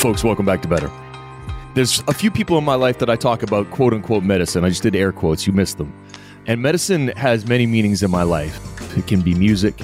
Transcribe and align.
Folks, 0.00 0.24
welcome 0.24 0.46
back 0.46 0.62
to 0.62 0.68
Better. 0.68 0.90
There's 1.74 2.02
a 2.08 2.14
few 2.14 2.30
people 2.30 2.56
in 2.56 2.64
my 2.64 2.74
life 2.74 2.98
that 3.00 3.10
I 3.10 3.16
talk 3.16 3.42
about 3.42 3.70
quote 3.70 3.92
unquote 3.92 4.24
medicine. 4.24 4.64
I 4.64 4.70
just 4.70 4.82
did 4.82 4.96
air 4.96 5.12
quotes, 5.12 5.46
you 5.46 5.52
missed 5.52 5.76
them. 5.76 5.92
And 6.46 6.62
medicine 6.62 7.08
has 7.18 7.46
many 7.46 7.66
meanings 7.66 8.02
in 8.02 8.10
my 8.10 8.22
life. 8.22 8.96
It 8.96 9.06
can 9.06 9.20
be 9.20 9.34
music, 9.34 9.78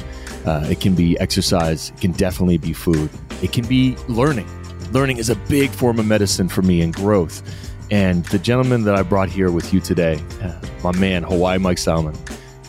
uh, 0.47 0.67
it 0.71 0.81
can 0.81 0.95
be 0.95 1.19
exercise, 1.19 1.91
it 1.91 2.01
can 2.01 2.13
definitely 2.13 2.57
be 2.57 2.73
food, 2.73 3.11
it 3.43 3.53
can 3.53 3.67
be 3.67 3.95
learning. 4.09 4.49
Learning 4.91 5.19
is 5.19 5.29
a 5.29 5.37
big 5.37 5.69
form 5.69 5.99
of 5.99 6.07
medicine 6.07 6.49
for 6.49 6.63
me 6.63 6.81
and 6.81 6.95
growth. 6.95 7.43
And 7.91 8.25
the 8.25 8.39
gentleman 8.39 8.85
that 8.85 8.95
I 8.95 9.03
brought 9.03 9.29
here 9.29 9.51
with 9.51 9.75
you 9.75 9.81
today, 9.81 10.19
uh, 10.43 10.59
my 10.83 10.99
man, 10.99 11.25
Hawaii 11.25 11.59
Mike 11.59 11.77
Salman, 11.77 12.17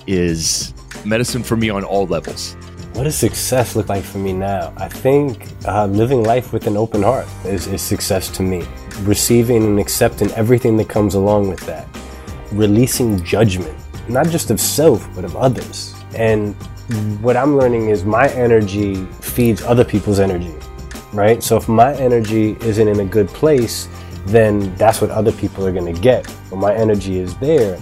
is 0.06 0.74
medicine 1.06 1.44
for 1.44 1.56
me 1.56 1.70
on 1.70 1.86
all 1.86 2.08
levels. 2.08 2.58
What 2.98 3.04
does 3.04 3.16
success 3.16 3.76
look 3.76 3.90
like 3.90 4.04
for 4.04 4.18
me 4.18 4.34
now? 4.34 4.74
I 4.76 4.88
think 4.88 5.50
uh, 5.68 5.86
living 5.86 6.24
life 6.24 6.52
with 6.52 6.66
an 6.66 6.76
open 6.76 7.04
heart 7.04 7.28
is, 7.46 7.68
is 7.68 7.80
success 7.80 8.28
to 8.30 8.42
me. 8.42 8.66
Receiving 9.02 9.64
and 9.64 9.80
accepting 9.80 10.32
everything 10.32 10.78
that 10.78 10.90
comes 10.90 11.14
along 11.14 11.48
with 11.48 11.60
that. 11.68 11.88
Releasing 12.52 13.24
judgment, 13.24 13.78
not 14.10 14.30
just 14.30 14.50
of 14.50 14.60
self, 14.60 15.08
but 15.14 15.26
of 15.26 15.36
others. 15.36 15.94
And 16.16 16.56
what 17.22 17.38
I'm 17.38 17.56
learning 17.56 17.90
is 17.90 18.04
my 18.04 18.30
energy 18.30 19.06
feeds 19.22 19.62
other 19.62 19.86
people's 19.86 20.20
energy, 20.20 20.56
right? 21.14 21.44
So 21.44 21.56
if 21.56 21.70
my 21.70 21.94
energy 21.98 22.58
isn't 22.62 22.88
in 22.88 23.00
a 23.02 23.06
good 23.06 23.28
place, 23.28 23.88
then 24.26 24.74
that's 24.74 25.02
what 25.02 25.12
other 25.12 25.34
people 25.34 25.68
are 25.68 25.72
gonna 25.72 25.94
get. 25.94 26.26
When 26.50 26.62
my 26.62 26.74
energy 26.74 27.20
is 27.20 27.38
there, 27.38 27.80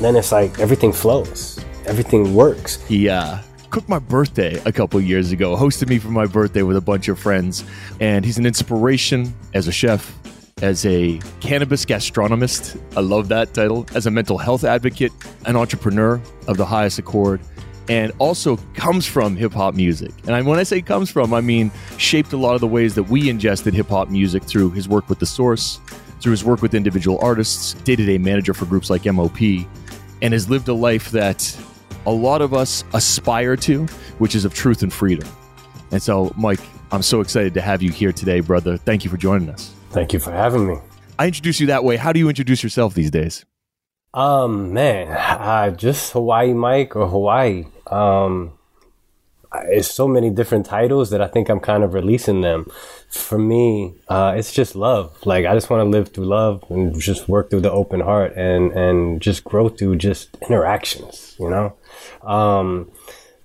then 0.00 0.16
it's 0.16 0.32
like 0.32 0.58
everything 0.58 0.92
flows, 0.92 1.64
everything 1.86 2.34
works. 2.34 2.84
Yeah 2.90 3.42
cooked 3.70 3.88
my 3.88 3.98
birthday 3.98 4.60
a 4.64 4.72
couple 4.72 5.00
years 5.00 5.32
ago, 5.32 5.56
hosted 5.56 5.88
me 5.88 5.98
for 5.98 6.08
my 6.08 6.26
birthday 6.26 6.62
with 6.62 6.76
a 6.76 6.80
bunch 6.80 7.08
of 7.08 7.18
friends. 7.18 7.64
And 8.00 8.24
he's 8.24 8.38
an 8.38 8.46
inspiration 8.46 9.32
as 9.54 9.68
a 9.68 9.72
chef, 9.72 10.12
as 10.60 10.84
a 10.84 11.18
cannabis 11.40 11.84
gastronomist. 11.84 12.80
I 12.96 13.00
love 13.00 13.28
that 13.28 13.54
title. 13.54 13.86
As 13.94 14.06
a 14.06 14.10
mental 14.10 14.38
health 14.38 14.64
advocate, 14.64 15.12
an 15.46 15.56
entrepreneur 15.56 16.20
of 16.48 16.56
the 16.56 16.66
highest 16.66 16.98
accord, 16.98 17.40
and 17.88 18.12
also 18.18 18.56
comes 18.74 19.06
from 19.06 19.36
hip 19.36 19.52
hop 19.52 19.74
music. 19.74 20.12
And 20.26 20.46
when 20.46 20.58
I 20.58 20.64
say 20.64 20.82
comes 20.82 21.10
from, 21.10 21.32
I 21.32 21.40
mean 21.40 21.70
shaped 21.96 22.32
a 22.32 22.36
lot 22.36 22.54
of 22.54 22.60
the 22.60 22.66
ways 22.66 22.94
that 22.96 23.04
we 23.04 23.30
ingested 23.30 23.72
hip 23.72 23.88
hop 23.88 24.10
music 24.10 24.42
through 24.42 24.70
his 24.70 24.88
work 24.88 25.08
with 25.08 25.20
The 25.20 25.26
Source, 25.26 25.80
through 26.20 26.32
his 26.32 26.44
work 26.44 26.60
with 26.60 26.74
individual 26.74 27.18
artists, 27.22 27.74
day 27.74 27.96
to 27.96 28.04
day 28.04 28.18
manager 28.18 28.52
for 28.52 28.66
groups 28.66 28.90
like 28.90 29.06
MOP, 29.06 29.40
and 30.22 30.32
has 30.32 30.50
lived 30.50 30.68
a 30.68 30.74
life 30.74 31.10
that 31.12 31.56
a 32.06 32.10
lot 32.10 32.42
of 32.42 32.54
us 32.54 32.84
aspire 32.94 33.56
to, 33.56 33.86
which 34.18 34.34
is 34.34 34.44
of 34.44 34.54
truth 34.54 34.82
and 34.82 34.92
freedom. 34.92 35.28
And 35.92 36.02
so, 36.02 36.32
Mike, 36.36 36.60
I'm 36.92 37.02
so 37.02 37.20
excited 37.20 37.54
to 37.54 37.60
have 37.60 37.82
you 37.82 37.90
here 37.90 38.12
today, 38.12 38.40
brother. 38.40 38.76
Thank 38.76 39.04
you 39.04 39.10
for 39.10 39.16
joining 39.16 39.48
us. 39.50 39.72
Thank 39.90 40.12
you 40.12 40.18
for 40.18 40.32
having 40.32 40.66
me. 40.66 40.76
I 41.18 41.26
introduce 41.26 41.60
you 41.60 41.66
that 41.66 41.84
way. 41.84 41.96
How 41.96 42.12
do 42.12 42.18
you 42.18 42.28
introduce 42.28 42.62
yourself 42.62 42.94
these 42.94 43.10
days? 43.10 43.44
Um, 44.14 44.72
man, 44.72 45.08
uh, 45.08 45.70
just 45.70 46.12
Hawaii 46.12 46.52
Mike 46.52 46.96
or 46.96 47.06
Hawaii. 47.06 47.66
Um, 47.86 48.52
it's 49.64 49.90
so 49.90 50.06
many 50.06 50.30
different 50.30 50.66
titles 50.66 51.10
that 51.10 51.20
I 51.20 51.26
think 51.26 51.48
I'm 51.48 51.60
kind 51.60 51.82
of 51.82 51.94
releasing 51.94 52.40
them. 52.40 52.66
For 53.08 53.38
me, 53.38 53.94
uh, 54.08 54.34
it's 54.36 54.52
just 54.52 54.76
love. 54.76 55.16
Like 55.26 55.44
I 55.46 55.54
just 55.54 55.70
want 55.70 55.80
to 55.80 55.88
live 55.88 56.10
through 56.10 56.26
love 56.26 56.64
and 56.70 56.98
just 57.00 57.28
work 57.28 57.50
through 57.50 57.62
the 57.62 57.72
open 57.72 58.00
heart 58.00 58.36
and 58.36 58.70
and 58.72 59.20
just 59.20 59.42
grow 59.44 59.68
through 59.68 59.96
just 59.96 60.36
interactions. 60.48 61.34
You 61.38 61.50
know, 61.50 61.76
um, 62.22 62.90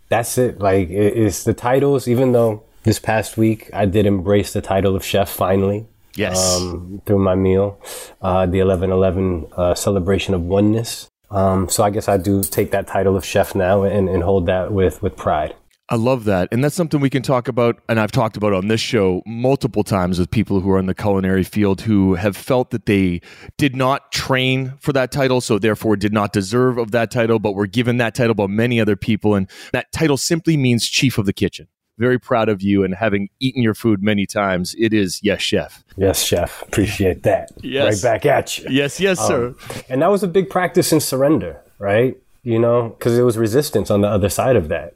that's 0.09 0.37
it. 0.37 0.59
Like 0.59 0.89
it, 0.89 1.17
it's 1.17 1.43
the 1.43 1.53
titles. 1.53 2.07
Even 2.07 2.31
though 2.31 2.63
this 2.83 2.99
past 2.99 3.37
week 3.37 3.69
I 3.73 3.85
did 3.85 4.05
embrace 4.05 4.53
the 4.53 4.61
title 4.61 4.95
of 4.95 5.03
chef 5.03 5.29
finally. 5.29 5.87
Yes. 6.15 6.61
Um, 6.61 7.01
through 7.05 7.19
my 7.19 7.35
meal, 7.35 7.77
uh, 8.21 8.45
the 8.45 8.59
eleven 8.59 8.91
eleven 8.91 9.47
uh, 9.57 9.73
celebration 9.73 10.33
of 10.33 10.43
oneness. 10.43 11.09
Um, 11.31 11.67
so 11.67 11.83
I 11.83 11.89
guess 11.89 12.07
I 12.07 12.17
do 12.17 12.43
take 12.43 12.71
that 12.71 12.87
title 12.87 13.17
of 13.17 13.25
chef 13.25 13.55
now 13.55 13.83
and, 13.83 14.07
and 14.07 14.23
hold 14.23 14.45
that 14.45 14.71
with 14.71 15.01
with 15.01 15.17
pride. 15.17 15.55
I 15.87 15.95
love 15.95 16.23
that. 16.23 16.49
And 16.51 16.63
that's 16.63 16.75
something 16.75 16.99
we 16.99 17.11
can 17.11 17.21
talk 17.21 17.47
about. 17.47 17.79
And 17.87 17.99
I've 17.99 18.11
talked 18.11 18.37
about 18.37 18.53
on 18.53 18.69
this 18.69 18.81
show 18.81 19.21
multiple 19.25 19.83
times 19.83 20.17
with 20.17 20.31
people 20.31 20.59
who 20.59 20.71
are 20.71 20.79
in 20.79 20.87
the 20.87 20.95
culinary 20.95 21.43
field 21.43 21.81
who 21.81 22.15
have 22.15 22.35
felt 22.35 22.71
that 22.71 22.87
they 22.87 23.21
did 23.57 23.75
not 23.75 24.11
train 24.11 24.73
for 24.79 24.93
that 24.93 25.11
title. 25.11 25.41
So 25.41 25.59
therefore 25.59 25.95
did 25.95 26.13
not 26.13 26.33
deserve 26.33 26.79
of 26.79 26.89
that 26.91 27.11
title, 27.11 27.37
but 27.37 27.53
were 27.53 27.67
given 27.67 27.97
that 27.97 28.15
title 28.15 28.33
by 28.33 28.47
many 28.47 28.79
other 28.81 28.95
people. 28.95 29.35
And 29.35 29.47
that 29.73 29.91
title 29.91 30.17
simply 30.17 30.57
means 30.57 30.87
chief 30.87 31.19
of 31.19 31.27
the 31.27 31.33
kitchen. 31.33 31.67
Very 31.99 32.19
proud 32.19 32.49
of 32.49 32.61
you 32.61 32.83
and 32.83 32.95
having 32.95 33.29
eaten 33.39 33.61
your 33.61 33.75
food 33.75 34.01
many 34.01 34.25
times. 34.25 34.75
It 34.79 34.91
is 34.91 35.21
yes, 35.23 35.41
chef. 35.41 35.83
Yes, 35.95 36.21
chef. 36.21 36.63
Appreciate 36.63 37.23
that. 37.23 37.51
Yes. 37.61 38.03
Right 38.03 38.11
back 38.11 38.25
at 38.25 38.57
you. 38.57 38.65
Yes, 38.69 38.99
yes, 38.99 39.19
um, 39.19 39.27
sir. 39.27 39.83
And 39.87 40.01
that 40.01 40.09
was 40.09 40.23
a 40.23 40.27
big 40.27 40.49
practice 40.49 40.91
in 40.91 40.99
surrender, 40.99 41.61
right? 41.77 42.17
You 42.43 42.59
know, 42.59 42.89
because 42.89 43.15
there 43.15 43.23
was 43.23 43.37
resistance 43.37 43.89
on 43.89 44.01
the 44.01 44.09
other 44.09 44.29
side 44.29 44.55
of 44.55 44.67
that 44.69 44.95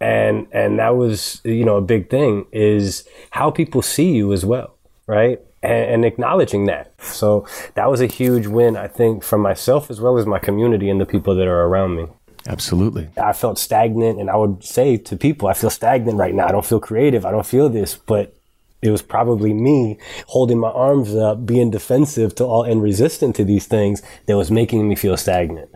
and 0.00 0.46
and 0.52 0.78
that 0.78 0.96
was 0.96 1.40
you 1.44 1.64
know 1.64 1.76
a 1.76 1.82
big 1.82 2.10
thing 2.10 2.46
is 2.52 3.08
how 3.30 3.50
people 3.50 3.82
see 3.82 4.12
you 4.12 4.32
as 4.32 4.44
well 4.44 4.74
right? 5.06 5.40
And, 5.62 5.90
and, 5.90 6.04
acknowledging 6.04 6.66
that. 6.66 6.92
So 7.00 7.46
that 7.74 7.90
was 7.90 8.00
a 8.00 8.06
huge 8.06 8.46
win 8.46 8.76
i 8.76 8.86
think 8.86 9.22
for 9.22 9.38
myself 9.38 9.90
as 9.90 10.00
well 10.00 10.18
as 10.18 10.26
my 10.26 10.38
community 10.38 10.90
and 10.90 11.00
the 11.00 11.06
people 11.06 11.34
that 11.34 11.46
are 11.46 11.62
around 11.62 11.96
me. 11.96 12.06
Absolutely. 12.46 13.08
I 13.16 13.32
felt 13.32 13.58
stagnant 13.58 14.20
and 14.20 14.28
i 14.28 14.36
would 14.36 14.62
say 14.62 14.98
to 14.98 15.16
people 15.16 15.48
i 15.48 15.54
feel 15.54 15.70
stagnant 15.70 16.18
right 16.18 16.34
now. 16.34 16.46
I 16.46 16.52
don't 16.52 16.66
feel 16.66 16.80
creative. 16.80 17.24
I 17.24 17.30
don't 17.30 17.46
feel 17.46 17.68
this 17.68 17.94
but 17.94 18.34
it 18.82 18.90
was 18.90 19.00
probably 19.00 19.54
me 19.54 19.96
holding 20.26 20.58
my 20.58 20.68
arms 20.68 21.14
up 21.14 21.46
being 21.46 21.70
defensive 21.70 22.34
to 22.34 22.44
all 22.44 22.64
and 22.64 22.82
resistant 22.82 23.34
to 23.36 23.44
these 23.44 23.66
things 23.66 24.02
that 24.26 24.36
was 24.36 24.50
making 24.50 24.86
me 24.88 24.94
feel 24.94 25.16
stagnant 25.16 25.70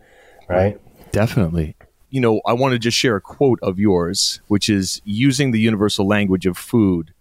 right? 0.49 0.79
Definitely 1.13 1.75
you 2.11 2.21
know, 2.21 2.41
I 2.47 2.53
want 2.53 2.73
to 2.73 2.79
just 2.79 2.97
share 2.97 3.17
a 3.17 3.21
quote 3.21 3.59
of 3.63 3.79
yours, 3.79 4.41
which 4.49 4.69
is 4.69 5.01
using 5.05 5.51
the 5.51 5.61
universal 5.61 6.07
language 6.07 6.47
of 6.47 6.57
food. 6.57 7.13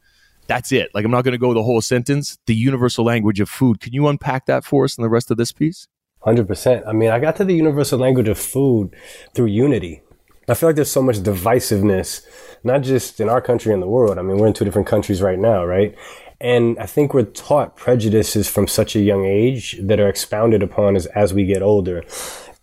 That's 0.47 0.71
it. 0.71 0.89
Like, 0.93 1.03
I'm 1.03 1.11
not 1.11 1.23
going 1.23 1.33
to 1.33 1.37
go 1.37 1.53
the 1.53 1.63
whole 1.63 1.81
sentence. 1.81 2.37
The 2.45 2.55
universal 2.55 3.03
language 3.03 3.39
of 3.39 3.49
food. 3.49 3.81
Can 3.81 3.93
you 3.93 4.07
unpack 4.07 4.45
that 4.45 4.63
for 4.63 4.85
us 4.85 4.97
in 4.97 5.01
the 5.01 5.09
rest 5.09 5.29
of 5.29 5.37
this 5.37 5.51
piece? 5.51 5.87
100%. 6.25 6.87
I 6.87 6.93
mean, 6.93 7.09
I 7.09 7.19
got 7.19 7.35
to 7.37 7.45
the 7.45 7.53
universal 7.53 7.99
language 7.99 8.27
of 8.27 8.39
food 8.39 8.95
through 9.33 9.47
unity. 9.47 10.01
I 10.49 10.53
feel 10.53 10.69
like 10.69 10.77
there's 10.77 10.91
so 10.91 11.01
much 11.01 11.17
divisiveness, 11.17 12.25
not 12.63 12.81
just 12.81 13.19
in 13.19 13.27
our 13.27 13.41
country 13.41 13.73
and 13.73 13.83
the 13.83 13.87
world. 13.87 14.17
I 14.17 14.21
mean, 14.21 14.37
we're 14.37 14.47
in 14.47 14.53
two 14.53 14.63
different 14.63 14.87
countries 14.87 15.21
right 15.21 15.37
now, 15.37 15.65
right? 15.65 15.93
And 16.39 16.77
I 16.79 16.85
think 16.85 17.13
we're 17.13 17.23
taught 17.23 17.75
prejudices 17.75 18.47
from 18.47 18.67
such 18.67 18.95
a 18.95 18.99
young 18.99 19.25
age 19.25 19.77
that 19.81 19.99
are 19.99 20.07
expounded 20.07 20.63
upon 20.63 20.95
as, 20.95 21.05
as 21.07 21.33
we 21.33 21.45
get 21.45 21.61
older. 21.61 22.03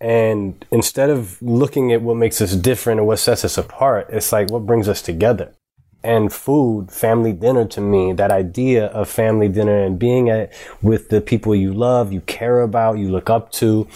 And 0.04 0.62
instead 0.70 1.08
of 1.08 1.40
looking 1.40 1.90
at 1.90 2.02
what 2.02 2.18
makes 2.18 2.42
us 2.42 2.54
different 2.54 3.00
or 3.00 3.04
what 3.04 3.18
sets 3.20 3.42
us 3.42 3.56
apart, 3.56 4.08
it's 4.10 4.32
like 4.32 4.50
what 4.50 4.66
brings 4.66 4.86
us 4.86 5.00
together. 5.00 5.54
And 6.02 6.30
food, 6.30 6.90
family 6.90 7.32
dinner 7.32 7.64
to 7.68 7.80
me, 7.80 8.12
that 8.12 8.30
idea 8.30 8.88
of 8.88 9.08
family 9.08 9.48
dinner 9.48 9.82
and 9.82 9.98
being 9.98 10.28
at 10.28 10.52
with 10.82 11.08
the 11.08 11.22
people 11.22 11.54
you 11.54 11.72
love, 11.72 12.12
you 12.12 12.20
care 12.20 12.60
about, 12.60 12.98
you 12.98 13.08
look 13.08 13.30
up 13.30 13.50
to, 13.52 13.88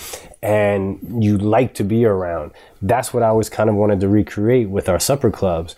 and 0.42 1.22
you 1.22 1.36
like 1.36 1.74
to 1.74 1.84
be 1.84 2.06
around. 2.06 2.52
That's 2.80 3.12
what 3.12 3.22
I 3.22 3.26
always 3.26 3.50
kind 3.50 3.68
of 3.68 3.76
wanted 3.76 4.00
to 4.00 4.08
recreate 4.08 4.70
with 4.70 4.88
our 4.88 4.98
supper 4.98 5.30
clubs. 5.30 5.76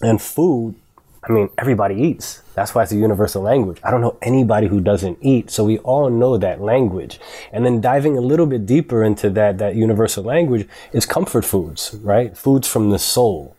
And 0.00 0.22
food 0.22 0.74
I 1.22 1.32
mean, 1.32 1.50
everybody 1.58 1.96
eats. 1.96 2.42
That's 2.54 2.74
why 2.74 2.82
it's 2.82 2.92
a 2.92 2.96
universal 2.96 3.42
language. 3.42 3.78
I 3.84 3.90
don't 3.90 4.00
know 4.00 4.16
anybody 4.22 4.68
who 4.68 4.80
doesn't 4.80 5.18
eat. 5.20 5.50
So 5.50 5.64
we 5.64 5.78
all 5.78 6.08
know 6.08 6.38
that 6.38 6.62
language. 6.62 7.20
And 7.52 7.64
then 7.64 7.80
diving 7.80 8.16
a 8.16 8.22
little 8.22 8.46
bit 8.46 8.64
deeper 8.64 9.04
into 9.04 9.28
that, 9.30 9.58
that 9.58 9.76
universal 9.76 10.24
language 10.24 10.66
is 10.92 11.04
comfort 11.04 11.44
foods, 11.44 11.94
right? 12.02 12.36
Foods 12.36 12.66
from 12.66 12.90
the 12.90 12.98
soul. 12.98 13.54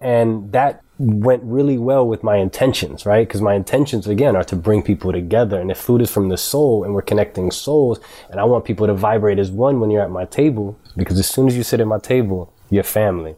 And 0.00 0.52
that 0.52 0.82
went 0.98 1.42
really 1.44 1.78
well 1.78 2.06
with 2.06 2.22
my 2.22 2.36
intentions, 2.36 3.06
right? 3.06 3.26
Because 3.26 3.40
my 3.40 3.54
intentions, 3.54 4.06
again, 4.06 4.36
are 4.36 4.44
to 4.44 4.56
bring 4.56 4.82
people 4.82 5.10
together. 5.10 5.60
And 5.60 5.70
if 5.70 5.78
food 5.78 6.02
is 6.02 6.10
from 6.10 6.28
the 6.28 6.36
soul 6.36 6.84
and 6.84 6.92
we're 6.92 7.02
connecting 7.02 7.50
souls, 7.50 8.00
and 8.30 8.38
I 8.38 8.44
want 8.44 8.64
people 8.64 8.86
to 8.86 8.94
vibrate 8.94 9.38
as 9.38 9.50
one 9.50 9.80
when 9.80 9.90
you're 9.90 10.02
at 10.02 10.10
my 10.10 10.26
table, 10.26 10.78
because 10.96 11.18
as 11.18 11.28
soon 11.28 11.48
as 11.48 11.56
you 11.56 11.62
sit 11.62 11.80
at 11.80 11.86
my 11.86 11.98
table, 11.98 12.52
you're 12.68 12.82
family 12.82 13.36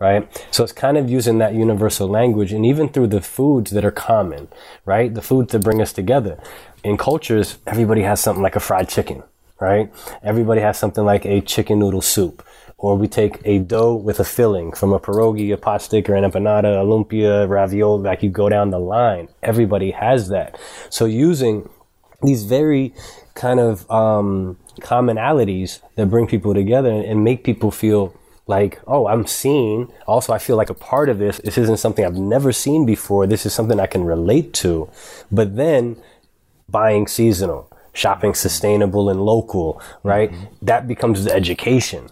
right? 0.00 0.46
So 0.50 0.62
it's 0.64 0.72
kind 0.72 0.96
of 0.96 1.10
using 1.10 1.38
that 1.38 1.54
universal 1.54 2.08
language 2.08 2.52
and 2.52 2.64
even 2.64 2.88
through 2.88 3.08
the 3.08 3.20
foods 3.20 3.70
that 3.72 3.84
are 3.84 3.90
common, 3.90 4.48
right? 4.84 5.12
The 5.12 5.22
foods 5.22 5.52
that 5.52 5.60
bring 5.60 5.82
us 5.82 5.92
together. 5.92 6.38
In 6.84 6.96
cultures, 6.96 7.58
everybody 7.66 8.02
has 8.02 8.20
something 8.20 8.42
like 8.42 8.56
a 8.56 8.60
fried 8.60 8.88
chicken, 8.88 9.22
right? 9.60 9.92
Everybody 10.22 10.60
has 10.60 10.78
something 10.78 11.04
like 11.04 11.24
a 11.24 11.40
chicken 11.40 11.78
noodle 11.80 12.02
soup. 12.02 12.44
Or 12.80 12.96
we 12.96 13.08
take 13.08 13.40
a 13.44 13.58
dough 13.58 13.96
with 13.96 14.20
a 14.20 14.24
filling 14.24 14.70
from 14.70 14.92
a 14.92 15.00
pierogi, 15.00 15.52
a 15.52 15.56
pot 15.56 15.82
stick, 15.82 16.08
or 16.08 16.14
an 16.14 16.22
empanada, 16.22 16.80
a 16.80 16.86
lumpia, 16.86 17.48
ravioli, 17.48 18.04
like 18.04 18.22
you 18.22 18.30
go 18.30 18.48
down 18.48 18.70
the 18.70 18.78
line. 18.78 19.28
Everybody 19.42 19.90
has 19.90 20.28
that. 20.28 20.56
So 20.88 21.04
using 21.04 21.68
these 22.22 22.44
very 22.44 22.94
kind 23.34 23.58
of 23.58 23.90
um, 23.90 24.58
commonalities 24.80 25.80
that 25.96 26.06
bring 26.06 26.28
people 26.28 26.54
together 26.54 26.90
and 26.90 27.24
make 27.24 27.42
people 27.42 27.72
feel 27.72 28.14
like, 28.48 28.80
oh, 28.86 29.06
I'm 29.06 29.26
seeing. 29.26 29.92
Also, 30.06 30.32
I 30.32 30.38
feel 30.38 30.56
like 30.56 30.70
a 30.70 30.74
part 30.74 31.08
of 31.08 31.18
this. 31.18 31.38
This 31.38 31.58
isn't 31.58 31.76
something 31.76 32.04
I've 32.04 32.16
never 32.16 32.50
seen 32.50 32.86
before. 32.86 33.26
This 33.26 33.46
is 33.46 33.52
something 33.52 33.78
I 33.78 33.86
can 33.86 34.04
relate 34.04 34.52
to. 34.54 34.90
But 35.30 35.56
then 35.56 35.96
buying 36.68 37.06
seasonal, 37.06 37.70
shopping 37.92 38.34
sustainable 38.34 39.10
and 39.10 39.20
local, 39.20 39.80
right? 40.02 40.32
Mm-hmm. 40.32 40.44
That 40.62 40.88
becomes 40.88 41.24
the 41.24 41.32
education. 41.32 42.08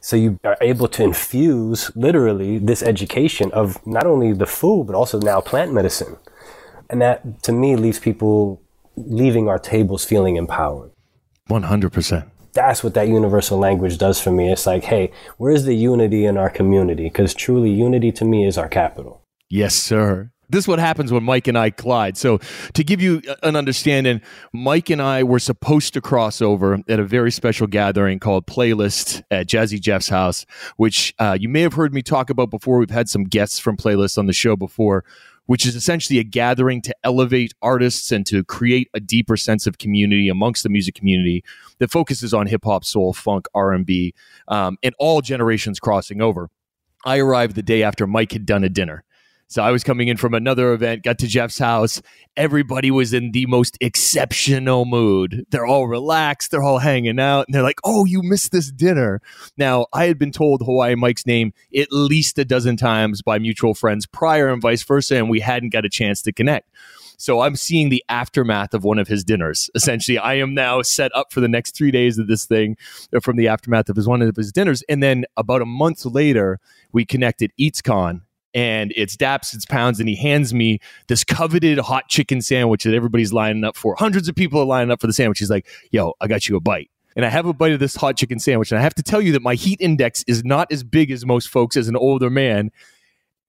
So 0.00 0.16
you 0.16 0.38
are 0.44 0.58
able 0.60 0.88
to 0.88 1.02
infuse 1.02 1.90
literally 1.96 2.58
this 2.58 2.82
education 2.82 3.50
of 3.52 3.84
not 3.86 4.06
only 4.06 4.32
the 4.32 4.46
food, 4.46 4.86
but 4.88 4.94
also 4.94 5.18
now 5.20 5.40
plant 5.40 5.72
medicine. 5.72 6.16
And 6.90 7.00
that 7.00 7.42
to 7.44 7.52
me 7.52 7.76
leaves 7.76 7.98
people 7.98 8.60
leaving 8.96 9.48
our 9.48 9.58
tables 9.58 10.04
feeling 10.04 10.36
empowered. 10.36 10.90
100% 11.48 12.30
that's 12.56 12.82
what 12.82 12.94
that 12.94 13.08
universal 13.08 13.58
language 13.58 13.98
does 13.98 14.20
for 14.20 14.32
me. 14.32 14.50
It's 14.50 14.66
like, 14.66 14.84
hey, 14.84 15.12
where's 15.36 15.64
the 15.64 15.76
unity 15.76 16.24
in 16.24 16.36
our 16.36 16.50
community? 16.50 17.04
Because 17.04 17.34
truly, 17.34 17.70
unity 17.70 18.10
to 18.12 18.24
me 18.24 18.46
is 18.46 18.58
our 18.58 18.68
capital. 18.68 19.22
Yes, 19.48 19.74
sir. 19.74 20.32
This 20.48 20.64
is 20.64 20.68
what 20.68 20.78
happens 20.78 21.12
when 21.12 21.24
Mike 21.24 21.48
and 21.48 21.58
I 21.58 21.70
collide. 21.70 22.16
So, 22.16 22.38
to 22.74 22.84
give 22.84 23.02
you 23.02 23.20
an 23.42 23.56
understanding, 23.56 24.20
Mike 24.52 24.90
and 24.90 25.02
I 25.02 25.24
were 25.24 25.40
supposed 25.40 25.92
to 25.94 26.00
cross 26.00 26.40
over 26.40 26.78
at 26.88 27.00
a 27.00 27.04
very 27.04 27.32
special 27.32 27.66
gathering 27.66 28.20
called 28.20 28.46
Playlist 28.46 29.22
at 29.30 29.48
Jazzy 29.48 29.80
Jeff's 29.80 30.08
house, 30.08 30.46
which 30.76 31.14
uh, 31.18 31.36
you 31.38 31.48
may 31.48 31.62
have 31.62 31.74
heard 31.74 31.92
me 31.92 32.00
talk 32.00 32.30
about 32.30 32.50
before. 32.50 32.78
We've 32.78 32.90
had 32.90 33.08
some 33.08 33.24
guests 33.24 33.58
from 33.58 33.76
Playlist 33.76 34.18
on 34.18 34.26
the 34.26 34.32
show 34.32 34.56
before 34.56 35.04
which 35.46 35.64
is 35.64 35.74
essentially 35.74 36.18
a 36.18 36.24
gathering 36.24 36.82
to 36.82 36.94
elevate 37.02 37.54
artists 37.62 38.12
and 38.12 38.26
to 38.26 38.44
create 38.44 38.88
a 38.94 39.00
deeper 39.00 39.36
sense 39.36 39.66
of 39.66 39.78
community 39.78 40.28
amongst 40.28 40.62
the 40.62 40.68
music 40.68 40.94
community 40.94 41.42
that 41.78 41.90
focuses 41.90 42.34
on 42.34 42.46
hip 42.46 42.64
hop, 42.64 42.84
soul, 42.84 43.12
funk, 43.12 43.46
R 43.54 43.72
and 43.72 43.86
B, 43.86 44.14
um, 44.48 44.76
and 44.82 44.94
all 44.98 45.20
generations 45.20 45.80
crossing 45.80 46.20
over. 46.20 46.50
I 47.04 47.18
arrived 47.18 47.54
the 47.54 47.62
day 47.62 47.82
after 47.82 48.06
Mike 48.06 48.32
had 48.32 48.44
done 48.44 48.64
a 48.64 48.68
dinner. 48.68 49.04
So 49.48 49.62
I 49.62 49.70
was 49.70 49.84
coming 49.84 50.08
in 50.08 50.16
from 50.16 50.34
another 50.34 50.72
event, 50.72 51.04
got 51.04 51.18
to 51.20 51.28
Jeff's 51.28 51.58
house. 51.58 52.02
Everybody 52.36 52.90
was 52.90 53.12
in 53.12 53.30
the 53.30 53.46
most 53.46 53.78
exceptional 53.80 54.84
mood. 54.86 55.46
They're 55.50 55.66
all 55.66 55.86
relaxed, 55.86 56.50
they're 56.50 56.64
all 56.64 56.80
hanging 56.80 57.20
out, 57.20 57.46
and 57.46 57.54
they're 57.54 57.62
like, 57.62 57.80
Oh, 57.84 58.04
you 58.04 58.22
missed 58.22 58.50
this 58.50 58.72
dinner. 58.72 59.20
Now, 59.56 59.86
I 59.92 60.06
had 60.06 60.18
been 60.18 60.32
told 60.32 60.62
Hawaii 60.62 60.96
Mike's 60.96 61.26
name 61.26 61.52
at 61.76 61.92
least 61.92 62.38
a 62.38 62.44
dozen 62.44 62.76
times 62.76 63.22
by 63.22 63.38
mutual 63.38 63.74
friends 63.74 64.04
prior 64.04 64.48
and 64.48 64.60
vice 64.60 64.82
versa, 64.82 65.16
and 65.16 65.30
we 65.30 65.38
hadn't 65.38 65.72
got 65.72 65.84
a 65.84 65.90
chance 65.90 66.22
to 66.22 66.32
connect. 66.32 66.68
So 67.18 67.40
I'm 67.40 67.56
seeing 67.56 67.88
the 67.88 68.04
aftermath 68.08 68.74
of 68.74 68.84
one 68.84 68.98
of 68.98 69.08
his 69.08 69.24
dinners. 69.24 69.70
Essentially, 69.74 70.18
I 70.18 70.34
am 70.34 70.54
now 70.54 70.82
set 70.82 71.14
up 71.14 71.32
for 71.32 71.40
the 71.40 71.48
next 71.48 71.74
three 71.74 71.90
days 71.90 72.18
of 72.18 72.26
this 72.26 72.44
thing 72.44 72.76
from 73.22 73.36
the 73.36 73.48
aftermath 73.48 73.88
of 73.88 73.96
his 73.96 74.06
one 74.06 74.22
of 74.22 74.36
his 74.36 74.52
dinners. 74.52 74.82
And 74.88 75.02
then 75.02 75.24
about 75.36 75.62
a 75.62 75.66
month 75.66 76.04
later, 76.04 76.58
we 76.92 77.06
connected 77.06 77.52
EatsCon 77.58 78.22
and 78.56 78.90
it's 78.96 79.16
daps, 79.16 79.54
it's 79.54 79.66
pounds, 79.66 80.00
and 80.00 80.08
he 80.08 80.16
hands 80.16 80.54
me 80.54 80.80
this 81.08 81.22
coveted 81.24 81.78
hot 81.78 82.08
chicken 82.08 82.40
sandwich 82.40 82.84
that 82.84 82.94
everybody's 82.94 83.30
lining 83.30 83.62
up 83.64 83.76
for. 83.76 83.94
Hundreds 83.96 84.28
of 84.30 84.34
people 84.34 84.58
are 84.58 84.64
lining 84.64 84.90
up 84.90 84.98
for 84.98 85.06
the 85.06 85.12
sandwich. 85.12 85.38
He's 85.38 85.50
like, 85.50 85.66
"Yo, 85.90 86.14
I 86.22 86.26
got 86.26 86.48
you 86.48 86.56
a 86.56 86.60
bite." 86.60 86.90
And 87.14 87.24
I 87.24 87.28
have 87.28 87.44
a 87.44 87.52
bite 87.52 87.72
of 87.72 87.80
this 87.80 87.96
hot 87.96 88.16
chicken 88.16 88.38
sandwich, 88.38 88.72
and 88.72 88.78
I 88.78 88.82
have 88.82 88.94
to 88.94 89.02
tell 89.02 89.20
you 89.20 89.32
that 89.32 89.42
my 89.42 89.54
heat 89.54 89.78
index 89.80 90.24
is 90.26 90.42
not 90.42 90.72
as 90.72 90.82
big 90.82 91.10
as 91.10 91.26
most 91.26 91.50
folks 91.50 91.76
as 91.76 91.86
an 91.86 91.96
older 91.96 92.30
man. 92.30 92.70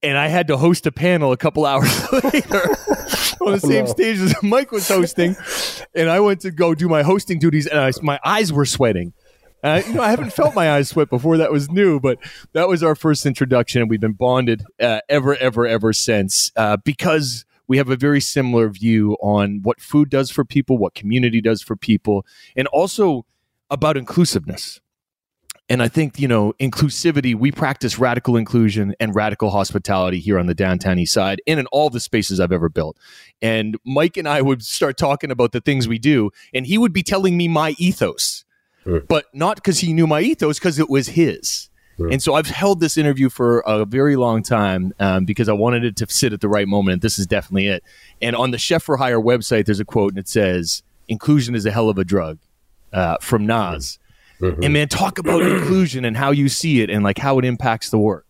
And 0.04 0.18
I 0.18 0.28
had 0.28 0.48
to 0.50 0.58
host 0.58 0.86
a 0.86 0.92
panel 0.92 1.32
a 1.32 1.38
couple 1.38 1.66
hours 1.72 2.12
later 2.12 2.60
on 3.42 3.54
the 3.54 3.62
oh, 3.64 3.70
same 3.70 3.88
stage 3.88 4.20
as 4.20 4.36
Mike 4.44 4.74
was 4.74 4.90
hosting. 4.90 5.38
And 5.96 6.10
I 6.10 6.20
went 6.20 6.42
to 6.42 6.52
go 6.52 6.76
do 6.76 6.90
my 6.90 7.04
hosting 7.04 7.40
duties, 7.40 7.66
and 7.66 7.80
I, 7.80 7.92
my 8.02 8.20
eyes 8.26 8.52
were 8.52 8.66
sweating. 8.66 9.14
Uh, 9.64 9.82
you 9.88 9.94
know, 9.94 10.02
I 10.02 10.10
haven't 10.10 10.34
felt 10.34 10.54
my 10.54 10.72
eyes 10.72 10.90
sweat 10.90 11.10
before. 11.10 11.38
That 11.38 11.52
was 11.52 11.70
new, 11.70 12.00
but 12.00 12.20
that 12.54 12.68
was 12.68 12.84
our 12.84 12.96
first 12.96 13.26
introduction, 13.26 13.82
and 13.82 13.90
we've 13.90 14.00
been 14.00 14.14
bonded 14.14 14.64
uh, 14.80 15.02
ever, 15.10 15.36
ever, 15.36 15.66
ever 15.66 15.94
since 15.94 16.52
uh, 16.56 16.78
because 16.78 17.46
we 17.68 17.78
have 17.78 17.90
a 17.90 17.96
very 17.96 18.22
similar 18.22 18.70
view 18.70 19.18
on 19.22 19.62
what 19.64 19.82
food 19.82 20.10
does 20.10 20.32
for 20.32 20.46
people, 20.46 20.78
what 20.78 20.94
community 20.94 21.42
does 21.42 21.62
for 21.62 21.76
people, 21.76 22.26
and 22.56 22.68
also 22.68 23.26
about 23.70 23.98
inclusiveness. 23.98 24.80
And 25.70 25.84
I 25.84 25.90
think, 25.90 26.18
you 26.18 26.30
know, 26.30 26.54
inclusivity, 26.62 27.36
we 27.36 27.52
practice 27.52 28.00
radical 28.00 28.38
inclusion 28.38 28.96
and 29.02 29.14
radical 29.14 29.50
hospitality 29.50 30.20
here 30.20 30.40
on 30.40 30.46
the 30.46 30.56
downtown 30.56 30.98
east 30.98 31.14
side 31.14 31.42
and 31.46 31.60
in 31.60 31.66
all 31.68 31.90
the 31.90 32.00
spaces 32.00 32.40
I've 32.40 32.54
ever 32.54 32.70
built. 32.70 32.98
And 33.42 33.76
Mike 33.86 34.16
and 34.16 34.30
I 34.30 34.42
would 34.42 34.64
start 34.64 34.96
talking 34.98 35.30
about 35.30 35.52
the 35.52 35.60
things 35.60 35.86
we 35.86 36.00
do, 36.00 36.32
and 36.54 36.66
he 36.66 36.78
would 36.78 36.94
be 36.94 37.04
telling 37.04 37.36
me 37.36 37.50
my 37.50 37.76
ethos 37.78 38.46
but 39.08 39.26
not 39.34 39.58
because 39.58 39.80
he 39.80 39.94
knew 39.94 40.08
my 40.08 40.22
ethos, 40.22 40.60
because 40.60 40.80
it 40.80 40.90
was 40.90 41.10
his. 41.10 41.70
And 42.00 42.22
so 42.22 42.36
I've 42.36 42.48
held 42.48 42.80
this 42.80 42.96
interview 42.96 43.28
for 43.30 43.62
a 43.62 43.84
very 43.84 44.16
long 44.16 44.44
time 44.44 44.94
um, 45.00 45.26
because 45.26 45.50
I 45.50 45.54
wanted 45.54 45.84
it 45.84 45.96
to 45.98 46.06
sit 46.08 46.32
at 46.32 46.42
the 46.42 46.48
right 46.48 46.68
moment. 46.68 47.02
This 47.02 47.18
is 47.18 47.26
definitely 47.26 47.68
it. 47.68 47.84
And 48.22 48.36
on 48.36 48.52
the 48.52 48.60
Chef 48.60 48.84
for 48.84 48.98
Higher 48.98 49.20
website, 49.20 49.66
there's 49.66 49.80
a 49.80 49.86
quote 49.86 50.12
and 50.12 50.20
it 50.20 50.28
says, 50.28 50.84
Inclusion 51.08 51.56
is 51.56 51.66
a 51.66 51.72
hell 51.72 51.90
of 51.90 51.98
a 51.98 52.04
drug 52.04 52.38
uh, 52.94 53.18
from 53.20 53.48
Nas. 53.48 53.98
Mm-hmm. 54.40 54.64
And 54.64 54.74
man, 54.74 54.88
talk 54.90 55.18
about 55.18 55.42
inclusion 55.42 56.06
and 56.06 56.16
how 56.16 56.32
you 56.32 56.50
see 56.50 56.82
it 56.82 56.92
and 56.92 57.04
like 57.04 57.18
how 57.18 57.40
it 57.40 57.46
impacts 57.46 57.90
the 57.90 57.98
work. 57.98 58.28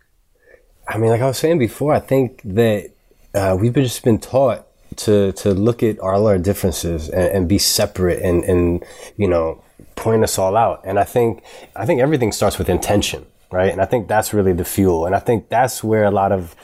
I 0.87 0.97
mean, 0.97 1.09
like 1.09 1.21
I 1.21 1.27
was 1.27 1.37
saying 1.37 1.59
before, 1.59 1.93
I 1.93 1.99
think 1.99 2.41
that 2.45 2.91
uh, 3.33 3.57
we've 3.59 3.73
just 3.73 4.03
been 4.03 4.19
taught 4.19 4.65
to 4.95 5.33
to 5.33 5.53
look 5.53 5.83
at 5.83 5.99
all 5.99 6.27
our 6.27 6.37
differences 6.37 7.09
and, 7.09 7.27
and 7.29 7.49
be 7.49 7.57
separate 7.57 8.21
and 8.23 8.45
and 8.45 8.85
you 9.17 9.27
know 9.27 9.61
point 9.97 10.23
us 10.23 10.37
all 10.37 10.55
out. 10.55 10.81
And 10.85 10.97
I 10.97 11.03
think 11.03 11.43
I 11.75 11.85
think 11.85 11.99
everything 11.99 12.31
starts 12.31 12.57
with 12.57 12.69
intention, 12.69 13.25
right? 13.51 13.71
And 13.71 13.81
I 13.81 13.85
think 13.85 14.07
that's 14.07 14.33
really 14.33 14.53
the 14.53 14.63
fuel. 14.63 15.05
And 15.05 15.13
I 15.13 15.19
think 15.19 15.49
that's 15.49 15.83
where 15.83 16.05
a 16.05 16.11
lot 16.11 16.31
of 16.31 16.55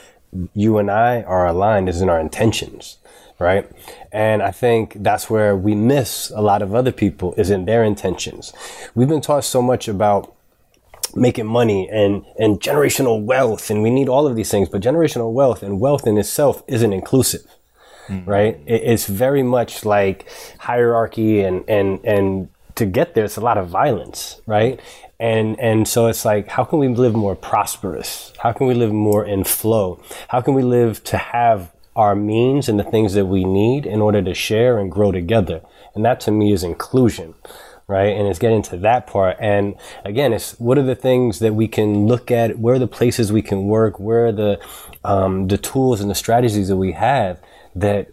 you 0.54 0.78
and 0.78 0.90
I 0.90 1.24
are 1.24 1.46
aligned 1.46 1.90
is 1.90 2.02
in 2.02 2.10
our 2.10 2.20
intentions, 2.20 2.98
right? 3.40 3.70
And 4.12 4.42
I 4.42 4.52
think 4.52 5.04
that's 5.04 5.30
where 5.30 5.56
we 5.56 5.76
miss 5.76 6.32
a 6.34 6.42
lot 6.42 6.62
of 6.62 6.74
other 6.74 6.92
people 6.92 7.34
is 7.36 7.50
in 7.50 7.66
their 7.66 7.84
intentions. 7.84 8.54
We've 8.96 9.10
been 9.10 9.22
taught 9.22 9.44
so 9.44 9.62
much 9.62 9.88
about 9.88 10.34
making 11.16 11.46
money 11.46 11.90
and 11.90 12.26
and 12.40 12.60
generational 12.60 13.22
wealth 13.24 13.70
and 13.70 13.84
we 13.84 13.92
need 13.92 14.10
all 14.10 14.26
of 14.26 14.36
these 14.36 14.50
things 14.50 14.68
but 14.68 14.82
generational 14.82 15.32
wealth 15.32 15.62
and 15.62 15.80
wealth 15.80 16.08
in 16.08 16.18
itself 16.18 16.64
isn't 16.68 16.92
inclusive 16.92 17.46
mm-hmm. 18.08 18.28
right 18.28 18.60
it, 18.66 18.82
it's 18.82 19.06
very 19.06 19.44
much 19.44 19.86
like 19.86 20.28
hierarchy 20.58 21.42
and 21.42 21.64
and 21.70 22.00
and 22.04 22.50
to 22.76 22.86
get 22.86 23.14
there, 23.14 23.26
it's 23.26 23.38
a 23.38 23.42
lot 23.42 23.58
of 23.58 23.68
violence, 23.68 24.42
right? 24.46 24.80
And 25.20 25.60
and 25.60 25.88
so 25.88 26.08
it's 26.08 26.26
like, 26.26 26.50
how 26.50 26.64
can 26.64 26.80
we 26.80 26.88
live 26.88 27.14
more 27.14 27.36
prosperous? 27.36 28.34
How 28.40 28.52
can 28.52 28.68
we 28.68 28.74
live 28.74 28.92
more 28.92 29.26
in 29.26 29.44
flow? 29.44 30.02
How 30.30 30.42
can 30.42 30.54
we 30.54 30.64
live 30.64 31.04
to 31.06 31.18
have 31.18 31.72
our 31.96 32.16
means 32.16 32.68
and 32.68 32.80
the 32.80 32.84
things 32.84 33.14
that 33.14 33.26
we 33.26 33.44
need 33.44 33.86
in 33.86 34.02
order 34.02 34.22
to 34.22 34.34
share 34.34 34.80
and 34.80 34.92
grow 34.92 35.12
together? 35.12 35.62
And 35.96 36.04
that 36.04 36.20
to 36.22 36.32
me 36.32 36.52
is 36.52 36.64
inclusion, 36.64 37.36
right? 37.88 38.18
And 38.18 38.28
it's 38.28 38.40
getting 38.40 38.64
to 38.64 38.78
that 38.78 39.06
part. 39.06 39.38
And 39.40 39.76
again, 40.04 40.34
it's 40.34 40.60
what 40.60 40.78
are 40.78 40.84
the 40.84 40.96
things 40.96 41.40
that 41.40 41.54
we 41.54 41.68
can 41.68 42.08
look 42.08 42.32
at? 42.32 42.58
Where 42.58 42.76
are 42.76 42.80
the 42.80 42.88
places 42.88 43.32
we 43.32 43.44
can 43.44 43.66
work? 43.66 44.00
Where 44.00 44.28
are 44.28 44.32
the 44.32 44.60
um, 45.04 45.48
the 45.48 45.58
tools 45.58 46.02
and 46.02 46.10
the 46.10 46.16
strategies 46.16 46.68
that 46.70 46.78
we 46.78 46.94
have 46.94 47.40
that 47.76 48.10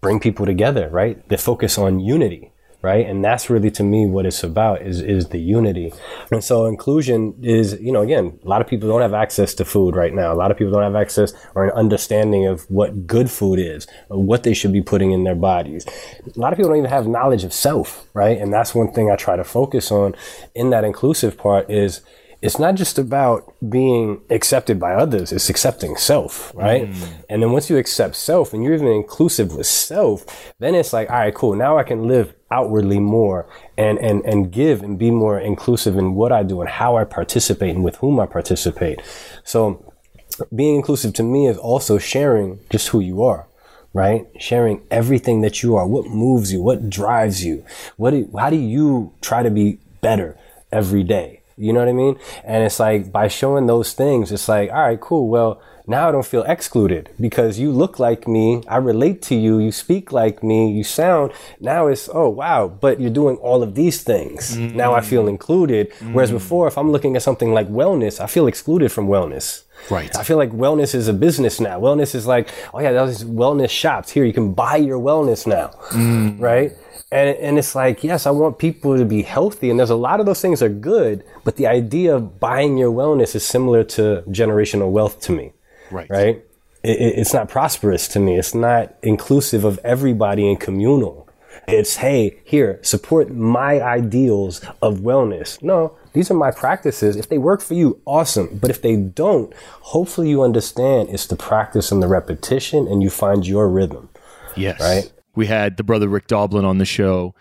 bring 0.00 0.20
people 0.20 0.46
together, 0.46 0.88
right? 0.88 1.28
That 1.28 1.40
focus 1.40 1.78
on 1.78 1.98
unity 1.98 2.52
right? 2.84 3.06
And 3.06 3.24
that's 3.24 3.48
really 3.48 3.70
to 3.70 3.82
me 3.82 4.04
what 4.04 4.26
it's 4.26 4.44
about 4.44 4.82
is 4.82 5.00
is 5.00 5.28
the 5.30 5.40
unity. 5.40 5.90
And 6.30 6.44
so 6.44 6.66
inclusion 6.66 7.34
is, 7.42 7.80
you 7.80 7.90
know, 7.90 8.02
again, 8.02 8.38
a 8.44 8.46
lot 8.46 8.60
of 8.60 8.66
people 8.66 8.90
don't 8.90 9.00
have 9.00 9.14
access 9.14 9.54
to 9.54 9.64
food 9.64 9.96
right 9.96 10.12
now. 10.12 10.34
A 10.34 10.38
lot 10.42 10.50
of 10.50 10.58
people 10.58 10.74
don't 10.74 10.82
have 10.82 10.94
access 10.94 11.32
or 11.54 11.64
an 11.64 11.70
understanding 11.70 12.46
of 12.46 12.70
what 12.70 13.06
good 13.06 13.30
food 13.30 13.58
is, 13.58 13.86
or 14.10 14.22
what 14.22 14.42
they 14.42 14.52
should 14.52 14.72
be 14.72 14.82
putting 14.82 15.12
in 15.12 15.24
their 15.24 15.34
bodies. 15.34 15.86
A 16.36 16.38
lot 16.38 16.52
of 16.52 16.58
people 16.58 16.68
don't 16.72 16.78
even 16.78 16.90
have 16.90 17.06
knowledge 17.06 17.42
of 17.42 17.54
self, 17.54 18.06
right? 18.12 18.36
And 18.38 18.52
that's 18.52 18.74
one 18.74 18.92
thing 18.92 19.10
I 19.10 19.16
try 19.16 19.36
to 19.36 19.44
focus 19.44 19.90
on 19.90 20.14
in 20.54 20.68
that 20.68 20.84
inclusive 20.84 21.38
part 21.38 21.70
is 21.70 22.02
it's 22.44 22.58
not 22.58 22.74
just 22.74 22.98
about 22.98 23.54
being 23.70 24.20
accepted 24.28 24.78
by 24.78 24.92
others, 24.92 25.32
it's 25.32 25.48
accepting 25.48 25.96
self, 25.96 26.54
right? 26.54 26.90
Mm. 26.90 27.08
And 27.30 27.42
then 27.42 27.52
once 27.52 27.70
you 27.70 27.78
accept 27.78 28.16
self 28.16 28.52
and 28.52 28.62
you're 28.62 28.74
even 28.74 28.88
inclusive 28.88 29.54
with 29.54 29.66
self, 29.66 30.52
then 30.58 30.74
it's 30.74 30.92
like, 30.92 31.08
all 31.08 31.16
right, 31.16 31.34
cool. 31.34 31.56
Now 31.56 31.78
I 31.78 31.84
can 31.84 32.06
live 32.06 32.34
outwardly 32.54 33.00
more 33.00 33.46
and, 33.76 33.98
and, 33.98 34.24
and 34.24 34.52
give 34.52 34.82
and 34.82 34.98
be 34.98 35.10
more 35.10 35.38
inclusive 35.38 35.96
in 35.96 36.14
what 36.14 36.30
I 36.32 36.42
do 36.42 36.60
and 36.60 36.70
how 36.70 36.96
I 36.96 37.04
participate 37.04 37.74
and 37.74 37.84
with 37.84 37.96
whom 37.96 38.20
I 38.20 38.26
participate. 38.26 39.00
So 39.42 39.92
being 40.54 40.76
inclusive 40.76 41.12
to 41.14 41.22
me 41.22 41.48
is 41.48 41.58
also 41.58 41.98
sharing 41.98 42.60
just 42.70 42.88
who 42.88 43.00
you 43.00 43.22
are 43.22 43.46
right? 43.94 44.26
Sharing 44.38 44.82
everything 44.90 45.40
that 45.42 45.62
you 45.62 45.76
are, 45.76 45.86
what 45.86 46.06
moves 46.06 46.52
you, 46.52 46.60
what 46.60 46.90
drives 46.90 47.44
you, 47.44 47.64
what 47.96 48.10
do, 48.10 48.28
how 48.36 48.50
do 48.50 48.56
you 48.56 49.14
try 49.22 49.42
to 49.44 49.50
be 49.50 49.78
better 50.00 50.36
every 50.72 51.04
day? 51.04 51.42
You 51.56 51.72
know 51.72 51.78
what 51.78 51.88
I 51.88 51.92
mean? 51.92 52.18
And 52.42 52.64
it's 52.64 52.80
like 52.80 53.12
by 53.12 53.28
showing 53.28 53.66
those 53.66 53.92
things, 53.92 54.32
it's 54.32 54.48
like, 54.48 54.70
all 54.70 54.82
right, 54.82 55.00
cool. 55.00 55.28
Well, 55.28 55.62
now 55.86 56.08
I 56.08 56.12
don't 56.12 56.24
feel 56.24 56.44
excluded 56.44 57.10
because 57.20 57.58
you 57.58 57.70
look 57.70 57.98
like 57.98 58.26
me. 58.26 58.62
I 58.66 58.78
relate 58.78 59.20
to 59.22 59.34
you. 59.34 59.58
You 59.58 59.70
speak 59.70 60.12
like 60.12 60.42
me. 60.42 60.72
You 60.72 60.82
sound. 60.82 61.32
Now 61.60 61.88
it's, 61.88 62.08
oh, 62.12 62.28
wow, 62.30 62.68
but 62.68 63.00
you're 63.00 63.10
doing 63.10 63.36
all 63.36 63.62
of 63.62 63.74
these 63.74 64.02
things. 64.02 64.56
Mm. 64.56 64.74
Now 64.74 64.94
I 64.94 65.02
feel 65.02 65.28
included. 65.28 65.90
Mm. 65.92 66.14
Whereas 66.14 66.30
before, 66.30 66.68
if 66.68 66.78
I'm 66.78 66.90
looking 66.90 67.16
at 67.16 67.22
something 67.22 67.52
like 67.52 67.68
wellness, 67.68 68.18
I 68.18 68.26
feel 68.26 68.46
excluded 68.46 68.92
from 68.92 69.08
wellness. 69.08 69.64
Right. 69.90 70.14
I 70.16 70.22
feel 70.22 70.38
like 70.38 70.52
wellness 70.52 70.94
is 70.94 71.08
a 71.08 71.12
business 71.12 71.60
now. 71.60 71.78
Wellness 71.80 72.14
is 72.14 72.26
like, 72.26 72.48
oh 72.72 72.80
yeah, 72.80 72.92
there's 72.92 73.24
wellness 73.24 73.70
shops 73.70 74.10
here. 74.10 74.24
You 74.24 74.32
can 74.32 74.54
buy 74.54 74.76
your 74.76 74.98
wellness 74.98 75.46
now. 75.46 75.68
Mm. 75.90 76.40
Right. 76.40 76.72
And, 77.12 77.36
and 77.36 77.58
it's 77.58 77.74
like, 77.74 78.02
yes, 78.02 78.26
I 78.26 78.30
want 78.30 78.58
people 78.58 78.96
to 78.96 79.04
be 79.04 79.22
healthy. 79.22 79.70
And 79.70 79.78
there's 79.78 79.90
a 79.90 79.96
lot 79.96 80.18
of 80.18 80.26
those 80.26 80.40
things 80.40 80.62
are 80.62 80.68
good, 80.68 81.24
but 81.44 81.56
the 81.56 81.66
idea 81.66 82.16
of 82.16 82.40
buying 82.40 82.76
your 82.76 82.90
wellness 82.90 83.36
is 83.36 83.44
similar 83.44 83.84
to 83.84 84.24
generational 84.28 84.90
wealth 84.90 85.20
to 85.22 85.32
me. 85.32 85.52
Right. 85.90 86.08
Right. 86.10 86.44
It, 86.82 87.18
it's 87.18 87.32
not 87.32 87.48
prosperous 87.48 88.08
to 88.08 88.20
me. 88.20 88.38
It's 88.38 88.54
not 88.54 88.94
inclusive 89.02 89.64
of 89.64 89.78
everybody 89.84 90.48
and 90.48 90.60
communal. 90.60 91.28
It's, 91.66 91.96
hey, 91.96 92.40
here, 92.44 92.78
support 92.82 93.30
my 93.30 93.80
ideals 93.80 94.60
of 94.82 94.98
wellness. 94.98 95.62
No, 95.62 95.96
these 96.12 96.30
are 96.30 96.34
my 96.34 96.50
practices. 96.50 97.16
If 97.16 97.28
they 97.28 97.38
work 97.38 97.62
for 97.62 97.74
you, 97.74 98.00
awesome. 98.04 98.58
But 98.60 98.70
if 98.70 98.82
they 98.82 98.96
don't, 98.96 99.54
hopefully 99.80 100.28
you 100.28 100.42
understand 100.42 101.08
it's 101.10 101.26
the 101.26 101.36
practice 101.36 101.90
and 101.90 102.02
the 102.02 102.08
repetition 102.08 102.86
and 102.86 103.02
you 103.02 103.08
find 103.08 103.46
your 103.46 103.68
rhythm. 103.68 104.10
Yes. 104.56 104.80
Right. 104.80 105.10
We 105.34 105.46
had 105.46 105.76
the 105.76 105.84
brother 105.84 106.08
Rick 106.08 106.26
Doblin 106.26 106.64
on 106.64 106.78
the 106.78 106.84
show 106.84 107.34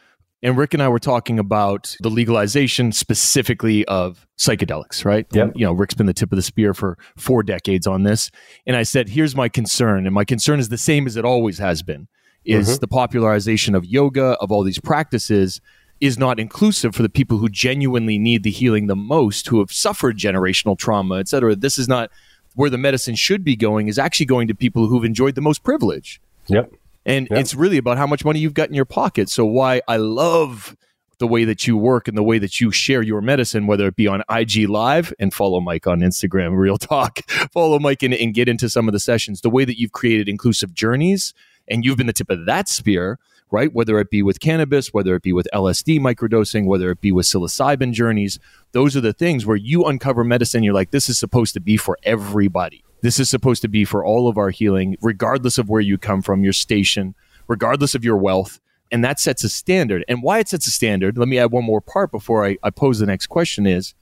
and 0.43 0.57
Rick 0.57 0.73
and 0.73 0.83
I 0.83 0.89
were 0.89 1.00
talking 1.00 1.39
about 1.39 1.95
the 2.01 2.09
legalization 2.09 2.91
specifically 2.91 3.85
of 3.85 4.27
psychedelics, 4.38 5.05
right? 5.05 5.25
Yeah. 5.31 5.47
You 5.55 5.65
know, 5.65 5.71
Rick's 5.71 5.93
been 5.95 6.05
the 6.05 6.13
tip 6.13 6.31
of 6.31 6.35
the 6.35 6.43
spear 6.43 6.73
for 6.73 6.97
four 7.15 7.41
decades 7.41 7.88
on 7.88 8.03
this. 8.03 8.29
And 8.67 8.75
I 8.75 8.83
said, 8.83 9.09
here's 9.09 9.35
my 9.35 9.50
concern. 9.50 10.05
And 10.05 10.13
my 10.13 10.25
concern 10.25 10.59
is 10.59 10.69
the 10.69 10.77
same 10.77 11.07
as 11.07 11.15
it 11.15 11.25
always 11.25 11.57
has 11.59 11.81
been 11.81 12.07
is 12.45 12.67
mm-hmm. 12.67 12.79
the 12.81 12.88
popularization 12.88 13.73
of 13.73 13.85
yoga, 13.85 14.38
of 14.41 14.51
all 14.51 14.63
these 14.63 14.79
practices 14.79 15.62
is 16.01 16.17
not 16.17 16.38
inclusive 16.38 16.93
for 16.93 17.01
the 17.01 17.07
people 17.07 17.38
who 17.38 17.47
genuinely 17.47 18.19
need 18.19 18.43
the 18.43 18.51
healing 18.51 18.88
the 18.88 18.95
most, 18.95 19.47
who 19.47 19.59
have 19.59 19.71
suffered 19.71 20.17
generational 20.17 20.77
trauma, 20.77 21.19
et 21.19 21.29
cetera. 21.29 21.55
This 21.55 21.77
is 21.77 21.88
not 21.88 22.12
where 22.55 22.69
the 22.69 22.77
medicine 22.77 23.15
should 23.15 23.45
be 23.45 23.55
going, 23.55 23.88
is 23.88 23.97
actually 23.97 24.25
going 24.25 24.50
to 24.50 24.53
people 24.53 24.88
who've 24.88 25.05
enjoyed 25.05 25.35
the 25.35 25.41
most 25.41 25.63
privilege. 25.63 26.19
Yep. 26.47 26.73
And 27.05 27.27
yep. 27.29 27.39
it's 27.39 27.53
really 27.53 27.77
about 27.77 27.98
how 27.98 28.07
much 28.07 28.24
money 28.24 28.39
you've 28.39 28.53
got 28.53 28.69
in 28.69 28.75
your 28.75 28.86
pocket. 28.86 29.29
So 29.29 29.45
why 29.45 29.81
I 29.88 29.98
love 29.98 30.75
the 31.19 31.27
way 31.27 31.45
that 31.45 31.67
you 31.67 31.77
work 31.77 32.07
and 32.07 32.17
the 32.17 32.24
way 32.24 32.39
that 32.39 32.60
you 32.60 32.72
share 32.72 33.01
your 33.01 33.22
medicine, 33.22 33.67
whether 33.67 33.88
it 33.88 33.95
be 33.95 34.07
on 34.07 34.24
IG 34.29 34.67
Live 34.67 35.13
and 35.19 35.33
follow 35.33 35.60
Mike 35.60 35.88
on 35.88 36.00
Instagram, 36.00 36.57
Real 36.57 36.77
Talk, 36.77 37.19
follow 37.51 37.79
Mike 37.79 38.03
and, 38.03 38.13
and 38.13 38.33
get 38.33 38.50
into 38.50 38.69
some 38.69 38.88
of 38.88 38.93
the 38.93 39.00
sessions, 39.00 39.41
the 39.41 39.50
way 39.50 39.65
that 39.65 39.79
you've 39.79 39.91
created 39.91 40.27
inclusive 40.27 40.74
journeys 40.74 41.33
and 41.67 41.86
you've 41.86 41.98
been 41.98 42.07
the 42.07 42.13
tip 42.13 42.29
of 42.29 42.45
that 42.45 42.67
spear, 42.67 43.19
right? 43.51 43.74
Whether 43.74 44.00
it 44.00 44.10
be 44.10 44.24
with 44.24 44.39
cannabis, 44.39 44.93
whether 44.93 45.15
it 45.15 45.22
be 45.22 45.31
with 45.31 45.48
LSD 45.53 46.00
microdosing, 46.00 46.65
whether 46.65 46.91
it 46.91 47.00
be 47.00 47.12
with 47.12 47.25
psilocybin 47.25 47.93
journeys, 47.93 48.39
those 48.72 48.98
are 48.98 49.01
the 49.01 49.13
things 49.13 49.45
where 49.45 49.55
you 49.55 49.86
uncover 49.86 50.24
medicine. 50.24 50.63
You're 50.63 50.74
like, 50.74 50.91
this 50.91 51.07
is 51.07 51.19
supposed 51.19 51.53
to 51.53 51.62
be 51.62 51.77
for 51.77 51.98
everybody. 52.03 52.83
This 53.03 53.19
is 53.19 53.29
supposed 53.29 53.62
to 53.63 53.67
be 53.67 53.83
for 53.83 54.05
all 54.05 54.29
of 54.29 54.38
our 54.38 54.50
healing, 54.50 54.95
regardless 55.01 55.57
of 55.57 55.67
where 55.67 55.81
you 55.81 55.98
come 55.98 56.22
from, 56.22 56.45
your 56.45 56.53
station, 56.53 57.15
regardless 57.50 57.95
of 57.95 58.05
your 58.05 58.15
wealth. 58.15 58.62
And 58.93 59.03
that 59.03 59.19
sets 59.19 59.43
a 59.43 59.50
standard. 59.50 60.05
And 60.07 60.24
why 60.24 60.39
it 60.39 60.48
sets 60.48 60.67
a 60.67 60.72
standard, 60.72 61.17
let 61.17 61.27
me 61.27 61.38
add 61.38 61.51
one 61.51 61.65
more 61.65 61.81
part 61.81 62.12
before 62.12 62.45
I, 62.45 62.57
I 62.63 62.69
pose 62.69 63.00
the 63.00 63.05
next 63.05 63.27
question 63.27 63.67
is 63.67 63.93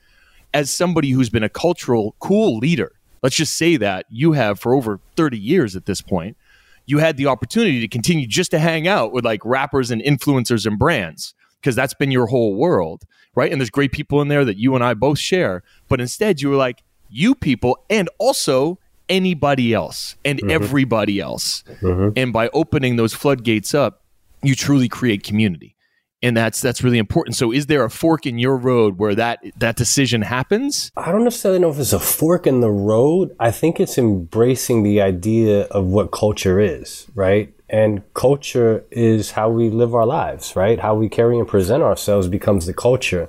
as 0.53 0.69
somebody 0.69 1.09
who's 1.09 1.31
been 1.31 1.41
a 1.41 1.49
cultural 1.49 2.15
cool 2.19 2.59
leader, 2.59 2.91
let's 3.23 3.35
just 3.35 3.57
say 3.57 3.75
that 3.77 4.05
you 4.11 4.33
have 4.33 4.59
for 4.59 4.75
over 4.75 4.99
30 5.15 5.35
years 5.35 5.75
at 5.75 5.87
this 5.87 6.01
point, 6.01 6.37
you 6.85 6.99
had 6.99 7.17
the 7.17 7.25
opportunity 7.25 7.79
to 7.79 7.87
continue 7.87 8.27
just 8.27 8.51
to 8.51 8.59
hang 8.59 8.87
out 8.87 9.11
with 9.11 9.25
like 9.25 9.43
rappers 9.43 9.89
and 9.89 10.03
influencers 10.03 10.67
and 10.67 10.77
brands 10.77 11.33
because 11.59 11.75
that's 11.75 11.95
been 11.95 12.11
your 12.11 12.27
whole 12.27 12.53
world, 12.53 13.05
right? 13.33 13.51
And 13.51 13.59
there's 13.59 13.71
great 13.71 13.93
people 13.93 14.21
in 14.21 14.27
there 14.27 14.45
that 14.45 14.57
you 14.57 14.75
and 14.75 14.83
I 14.83 14.93
both 14.93 15.17
share. 15.17 15.63
But 15.87 15.99
instead, 15.99 16.39
you 16.39 16.51
were 16.51 16.55
like, 16.55 16.83
you 17.09 17.33
people 17.33 17.83
and 17.89 18.07
also 18.19 18.77
anybody 19.11 19.73
else 19.73 20.15
and 20.25 20.39
mm-hmm. 20.39 20.49
everybody 20.49 21.19
else. 21.19 21.63
Mm-hmm. 21.81 22.09
And 22.15 22.33
by 22.33 22.49
opening 22.53 22.95
those 22.95 23.13
floodgates 23.13 23.75
up, 23.75 24.01
you 24.41 24.55
truly 24.55 24.89
create 24.89 25.23
community. 25.23 25.75
And 26.23 26.37
that's 26.37 26.61
that's 26.61 26.83
really 26.83 26.99
important. 26.99 27.35
So 27.35 27.51
is 27.51 27.65
there 27.65 27.83
a 27.83 27.89
fork 27.89 28.27
in 28.27 28.37
your 28.37 28.55
road 28.55 28.99
where 28.99 29.15
that 29.15 29.39
that 29.57 29.75
decision 29.75 30.21
happens? 30.21 30.91
I 30.95 31.11
don't 31.11 31.23
necessarily 31.23 31.59
know 31.59 31.71
if 31.71 31.79
it's 31.79 31.93
a 31.93 31.99
fork 31.99 32.45
in 32.45 32.61
the 32.61 32.69
road. 32.69 33.35
I 33.39 33.49
think 33.49 33.79
it's 33.79 33.97
embracing 33.97 34.83
the 34.83 35.01
idea 35.01 35.63
of 35.71 35.85
what 35.85 36.11
culture 36.11 36.59
is, 36.59 37.07
right? 37.15 37.51
And 37.69 38.03
culture 38.13 38.83
is 38.91 39.31
how 39.31 39.49
we 39.49 39.69
live 39.69 39.95
our 39.95 40.05
lives, 40.05 40.55
right? 40.55 40.79
How 40.79 40.93
we 40.93 41.09
carry 41.09 41.39
and 41.39 41.47
present 41.47 41.81
ourselves 41.81 42.27
becomes 42.27 42.67
the 42.67 42.73
culture 42.73 43.27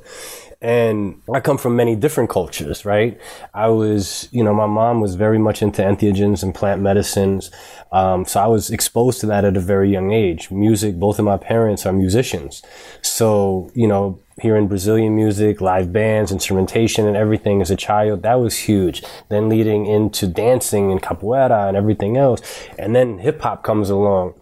and 0.63 1.21
I 1.35 1.41
come 1.41 1.59
from 1.59 1.75
many 1.75 1.97
different 1.97 2.31
cultures, 2.31 2.85
right? 2.85 3.21
I 3.53 3.67
was, 3.67 4.29
you 4.31 4.45
know, 4.45 4.55
my 4.55 4.67
mom 4.67 5.01
was 5.01 5.17
very 5.17 5.39
much 5.39 5.61
into 5.61 5.83
entheogens 5.83 6.45
and 6.45 6.55
plant 6.55 6.81
medicines. 6.81 7.51
Um, 7.91 8.25
so 8.25 8.41
I 8.41 8.47
was 8.47 8.71
exposed 8.71 9.19
to 9.21 9.27
that 9.27 9.45
at 9.45 9.57
a 9.57 9.61
very 9.61 9.91
young 9.91 10.13
age. 10.13 10.53
Music, 10.53 10.95
both 10.95 11.19
of 11.19 11.25
my 11.25 11.37
parents 11.37 11.85
are 11.85 11.93
musicians. 11.93 12.63
So, 13.03 13.73
you 13.75 13.89
know, 13.89 14.21
hearing 14.41 14.69
Brazilian 14.69 15.17
music, 15.17 15.61
live 15.61 15.93
bands, 15.93 16.31
instrumentation, 16.31 17.09
and 17.09 17.17
everything 17.17 17.61
as 17.61 17.73
a 17.73 17.77
child, 17.77 18.23
that 18.23 18.37
was 18.37 18.57
huge. 18.57 19.03
Then 19.31 19.49
leading 19.49 19.87
into 19.87 20.29
dancing 20.29 20.93
and 20.93 21.03
capoeira 21.03 21.67
and 21.67 21.77
everything 21.77 22.17
else. 22.17 22.41
And 22.79 22.95
then 22.95 23.19
hip 23.19 23.43
hop 23.43 23.65
comes 23.65 23.91
along 23.91 24.35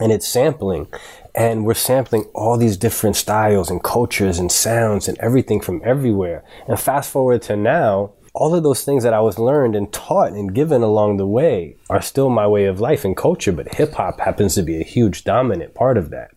and 0.00 0.12
it's 0.12 0.28
sampling 0.28 0.86
and 1.38 1.64
we're 1.64 1.72
sampling 1.72 2.24
all 2.34 2.56
these 2.56 2.76
different 2.76 3.14
styles 3.14 3.70
and 3.70 3.80
cultures 3.80 4.40
and 4.40 4.50
sounds 4.50 5.06
and 5.06 5.16
everything 5.18 5.60
from 5.60 5.80
everywhere. 5.84 6.42
And 6.66 6.80
fast 6.80 7.12
forward 7.12 7.42
to 7.42 7.56
now, 7.56 8.14
all 8.34 8.56
of 8.56 8.64
those 8.64 8.84
things 8.84 9.04
that 9.04 9.14
I 9.14 9.20
was 9.20 9.38
learned 9.38 9.76
and 9.76 9.92
taught 9.92 10.32
and 10.32 10.52
given 10.52 10.82
along 10.82 11.16
the 11.16 11.28
way 11.28 11.76
are 11.88 12.02
still 12.02 12.28
my 12.28 12.48
way 12.48 12.64
of 12.64 12.80
life 12.80 13.04
and 13.04 13.16
culture, 13.16 13.52
but 13.52 13.72
hip 13.76 13.92
hop 13.94 14.18
happens 14.18 14.56
to 14.56 14.62
be 14.62 14.80
a 14.80 14.84
huge 14.84 15.22
dominant 15.22 15.76
part 15.76 15.96
of 15.96 16.10
that. 16.10 16.32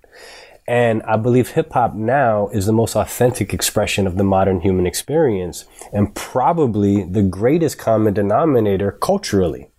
And 0.67 1.01
I 1.01 1.17
believe 1.17 1.49
hip 1.49 1.73
hop 1.73 1.95
now 1.95 2.49
is 2.49 2.67
the 2.67 2.71
most 2.71 2.95
authentic 2.95 3.55
expression 3.55 4.05
of 4.05 4.17
the 4.17 4.23
modern 4.23 4.61
human 4.61 4.85
experience 4.85 5.65
and 5.91 6.13
probably 6.13 7.03
the 7.05 7.23
greatest 7.23 7.79
common 7.79 8.13
denominator 8.13 8.91
culturally, 8.91 9.71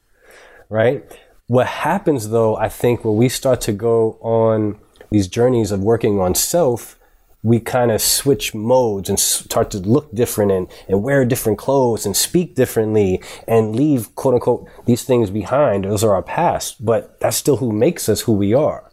right? 0.69 1.05
What 1.47 1.69
happens 1.69 2.31
though, 2.31 2.57
I 2.57 2.69
think, 2.69 3.05
when 3.05 3.15
we 3.15 3.29
start 3.29 3.61
to 3.63 3.73
go 3.73 4.19
on 4.21 4.81
these 5.13 5.29
journeys 5.29 5.71
of 5.71 5.81
working 5.81 6.19
on 6.21 6.35
self, 6.35 6.99
we 7.43 7.59
kind 7.59 7.91
of 7.91 8.01
switch 8.01 8.55
modes 8.55 9.09
and 9.09 9.19
start 9.19 9.71
to 9.73 9.79
look 9.79 10.13
different 10.15 10.53
and, 10.53 10.69
and 10.89 11.03
wear 11.03 11.25
different 11.25 11.59
clothes 11.59 12.07
and 12.07 12.17
speak 12.17 12.55
differently 12.55 13.21
and 13.49 13.75
leave 13.75 14.15
quote 14.15 14.35
unquote 14.35 14.69
these 14.87 15.03
things 15.03 15.31
behind. 15.31 15.85
Those 15.85 16.05
are 16.05 16.15
our 16.15 16.23
past, 16.23 16.85
but 16.85 17.19
that's 17.21 17.37
still 17.37 17.57
who 17.57 17.73
makes 17.73 18.09
us 18.09 18.23
who 18.23 18.33
we 18.33 18.55
are. 18.55 18.91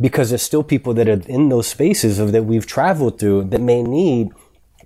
Because 0.00 0.28
there's 0.30 0.42
still 0.42 0.62
people 0.62 0.94
that 0.94 1.08
are 1.08 1.20
in 1.28 1.48
those 1.48 1.66
spaces 1.66 2.20
of 2.20 2.30
that 2.30 2.44
we've 2.44 2.66
traveled 2.66 3.18
through 3.18 3.44
that 3.44 3.60
may 3.60 3.82
need 3.82 4.28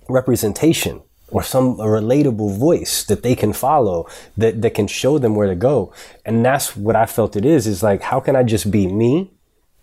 representation 0.09 1.03
or 1.29 1.43
some 1.43 1.77
relatable 1.77 2.57
voice 2.57 3.03
that 3.03 3.21
they 3.21 3.35
can 3.35 3.53
follow 3.53 4.07
that, 4.37 4.61
that 4.63 4.73
can 4.73 4.87
show 4.87 5.19
them 5.19 5.35
where 5.35 5.47
to 5.47 5.55
go. 5.55 5.93
And 6.25 6.43
that's 6.43 6.75
what 6.75 6.95
I 6.95 7.05
felt 7.05 7.35
it 7.35 7.45
is, 7.45 7.67
is 7.67 7.83
like, 7.83 8.01
how 8.01 8.19
can 8.19 8.35
I 8.35 8.41
just 8.41 8.71
be 8.71 8.87
me 8.87 9.32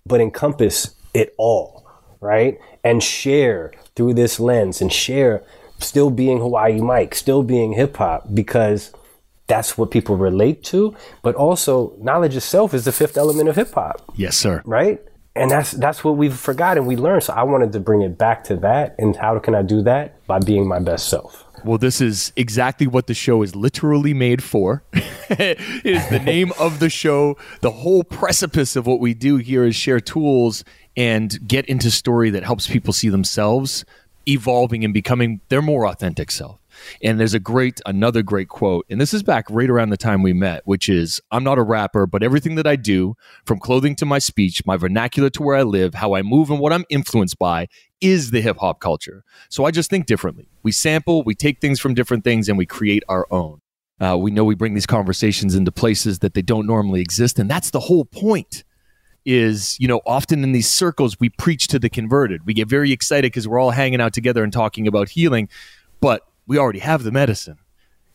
but 0.06 0.20
encompass 0.20 0.94
it 1.14 1.34
all, 1.38 1.86
right? 2.20 2.58
And 2.84 3.02
share 3.02 3.72
through 3.96 4.14
this 4.14 4.40
lens 4.40 4.80
and 4.80 4.92
share 4.92 5.42
still 5.78 6.10
being 6.10 6.38
Hawaii 6.38 6.80
Mike, 6.80 7.14
still 7.14 7.42
being 7.42 7.72
hip 7.72 7.96
hop 7.96 8.32
because 8.32 8.92
that's 9.46 9.76
what 9.76 9.90
people 9.90 10.16
relate 10.16 10.62
to, 10.64 10.94
but 11.22 11.34
also 11.34 11.94
knowledge 11.98 12.36
itself 12.36 12.72
is 12.72 12.84
the 12.84 12.92
fifth 12.92 13.16
element 13.16 13.48
of 13.48 13.56
hip 13.56 13.72
hop. 13.72 14.02
Yes, 14.14 14.36
sir. 14.36 14.62
Right? 14.64 15.00
And 15.36 15.50
that's 15.50 15.72
that's 15.72 16.02
what 16.02 16.16
we've 16.16 16.36
forgotten 16.36 16.86
we 16.86 16.96
learned. 16.96 17.24
So 17.24 17.32
I 17.32 17.44
wanted 17.44 17.72
to 17.72 17.80
bring 17.80 18.02
it 18.02 18.18
back 18.18 18.44
to 18.44 18.56
that. 18.56 18.96
And 18.98 19.16
how 19.16 19.38
can 19.38 19.54
I 19.54 19.62
do 19.62 19.82
that? 19.82 20.26
By 20.26 20.38
being 20.38 20.66
my 20.66 20.80
best 20.80 21.08
self. 21.08 21.44
Well, 21.64 21.78
this 21.78 22.00
is 22.00 22.32
exactly 22.36 22.86
what 22.86 23.06
the 23.06 23.14
show 23.14 23.42
is 23.42 23.54
literally 23.54 24.14
made 24.14 24.42
for. 24.42 24.82
it 24.92 25.60
is 25.84 26.08
the 26.08 26.18
name 26.24 26.52
of 26.58 26.80
the 26.80 26.90
show. 26.90 27.36
The 27.60 27.70
whole 27.70 28.04
precipice 28.04 28.76
of 28.76 28.86
what 28.86 29.00
we 29.00 29.14
do 29.14 29.36
here 29.36 29.64
is 29.64 29.76
share 29.76 30.00
tools 30.00 30.64
and 30.96 31.46
get 31.46 31.66
into 31.66 31.90
story 31.90 32.30
that 32.30 32.44
helps 32.44 32.66
people 32.66 32.92
see 32.92 33.08
themselves 33.08 33.84
evolving 34.26 34.84
and 34.84 34.94
becoming 34.94 35.40
their 35.48 35.62
more 35.62 35.86
authentic 35.86 36.30
self. 36.30 36.58
And 37.02 37.20
there's 37.20 37.34
a 37.34 37.40
great, 37.40 37.80
another 37.84 38.22
great 38.22 38.48
quote, 38.48 38.86
and 38.88 39.00
this 39.00 39.12
is 39.12 39.22
back 39.22 39.44
right 39.50 39.68
around 39.68 39.90
the 39.90 39.96
time 39.96 40.22
we 40.22 40.32
met, 40.32 40.62
which 40.64 40.88
is 40.88 41.20
I'm 41.30 41.44
not 41.44 41.58
a 41.58 41.62
rapper, 41.62 42.06
but 42.06 42.22
everything 42.22 42.54
that 42.54 42.66
I 42.66 42.76
do, 42.76 43.16
from 43.44 43.58
clothing 43.58 43.94
to 43.96 44.06
my 44.06 44.18
speech, 44.18 44.64
my 44.64 44.76
vernacular 44.76 45.30
to 45.30 45.42
where 45.42 45.56
I 45.56 45.62
live, 45.62 45.94
how 45.94 46.14
I 46.14 46.22
move, 46.22 46.48
and 46.48 46.58
what 46.58 46.72
I'm 46.72 46.84
influenced 46.88 47.38
by, 47.38 47.68
is 48.00 48.30
the 48.30 48.40
hip 48.40 48.58
hop 48.58 48.80
culture. 48.80 49.24
So 49.48 49.64
I 49.64 49.70
just 49.70 49.90
think 49.90 50.06
differently. 50.06 50.48
We 50.62 50.72
sample, 50.72 51.22
we 51.22 51.34
take 51.34 51.60
things 51.60 51.80
from 51.80 51.94
different 51.94 52.24
things, 52.24 52.48
and 52.48 52.56
we 52.56 52.66
create 52.66 53.02
our 53.08 53.26
own. 53.30 53.60
Uh, 54.00 54.16
we 54.16 54.30
know 54.30 54.44
we 54.44 54.54
bring 54.54 54.74
these 54.74 54.86
conversations 54.86 55.54
into 55.54 55.70
places 55.70 56.20
that 56.20 56.34
they 56.34 56.42
don't 56.42 56.66
normally 56.66 57.02
exist, 57.02 57.38
and 57.38 57.50
that's 57.50 57.70
the 57.70 57.80
whole 57.80 58.04
point. 58.04 58.64
Is 59.26 59.78
you 59.78 59.86
know 59.86 60.00
often 60.06 60.42
in 60.42 60.52
these 60.52 60.68
circles 60.68 61.20
we 61.20 61.28
preach 61.28 61.68
to 61.68 61.78
the 61.78 61.90
converted. 61.90 62.46
We 62.46 62.54
get 62.54 62.68
very 62.68 62.90
excited 62.90 63.30
because 63.30 63.46
we're 63.46 63.58
all 63.58 63.70
hanging 63.70 64.00
out 64.00 64.14
together 64.14 64.42
and 64.42 64.50
talking 64.50 64.86
about 64.86 65.10
healing, 65.10 65.50
but 66.00 66.26
we 66.46 66.56
already 66.56 66.78
have 66.78 67.02
the 67.02 67.12
medicine, 67.12 67.58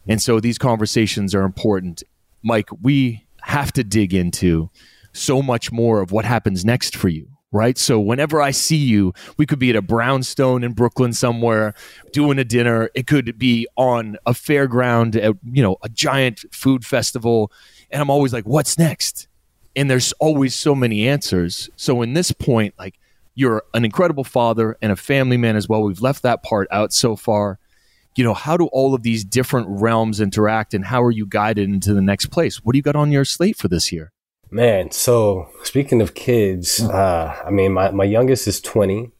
and 0.07 0.19
so 0.19 0.39
these 0.39 0.57
conversations 0.57 1.35
are 1.35 1.43
important. 1.43 2.01
Mike, 2.41 2.69
we 2.81 3.23
have 3.41 3.71
to 3.73 3.83
dig 3.83 4.15
into 4.15 4.71
so 5.13 5.43
much 5.43 5.71
more 5.71 6.01
of 6.01 6.11
what 6.11 6.25
happens 6.25 6.65
next 6.65 6.95
for 6.95 7.07
you 7.07 7.34
right? 7.51 7.77
So 7.77 7.99
whenever 7.99 8.41
I 8.41 8.51
see 8.51 8.77
you, 8.77 9.13
we 9.37 9.45
could 9.45 9.59
be 9.59 9.69
at 9.69 9.75
a 9.75 9.81
brownstone 9.81 10.63
in 10.63 10.73
Brooklyn 10.73 11.13
somewhere 11.13 11.73
doing 12.11 12.37
a 12.37 12.43
dinner. 12.43 12.89
It 12.95 13.07
could 13.07 13.37
be 13.37 13.67
on 13.75 14.17
a 14.25 14.31
fairground, 14.33 15.15
at, 15.15 15.35
you 15.51 15.63
know, 15.63 15.77
a 15.81 15.89
giant 15.89 16.43
food 16.51 16.85
festival. 16.85 17.51
And 17.91 18.01
I'm 18.01 18.09
always 18.09 18.33
like, 18.33 18.45
what's 18.45 18.77
next? 18.77 19.27
And 19.75 19.89
there's 19.89 20.11
always 20.13 20.55
so 20.55 20.75
many 20.75 21.07
answers. 21.07 21.69
So 21.75 22.01
in 22.01 22.13
this 22.13 22.31
point, 22.31 22.73
like 22.77 22.99
you're 23.35 23.63
an 23.73 23.85
incredible 23.85 24.23
father 24.23 24.77
and 24.81 24.91
a 24.91 24.95
family 24.95 25.37
man 25.37 25.55
as 25.55 25.69
well. 25.69 25.83
We've 25.83 26.01
left 26.01 26.23
that 26.23 26.41
part 26.43 26.67
out 26.71 26.93
so 26.93 27.15
far. 27.15 27.59
You 28.15 28.23
know, 28.23 28.33
how 28.33 28.55
do 28.55 28.67
all 28.67 28.93
of 28.93 29.03
these 29.03 29.25
different 29.25 29.67
realms 29.69 30.21
interact 30.21 30.73
and 30.73 30.85
how 30.85 31.03
are 31.03 31.11
you 31.11 31.25
guided 31.25 31.69
into 31.69 31.93
the 31.93 32.01
next 32.01 32.27
place? 32.27 32.63
What 32.63 32.71
do 32.71 32.77
you 32.77 32.83
got 32.83 32.95
on 32.95 33.11
your 33.11 33.25
slate 33.25 33.57
for 33.57 33.67
this 33.67 33.91
year? 33.91 34.13
Man, 34.55 34.89
so 34.91 35.49
speaking 35.63 36.01
of 36.01 36.13
kids, 36.13 36.81
uh, 36.81 37.41
I 37.45 37.49
mean, 37.49 37.73
my, 37.73 37.91
my 37.91 38.05
youngest 38.05 38.47
is 38.47 38.61
20. 38.61 39.11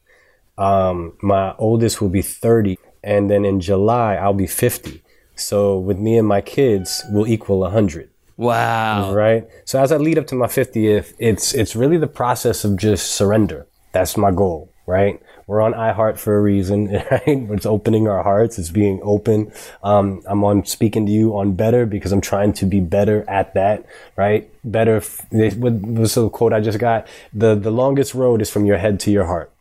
Um, 0.56 1.12
my 1.20 1.54
oldest 1.58 2.00
will 2.00 2.08
be 2.08 2.22
30. 2.22 2.78
And 3.04 3.30
then 3.30 3.44
in 3.44 3.60
July, 3.60 4.14
I'll 4.14 4.32
be 4.32 4.46
50. 4.46 5.02
So 5.34 5.78
with 5.78 5.98
me 5.98 6.16
and 6.16 6.26
my 6.26 6.40
kids, 6.40 7.04
we'll 7.10 7.26
equal 7.26 7.58
100. 7.58 8.08
Wow. 8.38 9.12
Right? 9.12 9.46
So 9.66 9.78
as 9.78 9.92
I 9.92 9.98
lead 9.98 10.16
up 10.16 10.26
to 10.28 10.34
my 10.34 10.46
50th, 10.46 11.12
it's, 11.18 11.52
it's 11.52 11.76
really 11.76 11.98
the 11.98 12.06
process 12.06 12.64
of 12.64 12.78
just 12.78 13.12
surrender. 13.12 13.66
That's 13.92 14.16
my 14.16 14.30
goal, 14.30 14.72
right? 14.86 15.20
We're 15.46 15.60
on 15.60 15.74
iHeart 15.74 16.18
for 16.18 16.36
a 16.36 16.40
reason, 16.40 16.88
right? 17.10 17.22
It's 17.26 17.66
opening 17.66 18.08
our 18.08 18.22
hearts. 18.22 18.58
It's 18.58 18.70
being 18.70 19.00
open. 19.02 19.52
Um, 19.82 20.22
I'm 20.26 20.42
on 20.42 20.66
speaking 20.66 21.06
to 21.06 21.12
you 21.12 21.36
on 21.36 21.54
better 21.54 21.86
because 21.86 22.12
I'm 22.12 22.20
trying 22.20 22.52
to 22.54 22.66
be 22.66 22.80
better 22.80 23.24
at 23.28 23.54
that, 23.54 23.86
right? 24.16 24.50
Better. 24.64 25.00
What 25.30 25.72
was 25.82 26.14
the 26.14 26.28
quote 26.28 26.52
I 26.52 26.60
just 26.60 26.78
got? 26.78 27.06
The, 27.32 27.54
the 27.54 27.70
longest 27.70 28.14
road 28.14 28.42
is 28.42 28.50
from 28.50 28.64
your 28.64 28.78
head 28.78 28.98
to 29.00 29.10
your 29.12 29.26
heart, 29.26 29.52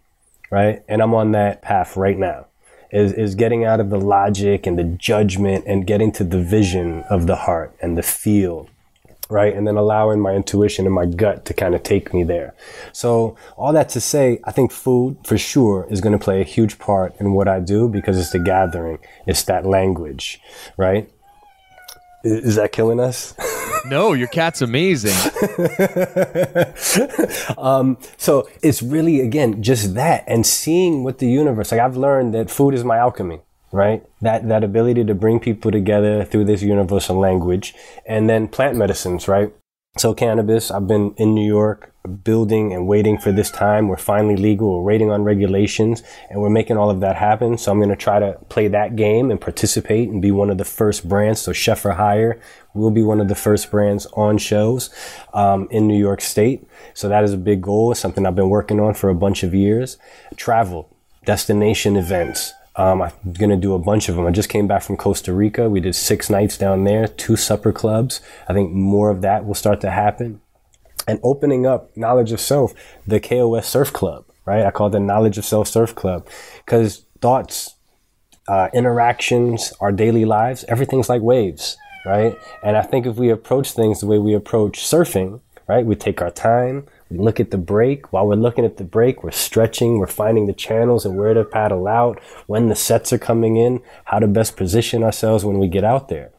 right? 0.49 0.83
And 0.87 1.01
I'm 1.01 1.13
on 1.13 1.33
that 1.33 1.61
path 1.61 1.95
right 1.95 2.17
now. 2.17 2.47
Is, 2.91 3.11
is 3.11 3.35
getting 3.35 3.65
out 3.65 3.81
of 3.81 3.89
the 3.89 3.99
logic 3.99 4.65
and 4.65 4.79
the 4.79 4.83
judgment 4.83 5.65
and 5.67 5.85
getting 5.85 6.13
to 6.13 6.23
the 6.23 6.41
vision 6.41 7.03
of 7.09 7.27
the 7.27 7.35
heart 7.35 7.75
and 7.81 7.97
the 7.97 8.03
feel 8.03 8.69
right? 9.29 9.55
And 9.55 9.67
then 9.67 9.75
allowing 9.75 10.19
my 10.19 10.33
intuition 10.33 10.85
and 10.85 10.93
my 10.93 11.05
gut 11.05 11.45
to 11.45 11.53
kind 11.53 11.75
of 11.75 11.83
take 11.83 12.13
me 12.13 12.23
there. 12.23 12.53
So 12.91 13.35
all 13.57 13.73
that 13.73 13.89
to 13.89 14.01
say, 14.01 14.39
I 14.43 14.51
think 14.51 14.71
food 14.71 15.17
for 15.25 15.37
sure 15.37 15.87
is 15.89 16.01
going 16.01 16.17
to 16.17 16.23
play 16.23 16.41
a 16.41 16.43
huge 16.43 16.79
part 16.79 17.15
in 17.19 17.33
what 17.33 17.47
I 17.47 17.59
do 17.59 17.87
because 17.87 18.19
it's 18.19 18.31
the 18.31 18.39
gathering. 18.39 18.99
It's 19.25 19.43
that 19.43 19.65
language, 19.65 20.41
right? 20.77 21.09
Is 22.23 22.55
that 22.55 22.71
killing 22.71 22.99
us? 22.99 23.35
no, 23.85 24.13
your 24.13 24.27
cat's 24.27 24.61
amazing. 24.61 25.13
um, 27.57 27.97
so 28.17 28.49
it's 28.63 28.81
really, 28.81 29.21
again, 29.21 29.61
just 29.61 29.93
that 29.93 30.23
and 30.27 30.45
seeing 30.45 31.03
what 31.03 31.19
the 31.19 31.27
universe, 31.27 31.71
like 31.71 31.81
I've 31.81 31.97
learned 31.97 32.33
that 32.33 32.49
food 32.49 32.73
is 32.73 32.83
my 32.83 32.97
alchemy 32.97 33.41
right? 33.75 34.03
That 34.21 34.47
that 34.47 34.63
ability 34.63 35.03
to 35.05 35.13
bring 35.13 35.39
people 35.39 35.71
together 35.71 36.23
through 36.23 36.45
this 36.45 36.61
universal 36.61 37.17
language, 37.17 37.75
and 38.05 38.29
then 38.29 38.47
plant 38.47 38.77
medicines, 38.77 39.27
right? 39.27 39.53
So 39.97 40.13
cannabis, 40.13 40.71
I've 40.71 40.87
been 40.87 41.13
in 41.17 41.33
New 41.33 41.47
York 41.47 41.93
building 42.23 42.73
and 42.73 42.85
waiting 42.85 43.17
for 43.17 43.31
this 43.31 43.49
time. 43.49 43.87
We're 43.87 43.97
finally 43.97 44.35
legal. 44.35 44.75
We're 44.75 44.83
waiting 44.83 45.09
on 45.09 45.23
regulations 45.23 46.03
and 46.29 46.41
we're 46.41 46.49
making 46.49 46.77
all 46.77 46.89
of 46.89 46.99
that 46.99 47.15
happen. 47.15 47.57
So 47.57 47.71
I'm 47.71 47.79
going 47.79 47.89
to 47.89 47.95
try 47.95 48.19
to 48.19 48.33
play 48.49 48.67
that 48.67 48.95
game 48.95 49.31
and 49.31 49.39
participate 49.39 50.09
and 50.09 50.21
be 50.21 50.31
one 50.31 50.49
of 50.49 50.57
the 50.57 50.65
first 50.65 51.07
brands. 51.07 51.39
So 51.41 51.53
Chef 51.53 51.79
for 51.79 51.93
Higher 51.93 52.39
will 52.73 52.91
be 52.91 53.03
one 53.03 53.21
of 53.21 53.29
the 53.29 53.35
first 53.35 53.71
brands 53.71 54.05
on 54.07 54.37
shows 54.37 54.89
um, 55.33 55.67
in 55.71 55.87
New 55.87 55.97
York 55.97 56.21
State. 56.21 56.67
So 56.93 57.07
that 57.09 57.23
is 57.23 57.33
a 57.33 57.37
big 57.37 57.61
goal. 57.61 57.91
It's 57.91 57.99
something 57.99 58.25
I've 58.25 58.35
been 58.35 58.49
working 58.49 58.79
on 58.79 58.93
for 58.95 59.09
a 59.09 59.15
bunch 59.15 59.43
of 59.43 59.55
years. 59.55 59.97
Travel, 60.35 60.89
destination 61.23 61.95
events, 61.95 62.53
um, 62.77 63.01
I'm 63.01 63.11
going 63.33 63.49
to 63.49 63.55
do 63.55 63.73
a 63.73 63.79
bunch 63.79 64.09
of 64.09 64.15
them. 64.15 64.25
I 64.25 64.31
just 64.31 64.49
came 64.49 64.67
back 64.67 64.83
from 64.83 64.97
Costa 64.97 65.33
Rica. 65.33 65.69
We 65.69 65.79
did 65.79 65.95
six 65.95 66.29
nights 66.29 66.57
down 66.57 66.83
there, 66.83 67.07
two 67.07 67.37
supper 67.37 67.71
clubs. 67.71 68.19
I 68.49 68.53
think 68.53 68.71
more 68.71 69.09
of 69.09 69.21
that 69.21 69.45
will 69.45 69.55
start 69.55 69.81
to 69.81 69.91
happen. 69.91 70.41
And 71.07 71.19
opening 71.23 71.65
up 71.65 71.95
knowledge 71.95 72.31
of 72.31 72.41
self, 72.41 72.73
the 73.07 73.19
KOS 73.19 73.67
Surf 73.67 73.93
Club, 73.93 74.25
right? 74.45 74.65
I 74.65 74.71
call 74.71 74.87
it 74.87 74.91
the 74.91 74.99
Knowledge 74.99 75.37
of 75.37 75.45
Self 75.45 75.67
Surf 75.67 75.95
Club 75.95 76.27
because 76.65 77.05
thoughts, 77.21 77.75
uh, 78.47 78.69
interactions, 78.73 79.71
our 79.79 79.91
daily 79.91 80.25
lives, 80.25 80.65
everything's 80.67 81.07
like 81.07 81.21
waves, 81.21 81.77
right? 82.05 82.35
And 82.63 82.75
I 82.75 82.81
think 82.81 83.05
if 83.05 83.15
we 83.15 83.29
approach 83.29 83.71
things 83.71 84.01
the 84.01 84.07
way 84.07 84.17
we 84.17 84.33
approach 84.33 84.79
surfing, 84.79 85.41
right? 85.67 85.85
We 85.85 85.95
take 85.95 86.21
our 86.21 86.31
time, 86.31 86.87
we 87.09 87.17
look 87.17 87.39
at 87.39 87.51
the 87.51 87.57
break. 87.57 88.11
While 88.11 88.27
we're 88.27 88.35
looking 88.35 88.65
at 88.65 88.77
the 88.77 88.83
break, 88.83 89.23
we're 89.23 89.31
stretching, 89.31 89.99
we're 89.99 90.07
finding 90.07 90.47
the 90.47 90.53
channels 90.53 91.05
and 91.05 91.17
where 91.17 91.33
to 91.33 91.43
paddle 91.43 91.87
out, 91.87 92.19
when 92.47 92.69
the 92.69 92.75
sets 92.75 93.13
are 93.13 93.17
coming 93.17 93.57
in, 93.57 93.81
how 94.05 94.19
to 94.19 94.27
best 94.27 94.57
position 94.57 95.03
ourselves 95.03 95.45
when 95.45 95.59
we 95.59 95.67
get 95.67 95.83
out 95.83 96.09
there. 96.09 96.31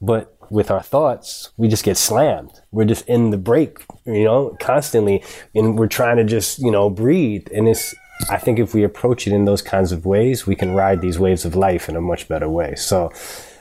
But 0.00 0.36
with 0.50 0.70
our 0.70 0.82
thoughts, 0.82 1.50
we 1.56 1.66
just 1.66 1.84
get 1.84 1.96
slammed. 1.96 2.60
We're 2.70 2.84
just 2.84 3.08
in 3.08 3.30
the 3.30 3.38
break, 3.38 3.78
you 4.04 4.24
know, 4.24 4.56
constantly, 4.60 5.24
and 5.54 5.78
we're 5.78 5.88
trying 5.88 6.18
to 6.18 6.24
just, 6.24 6.58
you 6.58 6.70
know, 6.70 6.90
breathe. 6.90 7.48
And 7.54 7.68
it's, 7.68 7.94
I 8.28 8.36
think 8.36 8.58
if 8.58 8.74
we 8.74 8.84
approach 8.84 9.26
it 9.26 9.32
in 9.32 9.46
those 9.46 9.62
kinds 9.62 9.90
of 9.90 10.04
ways, 10.04 10.46
we 10.46 10.54
can 10.54 10.74
ride 10.74 11.00
these 11.00 11.18
waves 11.18 11.44
of 11.44 11.56
life 11.56 11.88
in 11.88 11.96
a 11.96 12.00
much 12.00 12.28
better 12.28 12.48
way. 12.48 12.74
So, 12.76 13.10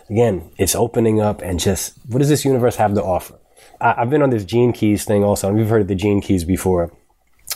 again, 0.09 0.51
it's 0.57 0.75
opening 0.75 1.21
up 1.21 1.41
and 1.41 1.59
just 1.59 1.93
what 2.09 2.19
does 2.19 2.29
this 2.29 2.45
universe 2.45 2.75
have 2.75 2.93
to 2.95 3.03
offer? 3.03 3.39
I, 3.79 3.93
have 3.99 4.09
been 4.09 4.21
on 4.21 4.29
this 4.29 4.45
gene 4.45 4.73
keys 4.73 5.05
thing 5.05 5.23
also, 5.23 5.47
and 5.47 5.57
we've 5.57 5.69
heard 5.69 5.81
of 5.81 5.87
the 5.87 5.95
gene 5.95 6.21
keys 6.21 6.43
before, 6.43 6.91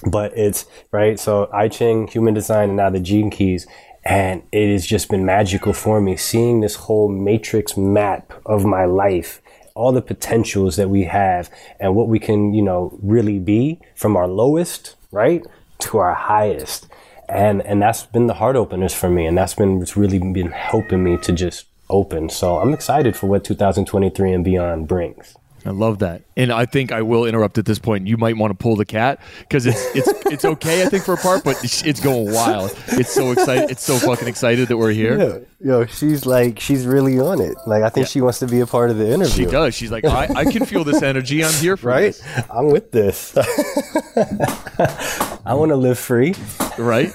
but 0.09 0.37
it's 0.37 0.65
right. 0.91 1.19
So 1.19 1.49
I 1.53 1.67
Ching, 1.67 2.07
human 2.07 2.33
design, 2.33 2.69
and 2.69 2.77
now 2.77 2.89
the 2.89 2.99
gene 2.99 3.29
keys. 3.29 3.67
And 4.03 4.43
it 4.51 4.71
has 4.71 4.85
just 4.85 5.09
been 5.09 5.25
magical 5.25 5.73
for 5.73 5.99
me 5.99 6.15
seeing 6.15 6.61
this 6.61 6.75
whole 6.75 7.09
matrix 7.09 7.75
map 7.75 8.33
of 8.45 8.63
my 8.63 8.85
life, 8.85 9.41
all 9.73 9.91
the 9.91 10.01
potentials 10.01 10.75
that 10.75 10.91
we 10.91 11.05
have 11.05 11.49
and 11.79 11.95
what 11.95 12.07
we 12.07 12.19
can, 12.19 12.53
you 12.53 12.61
know, 12.61 12.97
really 13.01 13.39
be 13.39 13.79
from 13.95 14.15
our 14.15 14.27
lowest, 14.27 14.95
right, 15.11 15.43
to 15.79 15.97
our 15.97 16.13
highest. 16.13 16.87
And, 17.27 17.63
and 17.63 17.81
that's 17.81 18.05
been 18.05 18.27
the 18.27 18.35
heart 18.35 18.55
openers 18.55 18.93
for 18.93 19.09
me. 19.09 19.25
And 19.25 19.35
that's 19.35 19.55
been, 19.55 19.79
what's 19.79 19.97
really 19.97 20.19
been 20.19 20.51
helping 20.51 21.03
me 21.03 21.17
to 21.17 21.31
just 21.31 21.65
open. 21.89 22.29
So 22.29 22.59
I'm 22.59 22.73
excited 22.73 23.15
for 23.15 23.25
what 23.25 23.43
2023 23.43 24.31
and 24.31 24.45
beyond 24.45 24.87
brings. 24.87 25.35
I 25.65 25.71
love 25.71 25.99
that, 25.99 26.23
and 26.37 26.51
I 26.51 26.65
think 26.65 26.91
I 26.91 27.01
will 27.01 27.25
interrupt 27.25 27.57
at 27.57 27.65
this 27.65 27.79
point. 27.79 28.05
You 28.05 28.17
might 28.17 28.37
want 28.37 28.51
to 28.51 28.55
pull 28.55 28.75
the 28.75 28.85
cat 28.85 29.19
because 29.39 29.65
it's 29.65 29.83
it's 29.95 30.07
it's 30.27 30.45
okay, 30.45 30.83
I 30.83 30.89
think, 30.89 31.03
for 31.03 31.13
a 31.13 31.17
part, 31.17 31.43
but 31.43 31.57
it's 31.63 31.99
going 31.99 32.31
wild. 32.31 32.71
It's 32.89 33.11
so 33.11 33.31
excited. 33.31 33.71
It's 33.71 33.83
so 33.83 33.97
fucking 33.97 34.27
excited 34.27 34.67
that 34.67 34.77
we're 34.77 34.91
here. 34.91 35.17
Yeah, 35.17 35.37
yo, 35.59 35.85
she's 35.87 36.25
like 36.25 36.59
she's 36.59 36.85
really 36.85 37.19
on 37.19 37.41
it. 37.41 37.55
Like 37.65 37.81
I 37.81 37.89
think 37.89 38.05
yeah. 38.05 38.11
she 38.11 38.21
wants 38.21 38.39
to 38.39 38.47
be 38.47 38.59
a 38.59 38.67
part 38.67 38.91
of 38.91 38.97
the 38.97 39.11
interview. 39.11 39.45
She 39.45 39.51
does. 39.51 39.73
She's 39.73 39.91
like, 39.91 40.05
I, 40.05 40.27
I 40.35 40.45
can 40.45 40.65
feel 40.65 40.83
this 40.83 41.01
energy. 41.01 41.43
I'm 41.43 41.53
here 41.53 41.77
for 41.77 41.87
right. 41.87 42.13
This. 42.13 42.43
I'm 42.51 42.67
with 42.67 42.91
this. 42.91 43.35
I 45.45 45.55
want 45.55 45.69
to 45.69 45.75
live 45.75 45.97
free. 45.97 46.35
Right. 46.77 47.11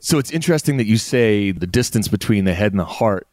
So 0.00 0.18
it's 0.18 0.30
interesting 0.30 0.76
that 0.76 0.86
you 0.86 0.96
say 0.96 1.50
the 1.50 1.66
distance 1.66 2.08
between 2.08 2.44
the 2.44 2.54
head 2.54 2.72
and 2.72 2.78
the 2.78 2.84
heart. 2.84 3.26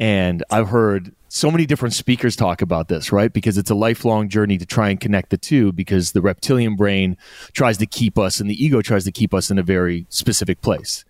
And 0.00 0.44
I've 0.50 0.68
heard 0.68 1.12
so 1.28 1.50
many 1.50 1.66
different 1.66 1.94
speakers 1.94 2.36
talk 2.36 2.62
about 2.62 2.88
this, 2.88 3.12
right? 3.12 3.32
Because 3.32 3.58
it's 3.58 3.70
a 3.70 3.74
lifelong 3.74 4.28
journey 4.28 4.58
to 4.58 4.66
try 4.66 4.88
and 4.88 4.98
connect 4.98 5.30
the 5.30 5.36
two 5.36 5.72
because 5.72 6.12
the 6.12 6.22
reptilian 6.22 6.74
brain 6.74 7.16
tries 7.52 7.78
to 7.78 7.86
keep 7.86 8.18
us 8.18 8.40
and 8.40 8.48
the 8.50 8.64
ego 8.64 8.80
tries 8.80 9.04
to 9.04 9.12
keep 9.12 9.34
us 9.34 9.50
in 9.50 9.58
a 9.58 9.62
very 9.62 10.06
specific 10.08 10.62
place. 10.62 11.04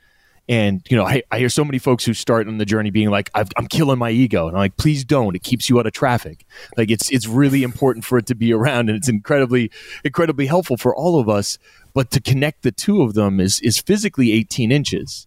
And, 0.50 0.80
you 0.88 0.96
know, 0.96 1.04
I, 1.04 1.22
I 1.30 1.38
hear 1.38 1.50
so 1.50 1.64
many 1.64 1.78
folks 1.78 2.06
who 2.06 2.14
start 2.14 2.48
on 2.48 2.56
the 2.56 2.64
journey 2.64 2.90
being 2.90 3.10
like, 3.10 3.30
i 3.34 3.44
am 3.56 3.66
killing 3.66 3.98
my 3.98 4.10
ego. 4.10 4.48
And 4.48 4.56
I'm 4.56 4.62
like, 4.62 4.78
please 4.78 5.04
don't. 5.04 5.36
It 5.36 5.42
keeps 5.42 5.68
you 5.68 5.78
out 5.78 5.86
of 5.86 5.92
traffic. 5.92 6.46
Like 6.76 6.90
it's, 6.90 7.10
it's 7.10 7.28
really 7.28 7.62
important 7.62 8.04
for 8.04 8.16
it 8.16 8.26
to 8.26 8.34
be 8.34 8.52
around 8.52 8.88
and 8.88 8.96
it's 8.96 9.10
incredibly, 9.10 9.70
incredibly 10.04 10.46
helpful 10.46 10.78
for 10.78 10.96
all 10.96 11.20
of 11.20 11.28
us. 11.28 11.58
But 11.92 12.10
to 12.12 12.20
connect 12.20 12.62
the 12.62 12.72
two 12.72 13.02
of 13.02 13.12
them 13.12 13.40
is, 13.40 13.60
is 13.60 13.78
physically 13.78 14.32
18 14.32 14.72
inches 14.72 15.26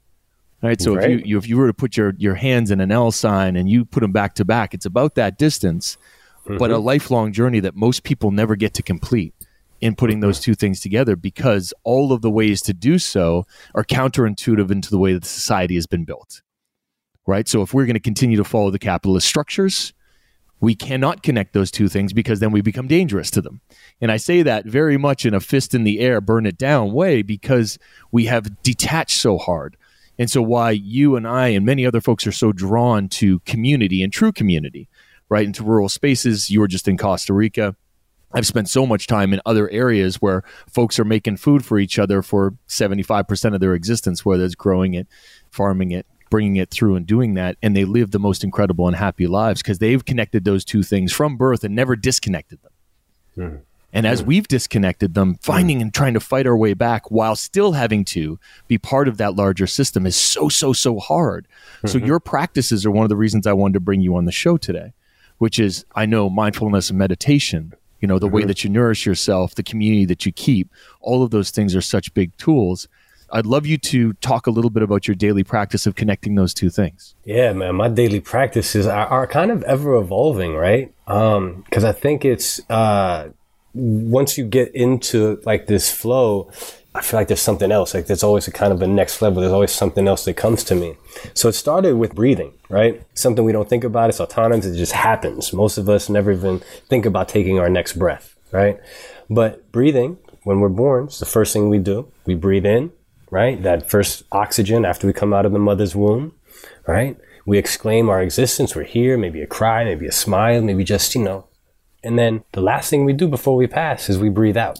Right. 0.62 0.80
So 0.80 0.95
right. 0.95 1.10
if 1.10 1.19
you, 1.21 1.26
you, 1.26 1.38
if 1.38 1.47
you 1.47 1.58
were 1.58 1.67
to 1.67 1.74
put 1.74 1.97
your 1.97 2.13
your 2.17 2.36
hands 2.36 2.69
in 2.69 2.82
an 2.82 2.91
L 2.91 3.12
sign 3.12 3.56
and 3.56 3.69
you 3.69 3.84
put 3.84 4.02
them 4.02 4.12
back 4.12 4.36
to 4.36 4.45
back, 4.45 4.74
it's 4.74 4.86
about 4.86 5.15
that 5.15 5.38
distance, 5.38 5.97
mm-hmm. 6.45 6.58
but 6.58 6.69
a 6.69 6.76
mm-hmm. 6.76 6.86
lifelong 6.86 7.34
journey 7.34 7.60
that 7.62 7.76
most 7.76 8.04
people 8.04 8.32
never 8.32 8.56
get 8.56 8.74
to 8.76 8.84
complete. 8.84 9.34
in 9.82 9.95
putting 9.95 10.19
those 10.19 10.39
two 10.39 10.54
things 10.54 10.80
together 10.80 11.15
because 11.15 11.74
all 11.84 12.13
of 12.13 12.21
the 12.21 12.30
ways 12.30 12.62
to 12.62 12.74
do 12.74 13.00
so 13.00 13.45
are 13.74 13.84
counterintuitive 13.84 14.69
into 14.71 14.91
the 14.91 15.00
way 15.00 15.12
that 15.12 15.26
society 15.26 15.74
has 15.76 15.88
been 15.88 16.06
built. 16.06 16.41
Right? 17.26 17.47
So 17.47 17.62
if 17.63 17.74
we're 17.74 17.86
going 17.86 17.95
to 17.95 18.00
continue 18.00 18.38
to 18.38 18.43
follow 18.43 18.69
the 18.69 18.80
capitalist 18.80 19.28
structures, 19.28 19.93
we 20.60 20.76
cannot 20.76 21.24
connect 21.24 21.54
those 21.54 21.71
two 21.71 21.89
things 21.89 22.13
because 22.13 22.39
then 22.39 22.52
we 22.52 22.62
become 22.62 22.88
dangerous 22.88 23.32
to 23.32 23.41
them. 23.41 23.62
And 24.00 24.12
I 24.12 24.17
say 24.17 24.43
that 24.43 24.65
very 24.65 24.97
much 24.97 25.26
in 25.26 25.34
a 25.34 25.39
fist 25.39 25.74
in 25.74 25.84
the 25.84 26.00
air, 26.00 26.21
burn 26.21 26.45
it 26.45 26.58
down 26.58 26.93
way 26.93 27.24
because 27.24 27.80
we 28.12 28.26
have 28.26 28.62
detached 28.62 29.17
so 29.19 29.39
hard. 29.39 29.76
And 30.19 30.30
so, 30.30 30.41
why 30.41 30.71
you 30.71 31.15
and 31.15 31.28
I 31.28 31.50
and 31.50 31.65
many 31.65 31.86
other 31.86 32.02
folks 32.02 32.28
are 32.28 32.32
so 32.32 32.52
drawn 32.52 33.10
to 33.10 33.39
community 33.41 34.04
and 34.04 34.12
true 34.12 34.32
community, 34.32 34.88
right? 35.30 35.45
Into 35.45 35.63
rural 35.63 35.89
spaces. 35.89 36.50
You 36.50 36.60
were 36.60 36.67
just 36.67 36.88
in 36.88 36.97
Costa 36.97 37.34
Rica. 37.34 37.76
I've 38.34 38.47
spent 38.47 38.69
so 38.69 38.86
much 38.86 39.08
time 39.08 39.34
in 39.34 39.41
other 39.45 39.69
areas 39.69 40.21
where 40.21 40.43
folks 40.71 41.00
are 41.00 41.06
making 41.06 41.38
food 41.38 41.65
for 41.65 41.78
each 41.78 42.00
other 42.00 42.21
for 42.21 42.56
75% 42.67 43.54
of 43.54 43.60
their 43.60 43.74
existence, 43.74 44.24
whether 44.24 44.45
it's 44.45 44.56
growing 44.56 44.93
it, 44.93 45.08
farming 45.50 45.91
it, 45.91 46.06
bringing 46.30 46.56
it 46.56 46.71
through 46.71 46.95
and 46.95 47.06
doing 47.06 47.34
that. 47.34 47.58
And 47.62 47.76
they 47.76 47.84
live 47.84 48.12
the 48.12 48.19
most 48.19 48.43
incredible 48.43 48.88
and 48.88 48.95
happy 48.95 49.28
lives 49.28 49.62
because 49.62 49.80
they've 49.80 50.04
connected 50.04 50.45
those 50.45 50.63
two 50.63 50.82
things 50.82 51.12
from 51.12 51.36
birth 51.36 51.63
and 51.63 51.76
never 51.76 51.95
disconnected 51.95 52.60
them. 52.62 52.71
Mm. 53.38 53.62
And 53.93 54.08
as 54.08 54.23
we've 54.23 54.47
disconnected 54.47 55.13
them, 55.13 55.36
finding 55.41 55.82
and 55.82 55.93
trying 55.93 56.13
to 56.13 56.19
fight 56.19 56.47
our 56.47 56.56
way 56.56 56.73
back 56.73 57.12
while 57.12 57.36
still 57.36 57.73
having 57.73 58.06
to 58.06 58.39
be 58.67 58.77
part 58.77 59.08
of 59.08 59.17
that 59.17 59.36
larger 59.36 59.67
system 59.67 60.06
is 60.06 60.15
so, 60.15 60.49
so, 60.49 60.73
so 60.73 60.99
hard. 60.99 61.47
Mm-hmm. 61.77 61.88
So, 61.88 61.97
your 61.97 62.19
practices 62.19 62.86
are 62.86 62.91
one 62.91 63.04
of 63.04 63.10
the 63.10 63.17
reasons 63.17 63.45
I 63.45 63.54
wanted 63.54 63.73
to 63.73 63.80
bring 63.80 64.01
you 64.01 64.15
on 64.15 64.25
the 64.25 64.32
show 64.32 64.58
today, 64.58 64.93
which 65.39 65.60
is 65.60 65.86
I 65.93 66.06
know 66.06 66.30
mindfulness 66.30 66.89
and 66.89 66.99
meditation, 66.99 67.73
you 67.99 68.08
know, 68.08 68.17
the 68.17 68.27
mm-hmm. 68.27 68.38
way 68.38 68.43
that 68.45 68.63
you 68.63 68.69
nourish 68.69 69.06
yourself, 69.06 69.56
the 69.56 69.63
community 69.63 70.06
that 70.06 70.25
you 70.25 70.32
keep, 70.32 70.69
all 71.01 71.23
of 71.23 71.32
those 71.32 71.51
things 71.51 71.75
are 71.75 71.82
such 71.82 72.13
big 72.13 72.36
tools. 72.38 72.88
I'd 73.34 73.45
love 73.45 73.65
you 73.65 73.77
to 73.77 74.13
talk 74.13 74.45
a 74.47 74.51
little 74.51 74.69
bit 74.69 74.84
about 74.84 75.08
your 75.08 75.15
daily 75.15 75.43
practice 75.43 75.86
of 75.86 75.95
connecting 75.95 76.36
those 76.36 76.54
two 76.54 76.69
things. 76.69 77.15
Yeah, 77.23 77.54
man, 77.54 77.75
my 77.75 77.88
daily 77.88 78.19
practices 78.19 78.88
are, 78.88 79.08
are 79.08 79.25
kind 79.25 79.51
of 79.51 79.63
ever 79.63 79.95
evolving, 79.95 80.56
right? 80.56 80.93
Um, 81.08 81.63
cause 81.71 81.86
I 81.86 81.93
think 81.93 82.25
it's, 82.25 82.60
uh, 82.69 83.30
once 83.74 84.38
you 84.38 84.46
get 84.46 84.74
into 84.76 85.42
like 85.46 85.68
this 85.68 85.92
flow, 85.92 86.52
I 86.94 87.02
feel 87.02 87.20
like 87.20 87.30
there's 87.30 87.42
something 87.42 87.72
else. 87.72 87.94
Like 87.94 88.08
there's 88.08 88.24
always 88.24 88.48
a 88.48 88.52
kind 88.52 88.74
of 88.74 88.82
a 88.82 88.88
next 88.88 89.22
level. 89.22 89.42
There's 89.42 89.54
always 89.54 89.72
something 89.72 90.08
else 90.08 90.26
that 90.26 90.34
comes 90.34 90.64
to 90.66 90.76
me. 90.76 90.98
So 91.34 91.48
it 91.48 91.54
started 91.54 91.96
with 91.96 92.14
breathing, 92.14 92.54
right? 92.70 93.02
Something 93.14 93.46
we 93.46 93.54
don't 93.54 93.70
think 93.70 93.86
about. 93.86 94.10
It's 94.10 94.20
autonomous. 94.20 94.66
It 94.66 94.76
just 94.76 94.92
happens. 94.92 95.54
Most 95.54 95.78
of 95.78 95.88
us 95.88 96.10
never 96.10 96.32
even 96.32 96.60
think 96.90 97.06
about 97.06 97.30
taking 97.30 97.60
our 97.60 97.70
next 97.70 97.94
breath, 97.94 98.36
right? 98.52 98.80
But 99.30 99.72
breathing, 99.72 100.18
when 100.44 100.60
we're 100.60 100.70
born, 100.70 101.06
it's 101.06 101.20
the 101.20 101.26
first 101.26 101.54
thing 101.54 101.70
we 101.70 101.80
do. 101.80 102.12
We 102.26 102.36
breathe 102.36 102.66
in, 102.66 102.92
right? 103.30 103.62
That 103.64 103.90
first 103.90 104.24
oxygen 104.32 104.84
after 104.84 105.08
we 105.08 105.14
come 105.14 105.34
out 105.34 105.46
of 105.46 105.54
the 105.54 105.60
mother's 105.60 105.96
womb, 105.96 106.34
right? 106.88 107.18
We 107.46 107.58
exclaim 107.58 108.10
our 108.10 108.22
existence. 108.22 108.76
We're 108.76 108.84
here. 108.84 109.18
Maybe 109.18 109.42
a 109.42 109.48
cry, 109.48 109.86
maybe 109.86 110.08
a 110.08 110.12
smile, 110.12 110.62
maybe 110.62 110.84
just, 110.84 111.16
you 111.16 111.24
know. 111.24 111.48
And 112.04 112.18
then 112.18 112.44
the 112.54 112.62
last 112.62 112.90
thing 112.90 113.06
we 113.06 113.14
do 113.14 113.28
before 113.28 113.56
we 113.56 113.68
pass 113.68 114.10
is 114.10 114.18
we 114.18 114.30
breathe 114.30 114.58
out, 114.58 114.80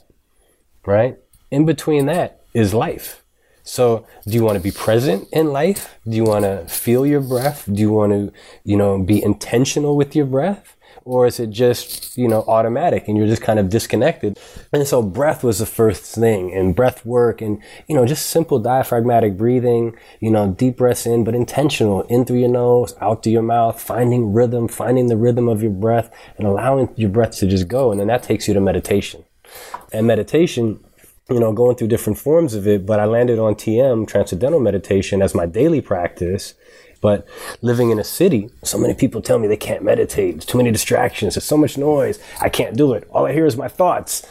right? 0.86 1.18
In 1.52 1.66
between 1.66 2.06
that 2.08 2.42
is 2.54 2.74
life. 2.74 3.24
So 3.64 4.08
do 4.26 4.34
you 4.34 4.44
want 4.44 4.58
to 4.58 4.64
be 4.64 4.72
present 4.72 5.28
in 5.32 5.54
life? 5.54 6.00
Do 6.08 6.16
you 6.16 6.24
want 6.24 6.46
to 6.46 6.66
feel 6.68 7.06
your 7.06 7.22
breath? 7.22 7.66
Do 7.72 7.80
you 7.80 7.92
want 7.92 8.12
to, 8.12 8.34
you 8.64 8.76
know, 8.76 9.02
be 9.02 9.24
intentional 9.24 9.96
with 9.96 10.16
your 10.16 10.26
breath? 10.26 10.76
Or 11.04 11.26
is 11.26 11.40
it 11.40 11.50
just 11.50 12.18
you 12.18 12.28
know 12.28 12.44
automatic 12.48 13.08
and 13.08 13.18
you're 13.18 13.28
just 13.28 13.42
kind 13.42 13.60
of 13.60 13.70
disconnected? 13.70 14.40
And 14.74 14.88
so 14.88 15.02
breath 15.02 15.44
was 15.44 15.60
the 15.60 15.66
first 15.66 16.04
thing 16.16 16.54
and 16.54 16.76
breath 16.76 17.06
work 17.06 17.42
and 17.42 17.62
you 17.88 17.96
know 17.96 18.06
just 18.06 18.28
simple 18.28 18.60
diaphragmatic 18.60 19.38
breathing 19.38 19.96
you 20.20 20.32
know 20.32 20.52
deep 20.52 20.78
breaths 20.78 21.06
in 21.06 21.24
but 21.24 21.36
intentional 21.36 22.02
in 22.04 22.26
through 22.26 22.40
your 22.40 22.50
nose 22.50 22.96
out 23.02 23.24
through 23.24 23.34
your 23.34 23.42
mouth 23.42 23.82
finding 23.82 24.34
rhythm 24.34 24.68
finding 24.68 25.08
the 25.08 25.18
rhythm 25.18 25.48
of 25.48 25.62
your 25.62 25.72
breath 25.72 26.12
and 26.38 26.48
allowing 26.48 26.90
your 26.96 27.10
breath 27.10 27.38
to 27.38 27.48
just 27.48 27.68
go. 27.68 27.92
And 27.92 28.00
then 28.00 28.08
that 28.08 28.24
takes 28.24 28.48
you 28.48 28.54
to 28.54 28.62
meditation. 28.62 29.24
And 29.92 30.08
meditation 30.08 30.80
you 31.32 31.40
know, 31.40 31.54
going 31.54 31.76
through 31.76 31.88
different 31.88 32.20
forms 32.20 32.54
of 32.54 32.68
it, 32.68 32.86
but 32.86 33.00
I 33.00 33.06
landed 33.06 33.40
on 33.40 33.56
TM, 33.56 34.08
Transcendental 34.08 34.60
Meditation, 34.60 35.22
as 35.22 35.34
my 35.34 35.46
daily 35.46 35.82
practice. 35.82 36.54
But 37.02 37.28
living 37.62 37.90
in 37.90 38.00
a 38.00 38.04
city, 38.04 38.50
so 38.64 38.78
many 38.78 38.94
people 38.94 39.22
tell 39.22 39.40
me 39.40 39.48
they 39.48 39.58
can't 39.58 39.84
meditate. 39.84 40.36
There's 40.36 40.46
too 40.46 40.60
many 40.60 40.72
distractions. 40.72 41.34
There's 41.34 41.44
so 41.44 41.58
much 41.58 41.78
noise. 41.78 42.20
I 42.40 42.50
can't 42.50 42.78
do 42.78 42.94
it. 42.94 43.08
All 43.12 43.26
I 43.26 43.34
hear 43.34 43.48
is 43.48 43.58
my 43.58 43.68
thoughts. 43.68 44.26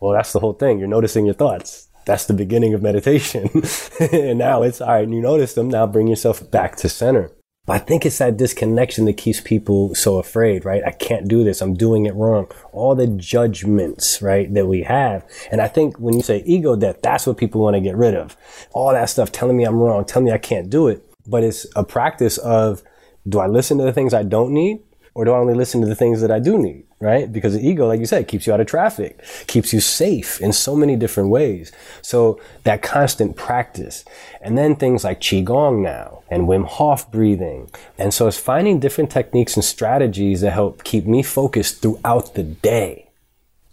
Well, 0.00 0.12
that's 0.12 0.32
the 0.32 0.40
whole 0.40 0.52
thing. 0.52 0.78
You're 0.78 0.86
noticing 0.86 1.24
your 1.24 1.34
thoughts. 1.34 1.88
That's 2.04 2.26
the 2.26 2.34
beginning 2.34 2.74
of 2.74 2.82
meditation. 2.82 3.48
and 4.12 4.38
now 4.38 4.62
it's 4.62 4.82
all 4.82 4.88
right. 4.88 5.08
You 5.08 5.22
notice 5.22 5.54
them. 5.54 5.70
Now 5.70 5.86
bring 5.86 6.06
yourself 6.06 6.48
back 6.50 6.76
to 6.76 6.90
center. 6.90 7.30
But 7.66 7.72
I 7.72 7.78
think 7.78 8.04
it's 8.04 8.18
that 8.18 8.36
disconnection 8.36 9.06
that 9.06 9.16
keeps 9.16 9.40
people 9.40 9.94
so 9.94 10.18
afraid, 10.18 10.66
right? 10.66 10.82
I 10.84 10.90
can't 10.90 11.26
do 11.26 11.42
this. 11.42 11.62
I'm 11.62 11.72
doing 11.72 12.04
it 12.04 12.14
wrong. 12.14 12.52
All 12.72 12.94
the 12.94 13.06
judgments, 13.06 14.20
right, 14.20 14.52
that 14.52 14.66
we 14.66 14.82
have. 14.82 15.24
And 15.50 15.62
I 15.62 15.68
think 15.68 15.96
when 15.96 16.12
you 16.12 16.20
say 16.20 16.42
ego 16.44 16.76
death, 16.76 17.00
that's 17.00 17.26
what 17.26 17.38
people 17.38 17.62
want 17.62 17.72
to 17.72 17.80
get 17.80 17.96
rid 17.96 18.14
of. 18.14 18.36
All 18.72 18.92
that 18.92 19.08
stuff 19.08 19.32
telling 19.32 19.56
me 19.56 19.64
I'm 19.64 19.76
wrong, 19.76 20.04
telling 20.04 20.26
me 20.26 20.32
I 20.32 20.36
can't 20.36 20.68
do 20.68 20.88
it 20.88 21.02
but 21.26 21.44
it's 21.44 21.66
a 21.76 21.84
practice 21.84 22.38
of 22.38 22.82
do 23.28 23.38
I 23.38 23.46
listen 23.46 23.78
to 23.78 23.84
the 23.84 23.92
things 23.92 24.12
I 24.12 24.22
don't 24.22 24.52
need 24.52 24.80
or 25.14 25.24
do 25.24 25.32
I 25.32 25.38
only 25.38 25.54
listen 25.54 25.80
to 25.80 25.86
the 25.86 25.94
things 25.94 26.20
that 26.20 26.30
I 26.30 26.40
do 26.40 26.58
need, 26.58 26.84
right? 26.98 27.32
Because 27.32 27.54
the 27.54 27.66
ego, 27.66 27.86
like 27.86 28.00
you 28.00 28.06
said, 28.06 28.26
keeps 28.26 28.46
you 28.46 28.52
out 28.52 28.60
of 28.60 28.66
traffic, 28.66 29.20
keeps 29.46 29.72
you 29.72 29.80
safe 29.80 30.40
in 30.40 30.52
so 30.52 30.74
many 30.74 30.96
different 30.96 31.30
ways. 31.30 31.70
So 32.02 32.40
that 32.64 32.82
constant 32.82 33.36
practice. 33.36 34.04
And 34.42 34.58
then 34.58 34.74
things 34.74 35.04
like 35.04 35.20
Qigong 35.20 35.82
now 35.82 36.24
and 36.28 36.48
Wim 36.48 36.66
Hof 36.66 37.10
breathing. 37.12 37.70
And 37.96 38.12
so 38.12 38.26
it's 38.26 38.38
finding 38.38 38.80
different 38.80 39.10
techniques 39.10 39.54
and 39.54 39.64
strategies 39.64 40.40
that 40.40 40.50
help 40.50 40.82
keep 40.82 41.06
me 41.06 41.22
focused 41.22 41.80
throughout 41.80 42.34
the 42.34 42.42
day 42.42 43.10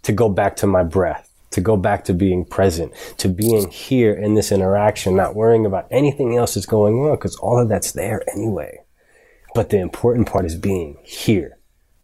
to 0.02 0.12
go 0.12 0.28
back 0.28 0.54
to 0.56 0.66
my 0.66 0.84
breath 0.84 1.31
to 1.52 1.60
go 1.60 1.76
back 1.76 2.04
to 2.04 2.14
being 2.14 2.44
present, 2.44 2.92
to 3.18 3.28
being 3.28 3.70
here 3.70 4.12
in 4.12 4.34
this 4.34 4.50
interaction, 4.52 5.16
not 5.16 5.34
worrying 5.34 5.64
about 5.64 5.86
anything 5.90 6.36
else 6.36 6.54
that's 6.54 6.66
going 6.66 6.94
on 7.00 7.12
because 7.12 7.36
all 7.36 7.58
of 7.60 7.68
that's 7.68 7.92
there 7.92 8.22
anyway. 8.32 8.78
But 9.54 9.70
the 9.70 9.78
important 9.78 10.26
part 10.26 10.44
is 10.46 10.56
being 10.56 10.98
here, 11.04 11.58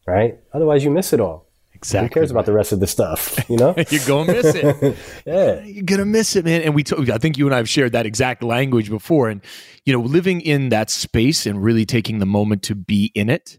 right? 0.07 0.39
Otherwise, 0.53 0.85
you 0.85 0.91
miss 0.91 1.13
it 1.13 1.21
all. 1.21 1.49
Exactly. 1.73 2.09
Who 2.09 2.15
cares 2.15 2.31
about 2.33 2.45
the 2.45 2.53
rest 2.53 2.73
of 2.73 2.81
the 2.81 2.89
stuff? 2.89 3.49
You 3.49 3.57
know, 3.57 3.75
you're 3.91 4.05
gonna 4.05 4.33
miss 4.33 4.55
it. 4.55 4.97
yeah, 5.27 5.63
you're 5.63 5.85
gonna 5.85 6.05
miss 6.05 6.35
it, 6.35 6.45
man. 6.45 6.63
And 6.63 6.75
we, 6.75 6.83
t- 6.83 6.97
I 7.13 7.19
think 7.19 7.39
you 7.39 7.47
and 7.47 7.55
I 7.55 7.59
have 7.59 7.69
shared 7.69 7.93
that 7.93 8.05
exact 8.05 8.43
language 8.43 8.91
before. 8.91 9.29
And 9.29 9.41
you 9.85 9.93
know, 9.93 10.01
living 10.01 10.41
in 10.41 10.71
that 10.71 10.91
space 10.91 11.47
and 11.47 11.63
really 11.63 11.87
taking 11.87 12.19
the 12.19 12.27
moment 12.27 12.65
to 12.65 12.75
be 12.75 13.13
in 13.15 13.31
it 13.31 13.59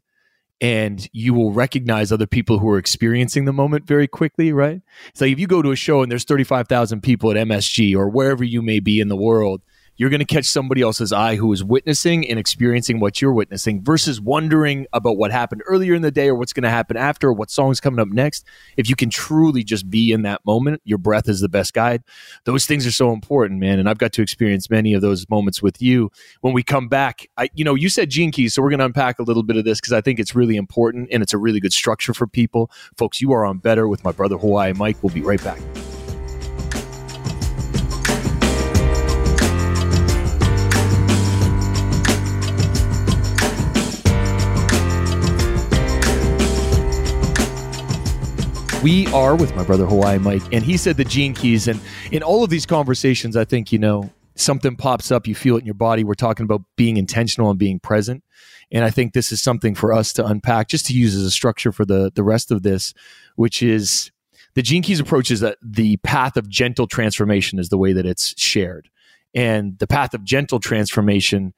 and 0.62 1.10
you 1.13 1.34
will 1.34 1.52
recognize 1.52 2.12
other 2.12 2.28
people 2.28 2.60
who 2.60 2.69
are 2.69 2.78
experiencing 2.78 3.45
the 3.45 3.54
moment 3.54 3.86
very 3.86 4.08
quickly, 4.08 4.52
right? 4.52 4.82
So 5.13 5.26
if 5.26 5.39
you 5.39 5.48
go 5.48 5.62
to 5.62 5.72
a 5.72 5.76
show 5.76 6.02
and 6.02 6.12
there's 6.12 6.26
35,000 6.26 7.02
people 7.02 7.32
at 7.32 7.38
MSG 7.38 7.95
or 7.95 8.10
wherever 8.10 8.43
you 8.43 8.62
may 8.62 8.80
be 8.80 9.00
in 9.00 9.08
the 9.08 9.15
world, 9.15 9.62
you're 9.99 10.09
going 10.09 10.19
to 10.19 10.25
catch 10.25 10.45
somebody 10.45 10.81
else's 10.81 11.12
eye 11.12 11.35
who 11.35 11.51
is 11.51 11.62
witnessing 11.62 12.27
and 12.29 12.39
experiencing 12.39 13.01
what 13.01 13.21
you're 13.21 13.33
witnessing 13.33 13.83
versus 13.83 14.21
wondering 14.21 14.88
about 14.93 15.17
what 15.17 15.29
happened 15.29 15.62
earlier 15.67 15.93
in 15.93 16.01
the 16.01 16.09
day 16.09 16.29
or 16.29 16.35
what's 16.35 16.53
going 16.53 16.63
to 16.63 16.69
happen 16.69 16.95
after 16.95 17.27
or 17.27 17.33
what 17.33 17.51
song's 17.51 17.81
coming 17.81 17.99
up 17.99 18.07
next. 18.07 18.45
If 18.77 18.89
you 18.89 18.95
can 18.95 19.09
truly 19.09 19.62
just 19.62 19.89
be 19.89 20.13
in 20.13 20.21
that 20.21 20.39
moment, 20.45 20.81
your 20.85 20.99
breath 20.99 21.27
is 21.27 21.41
the 21.41 21.49
best 21.49 21.73
guide. 21.73 22.01
Those 22.45 22.65
things 22.65 22.88
are 22.88 22.93
so 22.93 23.12
important, 23.12 23.59
man. 23.59 23.77
And 23.77 23.89
I've 23.89 23.97
got 23.97 24.13
to 24.13 24.21
experience 24.21 24.69
many 24.69 24.93
of 24.93 25.01
those 25.01 25.29
moments 25.29 25.62
with 25.62 25.81
you. 25.81 26.09
When 26.39 26.53
we 26.53 26.63
come 26.63 26.88
back, 26.88 27.27
I, 27.35 27.49
you 27.53 27.65
know, 27.65 27.75
you 27.75 27.89
said 27.89 28.09
gene 28.09 28.31
keys, 28.31 28.53
so 28.53 28.62
we're 28.62 28.69
going 28.69 28.79
to 28.79 28.85
unpack 28.85 29.19
a 29.19 29.23
little 29.23 29.43
bit 29.43 29.57
of 29.57 29.65
this 29.65 29.81
because 29.81 29.91
I 29.91 29.99
think 29.99 30.17
it's 30.17 30.33
really 30.33 30.55
important 30.55 31.09
and 31.12 31.21
it's 31.21 31.33
a 31.33 31.38
really 31.38 31.59
good 31.59 31.73
structure 31.73 32.13
for 32.13 32.25
people. 32.25 32.71
Folks, 32.97 33.19
you 33.19 33.33
are 33.33 33.45
on 33.45 33.57
Better 33.57 33.89
with 33.89 34.05
my 34.05 34.13
brother 34.13 34.38
Hawaii 34.38 34.71
Mike. 34.71 35.03
We'll 35.03 35.13
be 35.13 35.21
right 35.21 35.43
back. 35.43 35.59
We 48.81 49.07
are 49.07 49.35
with 49.35 49.53
my 49.57 49.63
brother 49.65 49.85
Hawaii 49.85 50.19
Mike, 50.19 50.41
and 50.53 50.63
he 50.63 50.77
said 50.77 50.95
the 50.95 51.03
gene 51.03 51.33
keys. 51.33 51.67
And 51.67 51.81
in 52.13 52.23
all 52.23 52.45
of 52.45 52.49
these 52.49 52.65
conversations, 52.65 53.35
I 53.35 53.43
think, 53.43 53.73
you 53.73 53.77
know, 53.77 54.09
something 54.35 54.77
pops 54.77 55.11
up, 55.11 55.27
you 55.27 55.35
feel 55.35 55.57
it 55.57 55.59
in 55.59 55.65
your 55.65 55.73
body. 55.73 56.05
We're 56.05 56.13
talking 56.13 56.45
about 56.45 56.61
being 56.77 56.95
intentional 56.95 57.49
and 57.49 57.59
being 57.59 57.79
present. 57.81 58.23
And 58.71 58.85
I 58.85 58.89
think 58.89 59.11
this 59.11 59.33
is 59.33 59.41
something 59.41 59.75
for 59.75 59.91
us 59.91 60.13
to 60.13 60.25
unpack, 60.25 60.69
just 60.69 60.85
to 60.85 60.93
use 60.93 61.13
as 61.13 61.23
a 61.23 61.31
structure 61.31 61.73
for 61.73 61.83
the, 61.83 62.09
the 62.15 62.23
rest 62.23 62.51
of 62.51 62.63
this, 62.63 62.93
which 63.35 63.61
is 63.61 64.11
the 64.55 64.61
Gene 64.61 64.81
Keys 64.81 65.01
approach 65.01 65.29
is 65.29 65.41
that 65.41 65.57
the 65.61 65.97
path 65.97 66.37
of 66.37 66.47
gentle 66.47 66.87
transformation 66.87 67.59
is 67.59 67.67
the 67.67 67.77
way 67.77 67.91
that 67.91 68.05
it's 68.05 68.33
shared. 68.41 68.89
And 69.35 69.77
the 69.79 69.87
path 69.87 70.13
of 70.13 70.23
gentle 70.23 70.61
transformation, 70.61 71.53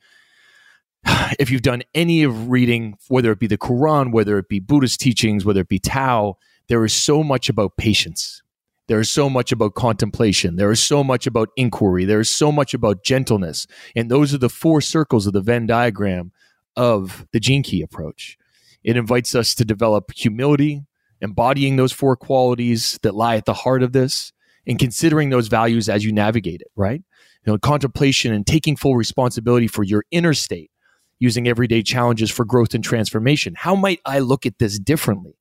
if 1.37 1.51
you've 1.51 1.61
done 1.61 1.83
any 1.93 2.23
of 2.23 2.49
reading, 2.49 2.97
whether 3.09 3.31
it 3.31 3.37
be 3.37 3.45
the 3.45 3.59
Quran, 3.59 4.11
whether 4.11 4.39
it 4.39 4.49
be 4.49 4.59
Buddhist 4.59 4.99
teachings, 4.99 5.45
whether 5.45 5.61
it 5.61 5.69
be 5.69 5.77
Tao, 5.77 6.37
there 6.71 6.85
is 6.85 6.93
so 6.93 7.21
much 7.21 7.49
about 7.49 7.75
patience. 7.75 8.41
There 8.87 9.01
is 9.01 9.09
so 9.09 9.29
much 9.29 9.51
about 9.51 9.75
contemplation. 9.75 10.55
There 10.55 10.71
is 10.71 10.81
so 10.81 11.03
much 11.03 11.27
about 11.27 11.49
inquiry. 11.57 12.05
There 12.05 12.21
is 12.21 12.33
so 12.33 12.49
much 12.49 12.73
about 12.73 13.03
gentleness. 13.03 13.67
And 13.93 14.09
those 14.09 14.33
are 14.33 14.37
the 14.37 14.47
four 14.47 14.79
circles 14.79 15.27
of 15.27 15.33
the 15.33 15.41
Venn 15.41 15.65
diagram 15.65 16.31
of 16.77 17.27
the 17.33 17.41
Gene 17.41 17.61
Key 17.61 17.81
approach. 17.81 18.37
It 18.85 18.95
invites 18.95 19.35
us 19.35 19.53
to 19.55 19.65
develop 19.65 20.13
humility, 20.15 20.85
embodying 21.19 21.75
those 21.75 21.91
four 21.91 22.15
qualities 22.15 22.97
that 23.03 23.15
lie 23.15 23.35
at 23.35 23.43
the 23.43 23.53
heart 23.53 23.83
of 23.83 23.91
this, 23.91 24.31
and 24.65 24.79
considering 24.79 25.29
those 25.29 25.49
values 25.49 25.89
as 25.89 26.05
you 26.05 26.13
navigate 26.13 26.61
it, 26.61 26.71
right? 26.77 27.03
You 27.45 27.51
know, 27.51 27.57
contemplation 27.57 28.33
and 28.33 28.47
taking 28.47 28.77
full 28.77 28.95
responsibility 28.95 29.67
for 29.67 29.83
your 29.83 30.05
inner 30.09 30.33
state, 30.33 30.71
using 31.19 31.49
everyday 31.49 31.83
challenges 31.83 32.31
for 32.31 32.45
growth 32.45 32.73
and 32.73 32.83
transformation. 32.83 33.55
How 33.57 33.75
might 33.75 33.99
I 34.05 34.19
look 34.19 34.45
at 34.45 34.57
this 34.57 34.79
differently? 34.79 35.35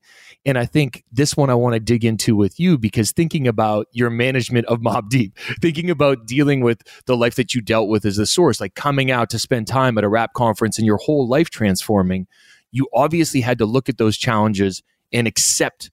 And 0.47 0.57
I 0.57 0.65
think 0.65 1.05
this 1.13 1.37
one 1.37 1.51
I 1.51 1.55
want 1.55 1.75
to 1.75 1.81
dig 1.81 2.05
into 2.05 2.35
with 2.35 2.59
you 2.59 2.79
because 2.79 3.13
thinking 3.13 3.47
about 3.47 3.87
your 3.93 4.09
management 4.09 4.67
of 4.67 4.79
Mobb 4.81 5.09
Deep, 5.09 5.37
thinking 5.61 5.91
about 5.91 6.27
dealing 6.27 6.63
with 6.63 6.83
the 7.07 7.17
life 7.17 7.35
that 7.37 7.55
you 7.55 7.61
dealt 7.61 7.89
with 7.89 8.05
as 8.05 8.19
a 8.19 8.27
source, 8.27 8.61
like 8.61 8.75
coming 8.75 9.11
out 9.11 9.31
to 9.31 9.39
spend 9.39 9.67
time 9.67 9.99
at 9.99 10.05
a 10.05 10.09
rap 10.09 10.33
conference 10.35 10.79
and 10.79 10.87
your 10.87 10.99
whole 10.99 11.29
life 11.29 11.51
transforming, 11.51 12.27
you 12.71 12.89
obviously 12.95 13.41
had 13.41 13.59
to 13.59 13.67
look 13.67 13.89
at 13.89 13.99
those 13.99 14.17
challenges 14.17 14.83
and 15.13 15.27
accept 15.27 15.91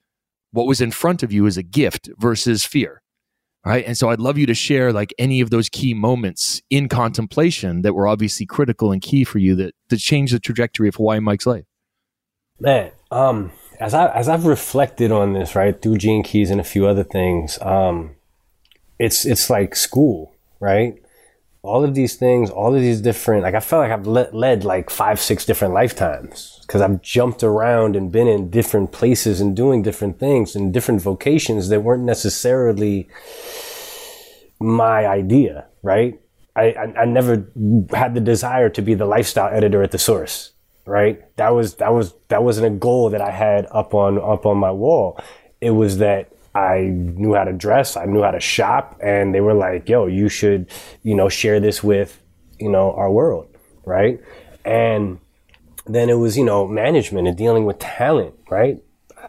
what 0.51 0.67
was 0.67 0.79
in 0.79 0.91
front 0.91 1.23
of 1.23 1.31
you 1.31 1.45
as 1.45 1.57
a 1.57 1.63
gift 1.63 2.09
versus 2.17 2.63
fear. 2.63 3.01
Right. 3.65 3.83
And 3.85 3.97
so 3.97 4.09
I'd 4.09 4.21
love 4.21 4.37
you 4.37 4.45
to 4.45 4.53
share 4.53 4.93
like 4.93 5.13
any 5.19 5.41
of 5.41 5.49
those 5.49 5.67
key 5.67 5.93
moments 5.93 6.61
in 6.69 6.87
contemplation 6.87 7.81
that 7.81 7.93
were 7.93 8.07
obviously 8.07 8.45
critical 8.45 8.93
and 8.93 9.01
key 9.01 9.25
for 9.25 9.39
you 9.39 9.55
that, 9.55 9.75
that 9.89 9.97
changed 9.97 10.33
the 10.33 10.39
trajectory 10.39 10.87
of 10.87 10.95
Hawaii 10.95 11.19
Mike's 11.19 11.45
life. 11.45 11.65
Man, 12.61 12.91
um, 13.11 13.51
as 13.79 13.93
I 13.93 14.11
as 14.13 14.27
I've 14.27 14.45
reflected 14.45 15.11
on 15.11 15.33
this, 15.33 15.55
right, 15.55 15.79
through 15.79 15.97
Gene 15.97 16.23
Keys 16.23 16.49
and 16.49 16.59
a 16.59 16.63
few 16.63 16.87
other 16.87 17.03
things, 17.03 17.59
um, 17.61 18.15
it's 18.99 19.25
it's 19.25 19.49
like 19.49 19.75
school, 19.75 20.33
right? 20.59 21.01
All 21.61 21.83
of 21.83 21.95
these 21.95 22.15
things, 22.15 22.49
all 22.49 22.73
of 22.73 22.81
these 22.81 23.01
different, 23.01 23.43
like 23.43 23.55
I 23.55 23.59
felt 23.59 23.81
like 23.81 23.91
I've 23.91 24.07
led, 24.07 24.33
led 24.33 24.63
like 24.63 24.89
five, 24.89 25.19
six 25.19 25.45
different 25.45 25.73
lifetimes 25.73 26.59
because 26.61 26.81
I've 26.81 27.01
jumped 27.01 27.43
around 27.43 27.95
and 27.95 28.11
been 28.11 28.27
in 28.27 28.49
different 28.49 28.91
places 28.91 29.41
and 29.41 29.55
doing 29.55 29.81
different 29.81 30.17
things 30.17 30.55
and 30.55 30.73
different 30.73 31.01
vocations 31.01 31.67
that 31.69 31.81
weren't 31.81 32.03
necessarily 32.03 33.09
my 34.59 35.05
idea, 35.05 35.65
right? 35.83 36.19
I, 36.55 36.71
I, 36.71 37.01
I 37.01 37.05
never 37.05 37.51
had 37.91 38.13
the 38.13 38.21
desire 38.21 38.69
to 38.69 38.81
be 38.81 38.93
the 38.93 39.05
lifestyle 39.05 39.53
editor 39.53 39.83
at 39.83 39.91
the 39.91 39.99
source 39.99 40.53
right? 40.87 41.21
That 41.35 41.49
was 41.49 41.75
that 41.75 41.93
was 41.93 42.13
that 42.29 42.43
wasn't 42.43 42.67
a 42.67 42.77
goal 42.77 43.09
that 43.11 43.21
I 43.21 43.29
had 43.29 43.67
up 43.71 43.93
on 43.93 44.17
up 44.17 44.45
on 44.45 44.57
my 44.57 44.71
wall. 44.71 45.19
It 45.61 45.71
was 45.71 45.97
that 45.97 46.31
I 46.55 46.79
knew 46.81 47.35
how 47.35 47.43
to 47.43 47.53
dress, 47.53 47.97
I 47.97 48.05
knew 48.05 48.23
how 48.23 48.31
to 48.31 48.39
shop, 48.39 48.99
and 49.03 49.35
they 49.35 49.41
were 49.41 49.53
like, 49.53 49.87
"Yo, 49.89 50.07
you 50.07 50.29
should, 50.29 50.71
you 51.03 51.13
know, 51.13 51.29
share 51.29 51.59
this 51.59 51.83
with, 51.83 52.21
you 52.57 52.69
know, 52.69 52.93
our 52.93 53.11
world, 53.11 53.47
right?" 53.85 54.19
And 54.65 55.19
then 55.85 56.09
it 56.09 56.15
was, 56.15 56.37
you 56.37 56.43
know, 56.43 56.67
management 56.67 57.27
and 57.27 57.37
dealing 57.37 57.65
with 57.65 57.79
talent, 57.79 58.33
right? 58.49 58.81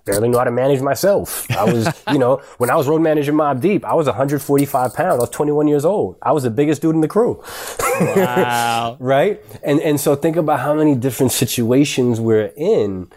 Barely 0.05 0.29
know 0.29 0.39
how 0.39 0.45
to 0.45 0.51
manage 0.51 0.81
myself. 0.81 1.51
I 1.51 1.65
was, 1.65 1.89
you 2.13 2.19
know, 2.19 2.43
when 2.59 2.71
I 2.71 2.77
was 2.77 2.89
road 2.89 3.03
manager 3.03 3.33
Mobb 3.33 3.61
Deep, 3.61 3.85
I 3.85 3.95
was 3.95 4.07
145 4.07 4.95
pounds. 4.95 5.15
I 5.15 5.21
was 5.21 5.31
21 5.31 5.69
years 5.69 5.85
old. 5.85 6.17
I 6.23 6.33
was 6.33 6.43
the 6.43 6.51
biggest 6.51 6.83
dude 6.83 6.95
in 6.95 7.01
the 7.01 7.09
crew. 7.09 7.43
Wow. 8.01 8.97
right? 9.01 9.41
And 9.63 9.81
and 9.81 10.01
so 10.01 10.15
think 10.15 10.37
about 10.37 10.61
how 10.61 10.75
many 10.75 10.95
different 10.95 11.33
situations 11.33 12.21
we're 12.21 12.53
in, 12.57 13.11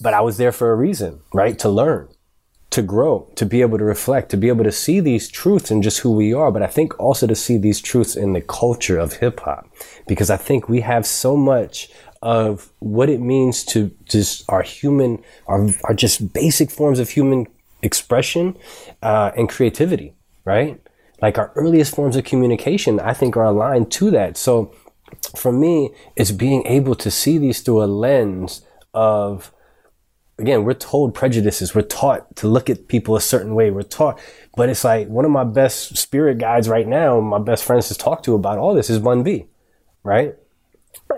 but 0.00 0.14
I 0.14 0.20
was 0.20 0.36
there 0.36 0.52
for 0.52 0.72
a 0.72 0.76
reason, 0.76 1.20
right? 1.32 1.58
To 1.60 1.68
learn, 1.68 2.08
to 2.70 2.82
grow, 2.82 3.30
to 3.36 3.46
be 3.46 3.60
able 3.60 3.78
to 3.78 3.84
reflect, 3.84 4.30
to 4.30 4.36
be 4.36 4.48
able 4.48 4.64
to 4.64 4.72
see 4.72 5.00
these 5.00 5.28
truths 5.28 5.70
in 5.70 5.80
just 5.80 6.00
who 6.00 6.12
we 6.12 6.34
are, 6.34 6.50
but 6.50 6.62
I 6.62 6.66
think 6.66 6.98
also 6.98 7.26
to 7.26 7.34
see 7.34 7.56
these 7.56 7.80
truths 7.80 8.16
in 8.16 8.32
the 8.32 8.40
culture 8.40 8.98
of 8.98 9.14
hip 9.14 9.40
hop. 9.40 9.68
Because 10.06 10.28
I 10.28 10.36
think 10.36 10.68
we 10.68 10.80
have 10.80 11.06
so 11.06 11.36
much 11.36 11.88
of 12.24 12.70
what 12.78 13.10
it 13.10 13.20
means 13.20 13.62
to 13.64 13.94
just 14.06 14.44
our 14.48 14.62
human, 14.62 15.22
our, 15.46 15.68
our 15.84 15.92
just 15.92 16.32
basic 16.32 16.70
forms 16.70 16.98
of 16.98 17.10
human 17.10 17.46
expression 17.82 18.56
uh, 19.02 19.30
and 19.36 19.50
creativity, 19.50 20.14
right? 20.46 20.80
Like 21.20 21.36
our 21.36 21.52
earliest 21.54 21.94
forms 21.94 22.16
of 22.16 22.24
communication, 22.24 22.98
I 22.98 23.12
think 23.12 23.36
are 23.36 23.44
aligned 23.44 23.92
to 23.92 24.10
that. 24.12 24.38
So 24.38 24.74
for 25.36 25.52
me, 25.52 25.90
it's 26.16 26.32
being 26.32 26.66
able 26.66 26.94
to 26.94 27.10
see 27.10 27.36
these 27.36 27.60
through 27.60 27.84
a 27.84 27.84
lens 27.84 28.64
of, 28.94 29.52
again, 30.38 30.64
we're 30.64 30.72
told 30.72 31.14
prejudices. 31.14 31.74
We're 31.74 31.82
taught 31.82 32.34
to 32.36 32.48
look 32.48 32.70
at 32.70 32.88
people 32.88 33.16
a 33.16 33.20
certain 33.20 33.54
way. 33.54 33.70
We're 33.70 33.82
taught, 33.82 34.18
but 34.56 34.70
it's 34.70 34.82
like 34.82 35.08
one 35.08 35.26
of 35.26 35.30
my 35.30 35.44
best 35.44 35.98
spirit 35.98 36.38
guides 36.38 36.70
right 36.70 36.88
now, 36.88 37.20
my 37.20 37.38
best 37.38 37.64
friends 37.64 37.88
to 37.88 37.94
talk 37.94 38.22
to 38.22 38.34
about 38.34 38.56
all 38.56 38.72
this 38.72 38.88
is 38.88 38.98
Bun 38.98 39.22
B, 39.22 39.44
right? 40.02 40.36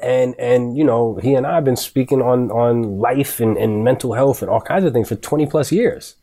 And 0.02 0.34
and 0.38 0.76
you 0.76 0.84
know 0.84 1.16
he 1.16 1.34
and 1.34 1.46
I 1.46 1.54
have 1.56 1.64
been 1.64 1.76
speaking 1.76 2.22
on 2.22 2.50
on 2.50 2.98
life 2.98 3.40
and, 3.40 3.56
and 3.56 3.84
mental 3.84 4.14
health 4.14 4.42
and 4.42 4.50
all 4.50 4.60
kinds 4.60 4.84
of 4.84 4.92
things 4.92 5.08
for 5.08 5.16
20 5.16 5.46
plus 5.46 5.72
years 5.72 6.16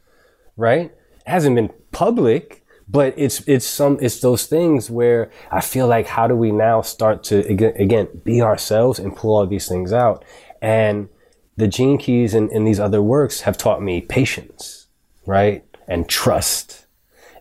right? 0.58 0.86
It 0.86 1.30
hasn't 1.30 1.56
been 1.56 1.72
public 1.92 2.64
but 2.88 3.14
it's 3.18 3.48
it's 3.48 3.66
some 3.66 3.98
it's 4.02 4.20
those 4.20 4.46
things 4.46 4.90
where 4.90 5.32
I 5.52 5.62
feel 5.62 5.88
like 5.88 6.08
how 6.08 6.28
do 6.28 6.36
we 6.36 6.52
now 6.52 6.82
start 6.82 7.24
to 7.26 7.40
again, 7.48 8.08
be 8.24 8.42
ourselves 8.42 9.00
and 9.00 9.16
pull 9.16 9.36
all 9.36 9.48
these 9.48 9.68
things 9.68 9.94
out? 9.94 10.24
And 10.62 11.10
the 11.56 11.68
gene 11.68 11.98
keys 11.98 12.34
and, 12.34 12.52
and 12.52 12.68
these 12.68 12.80
other 12.80 13.02
works 13.02 13.42
have 13.42 13.58
taught 13.58 13.82
me 13.82 14.02
patience 14.02 14.88
right? 15.26 15.64
And 15.88 16.08
trust. 16.10 16.86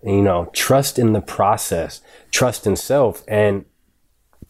And, 0.03 0.17
you 0.17 0.23
know 0.23 0.51
trust 0.53 0.99
in 0.99 1.13
the 1.13 1.21
process 1.21 2.01
trust 2.31 2.67
in 2.67 2.77
self. 2.77 3.25
And 3.29 3.65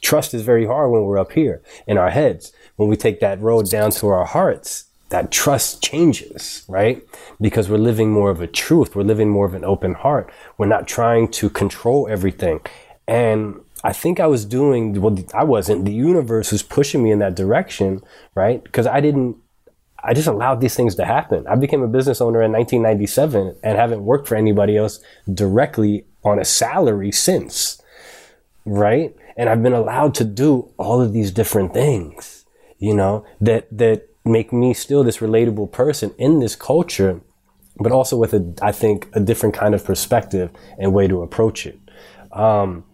trust 0.03 0.35
is 0.35 0.43
very 0.43 0.67
hard 0.67 0.91
when 0.91 1.05
we're 1.05 1.19
up 1.19 1.33
here 1.33 1.63
in 1.87 1.97
our 1.97 2.11
heads. 2.11 2.53
When 2.77 2.89
we 2.89 2.97
take 2.97 3.21
that 3.21 3.41
road 3.41 3.71
down 3.71 3.93
to 3.93 4.09
our 4.09 4.25
hearts, 4.25 4.85
that 5.13 5.31
trust 5.31 5.83
changes, 5.83 6.65
right? 6.69 7.03
Because 7.41 7.69
we're 7.69 7.77
living 7.77 8.11
more 8.11 8.31
of 8.31 8.41
a 8.41 8.47
truth. 8.47 8.97
We're 8.97 9.03
living 9.03 9.29
more 9.29 9.47
of 9.47 9.55
an 9.55 9.65
open 9.65 9.95
heart. 9.95 10.33
We're 10.59 10.67
not 10.67 10.89
trying 10.89 11.29
to 11.33 11.49
control 11.51 12.09
everything. 12.09 12.61
And 13.07 13.61
I 13.85 13.93
think 13.93 14.21
I 14.21 14.27
was 14.27 14.45
doing, 14.45 15.01
well, 15.01 15.17
I 15.35 15.45
wasn't. 15.45 15.85
The 15.85 15.93
universe 15.93 16.51
was 16.51 16.63
pushing 16.63 17.03
me 17.03 17.11
in 17.11 17.19
that 17.19 17.37
direction, 17.37 18.03
right? 18.35 18.63
Because 18.63 18.87
I 18.87 19.01
didn't, 19.01 19.37
I 20.03 20.15
just 20.15 20.29
allowed 20.29 20.61
these 20.61 20.75
things 20.75 20.95
to 20.97 21.05
happen. 21.05 21.47
I 21.47 21.57
became 21.57 21.83
a 21.83 21.89
business 21.89 22.21
owner 22.21 22.43
in 22.43 22.53
1997 22.53 23.57
and 23.63 23.79
haven't 23.79 24.05
worked 24.05 24.27
for 24.27 24.37
anybody 24.37 24.77
else 24.77 25.01
directly 25.33 26.07
on 26.25 26.39
a 26.39 26.45
salary 26.45 27.13
since, 27.13 27.83
right? 28.65 29.15
And 29.37 29.49
I've 29.49 29.63
been 29.63 29.73
allowed 29.73 30.15
to 30.17 30.25
do 30.25 30.71
all 30.77 31.01
of 31.01 31.13
these 31.13 31.31
different 31.31 31.73
things, 31.73 32.45
you 32.79 32.95
know, 32.95 33.25
that, 33.41 33.67
that 33.77 34.09
make 34.25 34.53
me 34.53 34.75
still 34.75 35.05
this 35.05 35.19
relatable 35.19 35.73
person 35.73 36.15
in 36.19 36.41
this 36.41 36.55
culture, 36.55 37.21
but 37.79 37.93
also 37.93 38.17
with 38.17 38.35
a, 38.35 38.55
I 38.61 38.73
think, 38.73 39.09
a 39.15 39.21
different 39.21 39.55
kind 39.55 39.75
of 39.75 39.85
perspective 39.85 40.51
and 40.79 40.93
way 40.93 41.09
to 41.09 41.23
approach 41.23 41.67
it. 41.67 41.79
Um, 42.33 42.85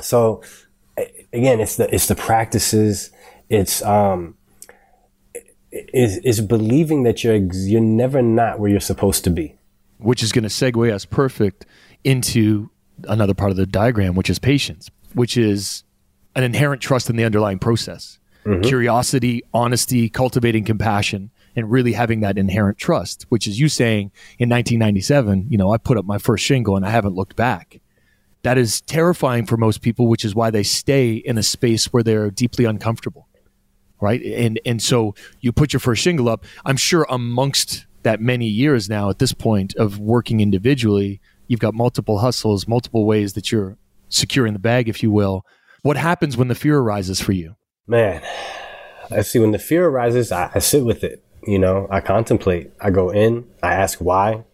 so 0.00 0.42
again, 1.32 1.60
it's 1.60 1.76
the, 1.76 1.92
it's 1.94 2.06
the 2.06 2.14
practices, 2.14 3.10
it's, 3.48 3.82
um, 3.82 4.36
is, 5.72 6.18
is 6.18 6.40
believing 6.40 7.02
that 7.02 7.24
you're, 7.24 7.36
you're 7.36 7.80
never 7.80 8.22
not 8.22 8.58
where 8.58 8.70
you're 8.70 8.80
supposed 8.80 9.24
to 9.24 9.30
be. 9.30 9.54
Which 9.98 10.22
is 10.22 10.32
going 10.32 10.44
to 10.44 10.50
segue 10.50 10.92
us 10.92 11.04
perfect 11.04 11.64
into 12.04 12.70
another 13.04 13.34
part 13.34 13.50
of 13.50 13.56
the 13.56 13.66
diagram, 13.66 14.14
which 14.14 14.30
is 14.30 14.38
patience 14.38 14.90
which 15.16 15.38
is 15.38 15.82
an 16.34 16.44
inherent 16.44 16.82
trust 16.82 17.08
in 17.08 17.16
the 17.16 17.24
underlying 17.24 17.58
process. 17.58 18.18
Mm-hmm. 18.44 18.60
Curiosity, 18.60 19.42
honesty, 19.54 20.10
cultivating 20.10 20.62
compassion, 20.62 21.30
and 21.56 21.70
really 21.70 21.94
having 21.94 22.20
that 22.20 22.36
inherent 22.36 22.76
trust, 22.76 23.24
which 23.30 23.46
is 23.46 23.58
you 23.58 23.70
saying 23.70 24.12
in 24.38 24.50
1997, 24.50 25.46
you 25.48 25.56
know, 25.56 25.72
I 25.72 25.78
put 25.78 25.96
up 25.96 26.04
my 26.04 26.18
first 26.18 26.44
shingle 26.44 26.76
and 26.76 26.84
I 26.84 26.90
haven't 26.90 27.14
looked 27.14 27.34
back. 27.34 27.80
That 28.42 28.58
is 28.58 28.82
terrifying 28.82 29.46
for 29.46 29.56
most 29.56 29.80
people, 29.80 30.06
which 30.06 30.22
is 30.22 30.34
why 30.34 30.50
they 30.50 30.62
stay 30.62 31.14
in 31.14 31.38
a 31.38 31.42
space 31.42 31.86
where 31.94 32.02
they're 32.02 32.30
deeply 32.30 32.66
uncomfortable. 32.66 33.26
Right. 33.98 34.22
And, 34.22 34.60
and 34.66 34.82
so 34.82 35.14
you 35.40 35.50
put 35.50 35.72
your 35.72 35.80
first 35.80 36.02
shingle 36.02 36.28
up. 36.28 36.44
I'm 36.66 36.76
sure 36.76 37.06
amongst 37.08 37.86
that 38.02 38.20
many 38.20 38.46
years 38.46 38.90
now 38.90 39.08
at 39.08 39.18
this 39.18 39.32
point 39.32 39.74
of 39.76 39.98
working 39.98 40.40
individually, 40.40 41.22
you've 41.48 41.60
got 41.60 41.72
multiple 41.72 42.18
hustles, 42.18 42.68
multiple 42.68 43.06
ways 43.06 43.32
that 43.32 43.50
you're 43.50 43.78
securing 44.08 44.52
the 44.52 44.58
bag, 44.58 44.88
if 44.88 45.02
you 45.02 45.10
will. 45.10 45.44
What 45.82 45.96
happens 45.96 46.36
when 46.36 46.48
the 46.48 46.54
fear 46.54 46.78
arises 46.78 47.20
for 47.20 47.32
you? 47.32 47.56
Man, 47.86 48.22
I 49.10 49.22
see 49.22 49.38
when 49.38 49.52
the 49.52 49.58
fear 49.58 49.86
arises, 49.86 50.32
I, 50.32 50.50
I 50.54 50.58
sit 50.58 50.84
with 50.84 51.04
it. 51.04 51.22
You 51.46 51.58
know, 51.58 51.86
I 51.90 52.00
contemplate. 52.00 52.72
I 52.80 52.90
go 52.90 53.10
in. 53.10 53.46
I 53.62 53.74
ask 53.74 54.00
why. 54.00 54.44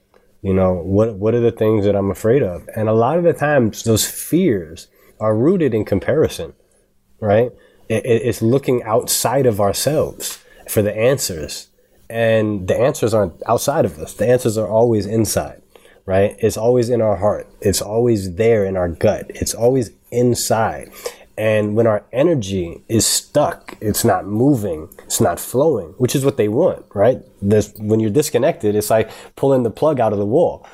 You 0.43 0.53
know, 0.53 0.75
what 0.75 1.15
what 1.15 1.35
are 1.35 1.41
the 1.41 1.53
things 1.53 1.85
that 1.87 1.97
I'm 1.97 2.11
afraid 2.11 2.43
of? 2.43 2.69
And 2.77 2.89
a 2.89 2.93
lot 2.93 3.17
of 3.17 3.25
the 3.25 3.33
times, 3.33 3.85
those 3.85 4.07
fears 4.07 4.89
are 5.21 5.37
rooted 5.37 5.73
in 5.73 5.85
comparison, 5.85 6.53
right? 7.21 7.51
It, 7.89 8.05
it's 8.05 8.43
looking 8.43 8.83
outside 8.83 9.47
of 9.47 9.61
ourselves 9.61 10.45
for 10.69 10.83
the 10.83 10.95
answers, 10.95 11.69
and 12.11 12.69
the 12.69 12.77
answers 12.77 13.15
aren't 13.15 13.41
outside 13.47 13.85
of 13.85 13.99
us. 13.99 14.15
The 14.15 14.29
answers 14.29 14.59
are 14.59 14.69
always 14.69 15.07
inside 15.07 15.62
right? 16.07 16.37
It's 16.39 16.57
always 16.57 16.91
in 16.91 17.01
our 17.01 17.17
heart. 17.17 17.49
It's 17.61 17.81
always 17.81 18.35
there 18.35 18.65
in 18.65 18.77
our 18.77 18.89
gut. 18.89 19.31
It's 19.31 19.55
always 19.55 19.91
inside. 20.11 20.91
And 21.39 21.75
when 21.75 21.87
our 21.87 22.05
energy 22.13 22.83
is 22.89 23.07
stuck, 23.07 23.77
it's 23.81 24.05
not 24.05 24.27
moving, 24.27 24.89
it's 25.05 25.21
not 25.21 25.41
flowing, 25.41 25.89
which 25.99 26.15
is 26.15 26.25
what 26.25 26.37
they 26.37 26.49
want, 26.49 26.85
right? 26.95 27.23
This, 27.41 27.73
when 27.79 28.01
you're 28.01 28.11
disconnected, 28.11 28.77
it's 28.77 28.91
like 28.91 29.11
pulling 29.35 29.63
the 29.63 29.71
plug 29.71 29.99
out 29.99 30.13
of 30.13 30.19
the 30.19 30.27
wall, 30.27 30.67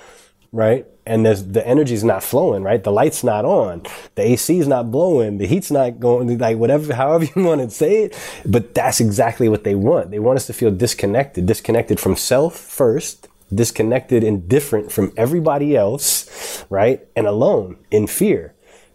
right? 0.50 0.84
And 1.06 1.24
the 1.24 1.66
energy's 1.66 2.04
not 2.04 2.22
flowing, 2.22 2.64
right? 2.64 2.82
The 2.82 2.92
light's 2.92 3.22
not 3.22 3.44
on, 3.44 3.84
the 4.16 4.22
AC 4.22 4.58
is 4.58 4.68
not 4.68 4.90
blowing, 4.90 5.38
the 5.38 5.46
heat's 5.46 5.70
not 5.70 6.00
going, 6.00 6.36
like 6.36 6.58
whatever, 6.58 6.92
however 6.92 7.24
you 7.36 7.44
want 7.44 7.60
to 7.60 7.70
say 7.70 8.04
it. 8.04 8.18
But 8.44 8.74
that's 8.74 9.00
exactly 9.00 9.48
what 9.48 9.64
they 9.64 9.76
want. 9.76 10.10
They 10.10 10.18
want 10.18 10.38
us 10.38 10.46
to 10.48 10.52
feel 10.52 10.72
disconnected, 10.72 11.46
disconnected 11.46 12.00
from 12.00 12.16
self 12.16 12.56
first, 12.58 13.27
disconnected 13.54 14.22
and 14.24 14.48
different 14.48 14.92
from 14.92 15.12
everybody 15.16 15.76
else, 15.76 16.64
right? 16.70 17.06
And 17.16 17.26
alone 17.26 17.78
in 17.90 18.06
fear, 18.06 18.54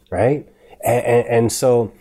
right? 0.09 0.47
and, 0.83 1.05
and, 1.05 1.27
and 1.27 1.51
so 1.51 1.91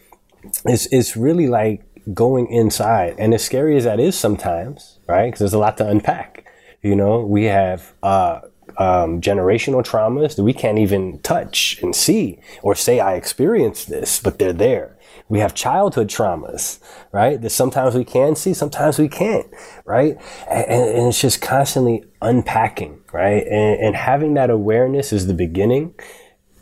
it's 0.65 0.87
it's 0.93 1.17
really 1.17 1.47
like 1.47 1.85
going 2.13 2.49
inside, 2.49 3.15
and 3.19 3.33
as 3.33 3.45
scary 3.45 3.77
as 3.77 3.85
that 3.85 4.01
is 4.01 4.19
sometimes, 4.19 4.99
right? 5.07 5.27
Because 5.27 5.39
there's 5.39 5.53
a 5.53 5.59
lot 5.59 5.79
to 5.79 5.89
unpack. 5.89 6.45
You 6.83 6.97
know, 6.97 7.21
we 7.21 7.45
have 7.45 7.95
uh, 8.03 8.41
um, 8.77 9.21
generational 9.21 9.85
traumas 9.85 10.35
that 10.35 10.43
we 10.43 10.53
can't 10.53 10.79
even 10.79 11.21
touch 11.21 11.79
and 11.81 11.95
see 11.95 12.41
or 12.63 12.75
say 12.75 12.99
I 12.99 13.15
experienced 13.15 13.89
this, 13.89 14.19
but 14.19 14.41
they're 14.41 14.53
there. 14.53 14.97
We 15.33 15.39
have 15.39 15.55
childhood 15.55 16.09
traumas, 16.09 16.79
right? 17.11 17.41
That 17.41 17.49
sometimes 17.49 17.95
we 17.95 18.05
can 18.05 18.37
see, 18.37 18.53
sometimes 18.53 18.99
we 18.99 19.09
can't, 19.09 19.47
right? 19.87 20.19
And, 20.47 20.67
and 20.71 21.09
it's 21.09 21.23
just 21.23 21.41
constantly 21.41 22.05
unpacking, 22.21 23.01
right? 23.15 23.43
And, 23.47 23.81
and 23.81 23.97
having 23.97 24.35
that 24.35 24.51
awareness 24.51 25.11
is 25.11 25.29
the 25.29 25.33
beginning. 25.33 25.95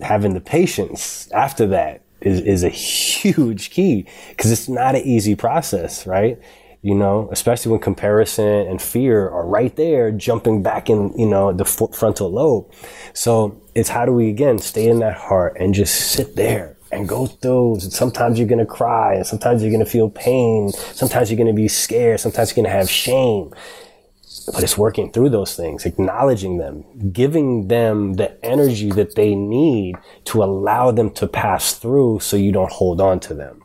Having 0.00 0.35
the 0.35 0.40
patience 0.40 1.28
after 1.33 1.66
that 1.66 2.04
is, 2.20 2.42
is 2.42 2.62
a 2.62 2.68
huge 2.68 3.70
key 3.70 4.06
because 4.28 4.52
it's 4.52 4.68
not 4.68 4.94
an 4.94 5.02
easy 5.02 5.35
process, 5.35 6.06
right? 6.06 6.38
You 6.80 6.94
know, 6.94 7.28
especially 7.33 7.72
when 7.72 7.80
comparison 7.80 8.68
and 8.68 8.80
fear 8.80 9.28
are 9.30 9.48
right 9.48 9.74
there, 9.74 10.12
jumping 10.12 10.62
back 10.62 10.88
in, 10.88 11.12
you 11.18 11.26
know, 11.26 11.52
the 11.52 11.64
frontal 11.64 12.30
lobe. 12.30 12.72
So 13.14 13.61
it's 13.74 13.88
how 13.88 14.06
do 14.06 14.12
we 14.12 14.28
again 14.28 14.59
stay 14.59 14.87
in 14.87 15.00
that 15.00 15.16
heart 15.16 15.56
and 15.59 15.74
just 15.74 16.12
sit 16.12 16.37
there 16.37 16.76
and 16.92 17.09
go 17.09 17.26
through. 17.26 17.81
Sometimes 17.81 18.38
you're 18.38 18.48
gonna 18.48 18.66
cry, 18.66 19.14
and 19.14 19.26
sometimes 19.26 19.62
you're 19.62 19.72
gonna 19.72 19.87
feel 19.87 20.11
pain. 20.11 20.70
Sometimes 20.70 21.31
you're 21.31 21.38
gonna 21.38 21.53
be 21.53 21.68
scared. 21.68 22.20
Sometimes 22.20 22.50
you're 22.50 22.64
gonna 22.64 22.74
have 22.74 22.90
shame 22.90 23.53
but 24.53 24.62
it's 24.62 24.79
working 24.79 25.11
through 25.11 25.29
those 25.29 25.55
things, 25.55 25.85
acknowledging 25.85 26.59
them, 26.59 26.85
giving 27.12 27.68
them 27.68 28.14
the 28.14 28.44
energy 28.44 28.90
that 28.90 29.14
they 29.14 29.35
need 29.35 29.96
to 30.24 30.42
allow 30.42 30.90
them 30.90 31.11
to 31.11 31.26
pass 31.26 31.74
through 31.74 32.20
so 32.20 32.37
you 32.37 32.53
don't 32.53 32.72
hold 32.72 33.00
on 33.00 33.20
to 33.20 33.35
them. 33.35 33.62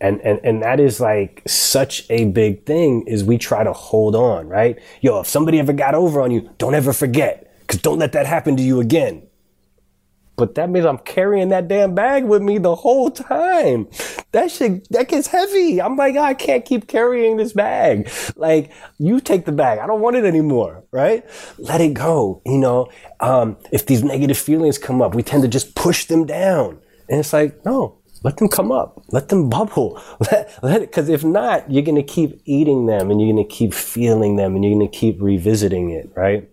And, 0.00 0.20
and, 0.22 0.40
and 0.42 0.62
that 0.62 0.80
is 0.80 1.00
like 1.00 1.42
such 1.46 2.04
a 2.10 2.26
big 2.26 2.66
thing 2.66 3.04
is 3.06 3.22
we 3.22 3.38
try 3.38 3.62
to 3.62 3.72
hold 3.72 4.16
on, 4.16 4.48
right? 4.48 4.78
Yo, 5.00 5.20
if 5.20 5.28
somebody 5.28 5.58
ever 5.60 5.72
got 5.72 5.94
over 5.94 6.20
on 6.20 6.30
you, 6.30 6.50
don't 6.58 6.74
ever 6.74 6.92
forget, 6.92 7.54
cause 7.68 7.80
don't 7.80 7.98
let 7.98 8.12
that 8.12 8.26
happen 8.26 8.56
to 8.56 8.62
you 8.62 8.80
again 8.80 9.22
but 10.42 10.56
that 10.56 10.70
means 10.70 10.84
I'm 10.84 10.98
carrying 10.98 11.50
that 11.50 11.68
damn 11.68 11.94
bag 11.94 12.24
with 12.24 12.42
me 12.42 12.58
the 12.58 12.74
whole 12.74 13.12
time. 13.12 13.86
That 14.32 14.50
shit, 14.50 14.88
that 14.90 15.06
gets 15.06 15.28
heavy. 15.28 15.80
I'm 15.80 15.94
like, 15.94 16.16
I 16.16 16.34
can't 16.34 16.64
keep 16.64 16.88
carrying 16.88 17.36
this 17.36 17.52
bag. 17.52 18.10
Like, 18.34 18.72
you 18.98 19.20
take 19.20 19.44
the 19.44 19.52
bag. 19.52 19.78
I 19.78 19.86
don't 19.86 20.00
want 20.00 20.16
it 20.16 20.24
anymore, 20.24 20.82
right? 20.90 21.24
Let 21.58 21.80
it 21.80 21.94
go. 21.94 22.42
You 22.44 22.58
know, 22.58 22.90
um, 23.20 23.56
if 23.70 23.86
these 23.86 24.02
negative 24.02 24.36
feelings 24.36 24.78
come 24.78 25.00
up, 25.00 25.14
we 25.14 25.22
tend 25.22 25.44
to 25.44 25.48
just 25.48 25.76
push 25.76 26.06
them 26.06 26.26
down. 26.26 26.80
And 27.08 27.20
it's 27.20 27.32
like, 27.32 27.64
no, 27.64 28.00
let 28.24 28.38
them 28.38 28.48
come 28.48 28.72
up. 28.72 29.00
Let 29.12 29.28
them 29.28 29.48
bubble. 29.48 30.02
Let, 30.32 30.58
let 30.60 30.82
it, 30.82 30.90
cause 30.90 31.08
if 31.08 31.22
not, 31.22 31.70
you're 31.70 31.84
going 31.84 31.94
to 31.94 32.02
keep 32.02 32.42
eating 32.46 32.86
them 32.86 33.12
and 33.12 33.20
you're 33.20 33.32
going 33.32 33.48
to 33.48 33.54
keep 33.54 33.72
feeling 33.72 34.34
them 34.34 34.56
and 34.56 34.64
you're 34.64 34.74
going 34.74 34.90
to 34.90 34.98
keep 34.98 35.22
revisiting 35.22 35.90
it, 35.90 36.10
right? 36.16 36.48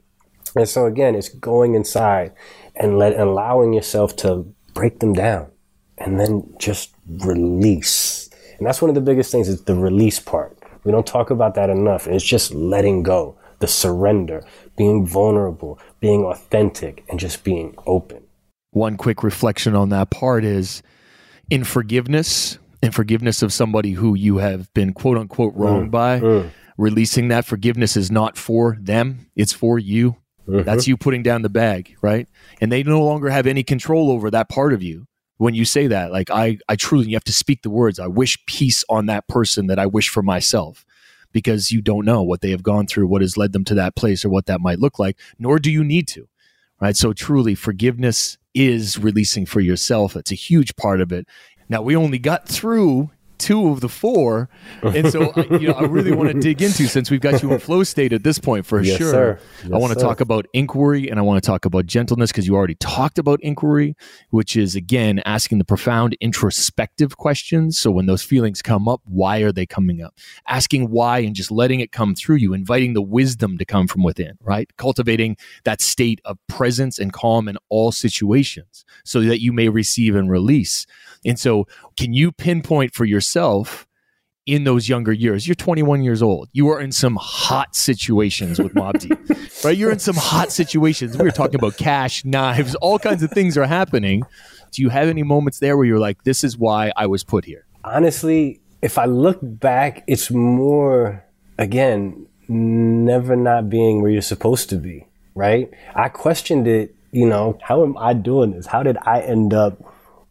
And 0.56 0.70
so 0.70 0.86
again, 0.86 1.16
it's 1.16 1.30
going 1.30 1.74
inside 1.74 2.34
and 2.80 2.98
let 2.98 3.20
allowing 3.20 3.74
yourself 3.74 4.16
to 4.18 4.46
break 4.74 5.00
them 5.00 5.14
down 5.14 5.52
and 5.98 6.20
then 6.20 6.54
just 6.60 6.94
release. 7.08 8.30
And 8.58 8.66
that's 8.66 8.82
one 8.82 8.90
of 8.90 8.96
the 8.96 9.02
biggest 9.02 9.32
things 9.32 9.50
is 9.50 9.64
the 9.64 9.76
release 9.76 10.20
part. 10.20 10.58
We 10.84 10.92
don't 10.92 11.06
talk 11.06 11.30
about 11.30 11.56
that 11.56 11.70
enough. 11.70 12.08
It's 12.08 12.24
just 12.24 12.54
letting 12.54 13.04
go, 13.04 13.38
the 13.60 13.68
surrender, 13.68 14.44
being 14.78 15.06
vulnerable, 15.06 15.80
being 16.00 16.24
authentic, 16.24 17.04
and 17.10 17.20
just 17.20 17.44
being 17.44 17.76
open. 17.86 18.24
One 18.72 18.98
quick 18.98 19.24
reflection 19.24 19.76
on 19.76 19.90
that 19.90 20.10
part 20.10 20.46
is 20.46 20.82
in 21.50 21.64
forgiveness, 21.64 22.58
in 22.82 22.92
forgiveness 22.92 23.42
of 23.42 23.52
somebody 23.52 23.92
who 23.92 24.16
you 24.16 24.38
have 24.38 24.74
been 24.74 24.94
quote 24.94 25.18
unquote 25.18 25.54
wronged 25.56 25.90
mm, 25.90 25.92
by, 25.92 26.20
mm. 26.20 26.50
releasing 26.78 27.28
that 27.28 27.46
forgiveness 27.46 27.98
is 27.98 28.10
not 28.10 28.38
for 28.38 28.78
them, 28.80 29.28
it's 29.36 29.54
for 29.54 29.80
you. 29.80 30.16
Mm-hmm. 30.50 30.64
That's 30.64 30.88
you 30.88 30.98
putting 30.98 31.24
down 31.24 31.44
the 31.44 31.50
bag, 31.50 31.96
right? 32.02 32.28
And 32.60 32.72
they 32.72 32.84
no 32.84 33.04
longer 33.04 33.30
have 33.30 33.48
any 33.48 33.64
control 33.64 34.12
over 34.12 34.32
that 34.32 34.50
part 34.50 34.74
of 34.74 34.82
you. 34.82 35.06
When 35.38 35.54
you 35.54 35.64
say 35.64 35.88
that, 35.88 36.12
like 36.12 36.30
I, 36.30 36.58
I 36.68 36.76
truly, 36.76 37.08
you 37.08 37.16
have 37.16 37.24
to 37.24 37.32
speak 37.32 37.62
the 37.62 37.70
words. 37.70 37.98
I 37.98 38.08
wish 38.08 38.46
peace 38.46 38.84
on 38.90 39.06
that 39.06 39.28
person 39.30 39.68
that 39.68 39.80
I 39.80 39.86
wish 39.86 40.10
for 40.10 40.22
myself, 40.22 40.86
because 41.32 41.72
you 41.72 41.82
don't 41.82 42.04
know 42.04 42.22
what 42.22 42.42
they 42.42 42.52
have 42.52 42.64
gone 42.64 42.88
through, 42.88 43.08
what 43.08 43.22
has 43.22 43.38
led 43.38 43.54
them 43.54 43.64
to 43.66 43.76
that 43.76 43.96
place, 43.96 44.26
or 44.26 44.30
what 44.30 44.48
that 44.48 44.60
might 44.60 44.80
look 44.80 45.00
like. 45.00 45.18
Nor 45.38 45.60
do 45.60 45.72
you 45.72 45.84
need 45.84 46.10
to, 46.10 46.28
right? 46.82 46.96
So 46.96 47.14
truly, 47.14 47.56
forgiveness 47.56 48.38
is 48.54 48.98
releasing 48.98 49.46
for 49.46 49.62
yourself. 49.62 50.18
It's 50.18 50.32
a 50.32 50.36
huge 50.36 50.76
part 50.76 51.00
of 51.00 51.14
it. 51.14 51.26
Now 51.70 51.84
we 51.84 51.96
only 51.96 52.20
got 52.20 52.46
through 52.46 53.12
two 53.40 53.70
of 53.70 53.82
the 53.82 53.90
four. 53.90 54.50
And 54.84 55.10
so, 55.12 55.32
I, 55.36 55.58
you 55.58 55.70
know, 55.70 55.74
I 55.74 55.84
really 55.84 56.12
want 56.12 56.32
to 56.32 56.40
dig 56.40 56.62
into 56.62 56.88
since 56.88 57.10
we've 57.10 57.22
got 57.22 57.42
you 57.42 57.52
in 57.54 57.60
flow 57.60 57.84
state 57.84 58.14
at 58.14 58.24
this 58.24 58.38
point 58.38 58.66
for 58.66 58.82
yes, 58.82 58.98
sure. 58.98 59.40
Yes, 59.64 59.72
I 59.74 59.78
want 59.78 59.94
to 59.94 60.00
talk 60.00 60.20
about 60.22 60.46
inquiry 60.54 61.10
and 61.10 61.18
I 61.20 61.24
want 61.24 61.42
to 61.42 61.48
talk 61.48 61.66
about 61.66 61.86
gentleness 61.86 62.32
because 62.32 62.46
you 62.46 62.56
already 62.56 62.76
talked 62.76 63.18
about 63.18 63.40
inquiry, 63.42 63.96
which 64.30 64.56
is 64.56 64.76
again 64.76 65.22
asking 65.26 65.58
the 65.58 65.66
profound 65.66 66.18
introspective 66.20 67.18
questions. 67.18 67.78
So 67.80 67.90
when 67.92 68.06
those 68.06 68.22
feelings 68.22 68.62
come 68.62 68.88
up, 68.88 69.02
why 69.06 69.40
are 69.40 69.52
they 69.52 69.66
coming 69.66 70.02
up? 70.02 70.14
Asking 70.48 70.90
why 70.92 71.20
and 71.20 71.36
just 71.36 71.52
letting 71.52 71.80
it 71.80 71.92
come 71.92 72.16
through 72.16 72.38
you, 72.38 72.54
inviting 72.54 72.94
the 72.94 73.02
wisdom 73.02 73.58
to 73.58 73.66
come 73.66 73.88
from 73.88 74.04
within, 74.04 74.38
right? 74.42 74.70
Cultivating 74.78 75.38
that 75.64 75.82
state 75.82 76.20
of 76.26 76.38
presence 76.48 77.00
and 77.00 77.14
calm 77.14 77.48
in 77.48 77.58
all 77.70 77.92
situations 77.92 78.86
so 79.06 79.22
that 79.22 79.42
you 79.42 79.54
may 79.54 79.70
receive 79.70 80.16
and 80.16 80.30
release. 80.30 80.86
And 81.26 81.40
so, 81.40 81.68
can 81.98 82.14
you 82.14 82.32
pinpoint 82.32 82.94
for 82.94 83.06
yourself 83.06 83.29
in 84.46 84.64
those 84.64 84.90
younger 84.90 85.12
years? 85.14 85.48
You're 85.48 85.56
21 85.56 86.04
years 86.04 86.22
old. 86.22 86.50
You 86.54 86.70
are 86.70 86.80
in 86.80 86.92
some 86.92 87.18
hot 87.20 87.76
situations 87.76 88.60
with 88.60 88.74
Mobb 88.74 89.00
Deep, 89.00 89.64
right? 89.64 89.78
You're 89.78 89.92
in 89.92 90.00
some 90.00 90.16
hot 90.16 90.52
situations. 90.52 91.18
We 91.18 91.24
were 91.24 91.32
talking 91.32 91.56
about 91.56 91.78
cash, 91.78 92.26
knives, 92.26 92.76
all 92.76 93.00
kinds 93.00 93.24
of 93.24 93.32
things 93.32 93.58
are 93.58 93.66
happening. 93.66 94.24
Do 94.72 94.82
you 94.82 94.90
have 94.90 95.08
any 95.08 95.24
moments 95.24 95.60
there 95.60 95.78
where 95.78 95.86
you're 95.86 96.00
like, 96.00 96.24
this 96.24 96.44
is 96.44 96.58
why 96.58 96.92
I 96.96 97.08
was 97.08 97.24
put 97.24 97.46
here? 97.46 97.66
Honestly, 97.84 98.60
if 98.82 98.98
I 98.98 99.06
look 99.06 99.40
back, 99.42 100.04
it's 100.08 100.32
more, 100.32 101.24
again, 101.58 102.28
never 102.48 103.36
not 103.36 103.70
being 103.70 104.02
where 104.02 104.12
you're 104.12 104.22
supposed 104.22 104.70
to 104.70 104.76
be, 104.76 105.08
right? 105.36 105.70
I 105.96 106.10
questioned 106.10 106.68
it, 106.68 106.96
you 107.12 107.28
know, 107.28 107.58
how 107.64 107.84
am 107.84 107.98
I 107.98 108.14
doing 108.14 108.52
this? 108.52 108.68
How 108.68 108.84
did 108.84 108.98
I 109.04 109.22
end 109.22 109.54
up 109.54 109.84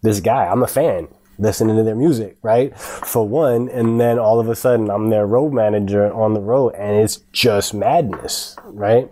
this 0.02 0.20
guy. 0.20 0.46
I'm 0.46 0.62
a 0.62 0.66
fan 0.66 1.08
listening 1.38 1.76
to 1.76 1.84
their 1.84 1.94
music, 1.94 2.36
right? 2.42 2.76
For 2.78 3.26
one, 3.26 3.68
and 3.68 4.00
then 4.00 4.18
all 4.18 4.40
of 4.40 4.48
a 4.48 4.56
sudden 4.56 4.90
I'm 4.90 5.08
their 5.08 5.26
road 5.26 5.52
manager 5.52 6.12
on 6.12 6.34
the 6.34 6.40
road 6.40 6.74
and 6.74 6.96
it's 6.96 7.18
just 7.32 7.72
madness, 7.72 8.56
right? 8.64 9.08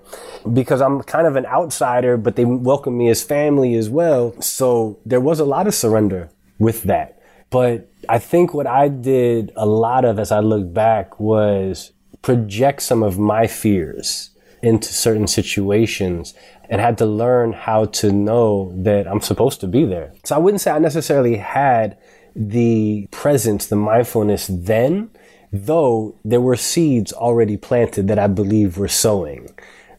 Because 0.52 0.80
I'm 0.80 1.02
kind 1.02 1.26
of 1.26 1.36
an 1.36 1.46
outsider, 1.46 2.16
but 2.16 2.36
they 2.36 2.44
welcome 2.44 2.98
me 2.98 3.08
as 3.08 3.22
family 3.22 3.74
as 3.76 3.88
well. 3.88 4.40
So 4.40 4.98
there 5.06 5.20
was 5.20 5.40
a 5.40 5.44
lot 5.44 5.66
of 5.66 5.74
surrender 5.74 6.30
with 6.58 6.82
that. 6.84 7.22
But 7.50 7.88
I 8.08 8.18
think 8.18 8.52
what 8.52 8.66
I 8.66 8.88
did 8.88 9.52
a 9.56 9.66
lot 9.66 10.04
of 10.04 10.18
as 10.18 10.32
I 10.32 10.40
look 10.40 10.72
back 10.72 11.20
was 11.20 11.92
project 12.22 12.82
some 12.82 13.02
of 13.02 13.18
my 13.18 13.46
fears 13.46 14.30
into 14.62 14.92
certain 14.92 15.26
situations 15.28 16.34
and 16.68 16.80
had 16.80 16.98
to 16.98 17.06
learn 17.06 17.52
how 17.52 17.84
to 17.84 18.10
know 18.10 18.72
that 18.74 19.06
I'm 19.06 19.20
supposed 19.20 19.60
to 19.60 19.68
be 19.68 19.84
there. 19.84 20.12
So 20.24 20.34
I 20.34 20.38
wouldn't 20.38 20.60
say 20.60 20.72
I 20.72 20.78
necessarily 20.80 21.36
had 21.36 21.96
the 22.36 23.08
presence, 23.10 23.66
the 23.66 23.76
mindfulness 23.76 24.46
then, 24.48 25.10
though 25.50 26.14
there 26.22 26.40
were 26.40 26.56
seeds 26.56 27.12
already 27.12 27.56
planted 27.56 28.08
that 28.08 28.18
I 28.18 28.26
believe 28.26 28.76
were 28.76 28.88
sowing, 28.88 29.48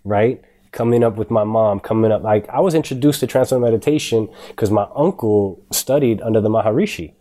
right? 0.04 0.42
Coming 0.72 1.04
up 1.04 1.16
with 1.16 1.32
my 1.32 1.44
mom, 1.44 1.80
coming 1.80 2.12
up, 2.12 2.22
like 2.22 2.48
I 2.50 2.60
was 2.60 2.76
introduced 2.76 3.22
to 3.22 3.28
transcendental 3.28 3.72
meditation 3.72 4.30
because 4.50 4.70
my 4.70 4.88
uncle 4.96 5.60
studied 5.72 6.22
under 6.22 6.40
the 6.40 6.50
Maharishi 6.50 7.14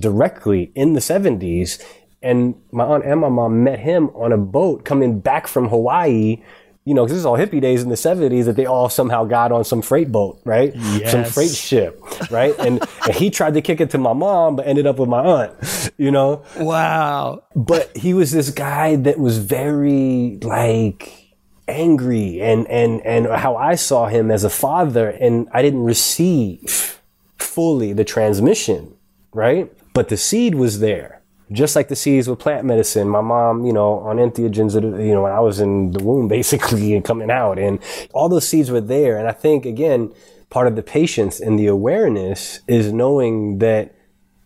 directly 0.00 0.72
in 0.74 0.94
the 0.94 1.00
70s. 1.00 1.82
And 2.22 2.54
my 2.72 2.84
aunt 2.84 3.04
and 3.04 3.20
my 3.20 3.28
mom 3.28 3.62
met 3.62 3.80
him 3.80 4.08
on 4.14 4.32
a 4.32 4.38
boat 4.38 4.86
coming 4.86 5.20
back 5.20 5.46
from 5.46 5.68
Hawaii 5.68 6.42
you 6.84 6.92
know, 6.92 7.04
because 7.04 7.14
this 7.14 7.20
is 7.20 7.26
all 7.26 7.38
hippie 7.38 7.62
days 7.62 7.82
in 7.82 7.88
the 7.88 7.94
70s 7.94 8.44
that 8.44 8.56
they 8.56 8.66
all 8.66 8.90
somehow 8.90 9.24
got 9.24 9.52
on 9.52 9.64
some 9.64 9.80
freight 9.80 10.12
boat, 10.12 10.40
right? 10.44 10.72
Yes. 10.74 11.12
Some 11.12 11.24
freight 11.24 11.50
ship, 11.50 12.00
right? 12.30 12.54
and, 12.58 12.86
and 13.06 13.14
he 13.14 13.30
tried 13.30 13.54
to 13.54 13.62
kick 13.62 13.80
it 13.80 13.90
to 13.90 13.98
my 13.98 14.12
mom, 14.12 14.56
but 14.56 14.66
ended 14.66 14.86
up 14.86 14.98
with 14.98 15.08
my 15.08 15.24
aunt, 15.24 15.92
you 15.96 16.10
know? 16.10 16.44
Wow. 16.58 17.44
But 17.56 17.96
he 17.96 18.12
was 18.12 18.32
this 18.32 18.50
guy 18.50 18.96
that 18.96 19.18
was 19.18 19.38
very 19.38 20.38
like 20.42 21.32
angry 21.66 22.42
and, 22.42 22.68
and, 22.68 23.00
and 23.06 23.28
how 23.28 23.56
I 23.56 23.76
saw 23.76 24.06
him 24.06 24.30
as 24.30 24.44
a 24.44 24.50
father 24.50 25.08
and 25.08 25.48
I 25.52 25.62
didn't 25.62 25.84
receive 25.84 27.00
fully 27.38 27.94
the 27.94 28.04
transmission, 28.04 28.94
right? 29.32 29.72
But 29.94 30.10
the 30.10 30.18
seed 30.18 30.54
was 30.54 30.80
there 30.80 31.13
just 31.52 31.76
like 31.76 31.88
the 31.88 31.96
seeds 31.96 32.28
with 32.28 32.38
plant 32.38 32.64
medicine, 32.64 33.08
my 33.08 33.20
mom, 33.20 33.66
you 33.66 33.72
know, 33.72 33.98
on 34.00 34.16
entheogens, 34.16 34.74
you 34.74 35.14
know, 35.14 35.22
when 35.22 35.32
I 35.32 35.40
was 35.40 35.60
in 35.60 35.90
the 35.90 36.02
womb 36.02 36.28
basically 36.38 36.94
and 36.94 37.04
coming 37.04 37.30
out 37.30 37.58
and 37.58 37.78
all 38.12 38.28
those 38.28 38.48
seeds 38.48 38.70
were 38.70 38.80
there. 38.80 39.18
And 39.18 39.28
I 39.28 39.32
think 39.32 39.66
again, 39.66 40.12
part 40.50 40.66
of 40.66 40.76
the 40.76 40.82
patience 40.82 41.40
and 41.40 41.58
the 41.58 41.66
awareness 41.66 42.60
is 42.66 42.92
knowing 42.92 43.58
that 43.58 43.94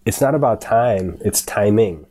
it's 0.05 0.21
not 0.21 0.35
about 0.35 0.61
time, 0.61 1.19
it's 1.25 1.43
timing, 1.43 2.07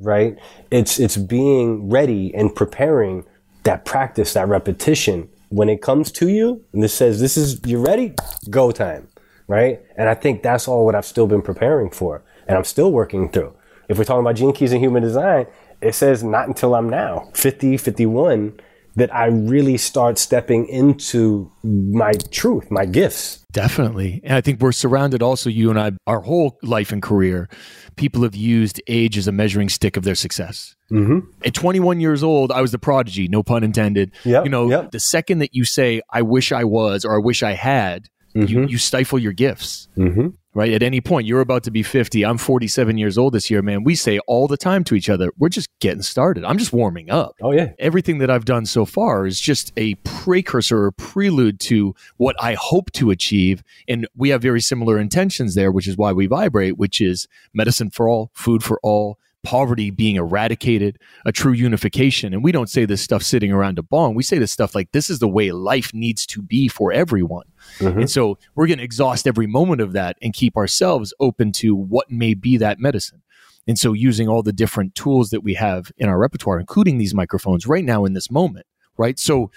right? 0.00 0.38
It's, 0.70 0.98
it's 0.98 1.16
being 1.16 1.90
ready 1.90 2.34
and 2.34 2.54
preparing 2.54 3.24
that 3.64 3.84
practice, 3.84 4.32
that 4.32 4.48
repetition. 4.48 5.28
When 5.50 5.68
it 5.68 5.82
comes 5.82 6.10
to 6.12 6.28
you 6.28 6.64
and 6.72 6.82
this 6.82 6.94
says, 6.94 7.20
this 7.20 7.36
is, 7.36 7.60
you're 7.64 7.80
ready? 7.82 8.14
Go 8.50 8.72
time, 8.72 9.08
right? 9.46 9.80
And 9.96 10.08
I 10.08 10.14
think 10.14 10.42
that's 10.42 10.66
all 10.66 10.84
what 10.84 10.94
I've 10.94 11.06
still 11.06 11.26
been 11.26 11.42
preparing 11.42 11.90
for 11.90 12.24
and 12.48 12.56
I'm 12.56 12.64
still 12.64 12.90
working 12.90 13.28
through 13.28 13.54
if 13.88 13.98
we're 13.98 14.04
talking 14.04 14.20
about 14.20 14.36
gene 14.36 14.52
keys 14.52 14.72
and 14.72 14.80
human 14.80 15.02
design, 15.02 15.46
it 15.80 15.94
says 15.94 16.22
not 16.22 16.48
until 16.48 16.74
I'm 16.74 16.88
now 16.88 17.30
50, 17.34 17.76
51 17.76 18.58
that 18.96 19.14
I 19.14 19.26
really 19.26 19.76
start 19.76 20.18
stepping 20.18 20.68
into 20.68 21.50
my 21.64 22.12
truth, 22.30 22.70
my 22.70 22.84
gifts. 22.84 23.44
Definitely. 23.52 24.20
And 24.22 24.34
I 24.34 24.40
think 24.40 24.60
we're 24.60 24.72
surrounded 24.72 25.20
also, 25.20 25.50
you 25.50 25.70
and 25.70 25.78
I, 25.78 25.92
our 26.06 26.20
whole 26.20 26.58
life 26.62 26.92
and 26.92 27.02
career, 27.02 27.48
people 27.96 28.22
have 28.22 28.36
used 28.36 28.80
age 28.86 29.18
as 29.18 29.26
a 29.26 29.32
measuring 29.32 29.68
stick 29.68 29.96
of 29.96 30.04
their 30.04 30.14
success. 30.14 30.76
Mm-hmm. 30.92 31.20
At 31.44 31.54
21 31.54 32.00
years 32.00 32.22
old, 32.22 32.52
I 32.52 32.60
was 32.60 32.70
the 32.70 32.78
prodigy, 32.78 33.26
no 33.26 33.42
pun 33.42 33.64
intended. 33.64 34.12
Yep, 34.24 34.44
you 34.44 34.50
know, 34.50 34.70
yep. 34.70 34.90
the 34.92 35.00
second 35.00 35.38
that 35.40 35.54
you 35.54 35.64
say, 35.64 36.00
I 36.10 36.22
wish 36.22 36.52
I 36.52 36.64
was 36.64 37.04
or 37.04 37.16
I 37.16 37.18
wish 37.18 37.42
I 37.42 37.52
had, 37.52 38.08
mm-hmm. 38.34 38.46
you, 38.46 38.66
you 38.66 38.78
stifle 38.78 39.18
your 39.18 39.32
gifts. 39.32 39.88
Mm-hmm 39.96 40.28
right? 40.54 40.72
At 40.72 40.82
any 40.82 41.00
point, 41.00 41.26
you're 41.26 41.40
about 41.40 41.64
to 41.64 41.70
be 41.70 41.82
50. 41.82 42.24
I'm 42.24 42.38
47 42.38 42.96
years 42.96 43.18
old 43.18 43.34
this 43.34 43.50
year, 43.50 43.60
man. 43.60 43.84
We 43.84 43.94
say 43.94 44.18
all 44.20 44.46
the 44.46 44.56
time 44.56 44.84
to 44.84 44.94
each 44.94 45.10
other, 45.10 45.32
we're 45.36 45.48
just 45.48 45.68
getting 45.80 46.02
started. 46.02 46.44
I'm 46.44 46.58
just 46.58 46.72
warming 46.72 47.10
up. 47.10 47.34
Oh, 47.42 47.52
yeah. 47.52 47.72
Everything 47.78 48.18
that 48.18 48.30
I've 48.30 48.44
done 48.44 48.64
so 48.64 48.84
far 48.84 49.26
is 49.26 49.40
just 49.40 49.72
a 49.76 49.94
precursor 49.96 50.84
or 50.84 50.92
prelude 50.92 51.60
to 51.60 51.94
what 52.16 52.36
I 52.40 52.54
hope 52.54 52.92
to 52.92 53.10
achieve. 53.10 53.62
And 53.88 54.06
we 54.16 54.30
have 54.30 54.40
very 54.40 54.60
similar 54.60 54.98
intentions 54.98 55.54
there, 55.54 55.72
which 55.72 55.88
is 55.88 55.96
why 55.96 56.12
we 56.12 56.26
vibrate, 56.26 56.78
which 56.78 57.00
is 57.00 57.26
medicine 57.52 57.90
for 57.90 58.08
all, 58.08 58.30
food 58.32 58.62
for 58.62 58.78
all, 58.82 59.18
poverty 59.44 59.90
being 59.90 60.16
eradicated, 60.16 60.98
a 61.24 61.30
true 61.30 61.52
unification. 61.52 62.34
And 62.34 62.42
we 62.42 62.50
don't 62.50 62.68
say 62.68 62.84
this 62.84 63.02
stuff 63.02 63.22
sitting 63.22 63.52
around 63.52 63.78
a 63.78 63.82
bong. 63.82 64.14
We 64.14 64.24
say 64.24 64.38
this 64.38 64.50
stuff 64.50 64.74
like 64.74 64.90
this 64.92 65.08
is 65.08 65.20
the 65.20 65.28
way 65.28 65.52
life 65.52 65.92
needs 65.94 66.26
to 66.26 66.42
be 66.42 66.66
for 66.66 66.92
everyone. 66.92 67.46
Mm-hmm. 67.78 68.00
And 68.00 68.10
so 68.10 68.38
we're 68.54 68.66
going 68.66 68.78
to 68.78 68.84
exhaust 68.84 69.26
every 69.26 69.46
moment 69.46 69.80
of 69.80 69.92
that 69.92 70.16
and 70.20 70.32
keep 70.32 70.56
ourselves 70.56 71.14
open 71.20 71.52
to 71.52 71.76
what 71.76 72.10
may 72.10 72.34
be 72.34 72.56
that 72.56 72.80
medicine. 72.80 73.22
And 73.66 73.78
so 73.78 73.92
using 73.92 74.28
all 74.28 74.42
the 74.42 74.52
different 74.52 74.94
tools 74.94 75.30
that 75.30 75.42
we 75.42 75.54
have 75.54 75.92
in 75.96 76.08
our 76.08 76.18
repertoire, 76.18 76.58
including 76.58 76.98
these 76.98 77.14
microphones 77.14 77.66
right 77.66 77.84
now 77.84 78.04
in 78.04 78.12
this 78.12 78.30
moment, 78.30 78.66
right? 78.98 79.18
So 79.18 79.50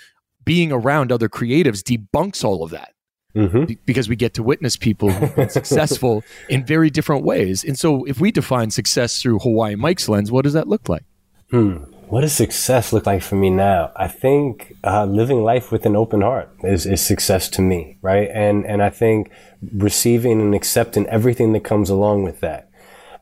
being 0.45 0.71
around 0.71 1.11
other 1.11 1.27
creatives 1.27 1.81
debunks 1.81 2.43
all 2.43 2.63
of 2.63 2.71
that 2.71 2.93
mm-hmm. 3.37 3.73
because 3.85 4.09
we 4.09 4.15
get 4.15 4.33
to 4.33 4.43
witness 4.43 4.75
people 4.75 5.11
who've 5.11 5.35
been 5.35 5.49
successful 5.61 6.23
in 6.49 6.65
very 6.65 6.89
different 6.89 7.23
ways. 7.23 7.63
And 7.63 7.77
so, 7.77 8.03
if 8.05 8.19
we 8.19 8.31
define 8.31 8.71
success 8.71 9.21
through 9.21 9.39
Hawaii 9.39 9.75
Mike's 9.75 10.09
lens, 10.09 10.31
what 10.31 10.43
does 10.43 10.53
that 10.53 10.67
look 10.67 10.89
like? 10.89 11.03
Hmm. 11.51 11.77
What 12.09 12.21
does 12.21 12.31
success 12.31 12.93
look 12.93 13.05
like 13.05 13.21
for 13.21 13.35
me 13.35 13.49
now? 13.49 13.91
I 13.97 14.07
think 14.07 14.73
uh, 14.83 15.05
living 15.05 15.43
life 15.43 15.73
with 15.73 15.85
an 15.85 15.95
open 15.95 16.21
heart 16.21 16.49
is, 16.63 16.85
is 16.85 17.01
success 17.01 17.49
to 17.49 17.61
me, 17.61 17.97
right? 18.01 18.29
And 18.33 18.65
and 18.65 18.81
I 18.81 18.89
think 18.89 19.29
receiving 19.73 20.39
and 20.39 20.55
accepting 20.55 21.05
everything 21.07 21.51
that 21.53 21.65
comes 21.65 21.89
along 21.89 22.23
with 22.23 22.39
that, 22.39 22.69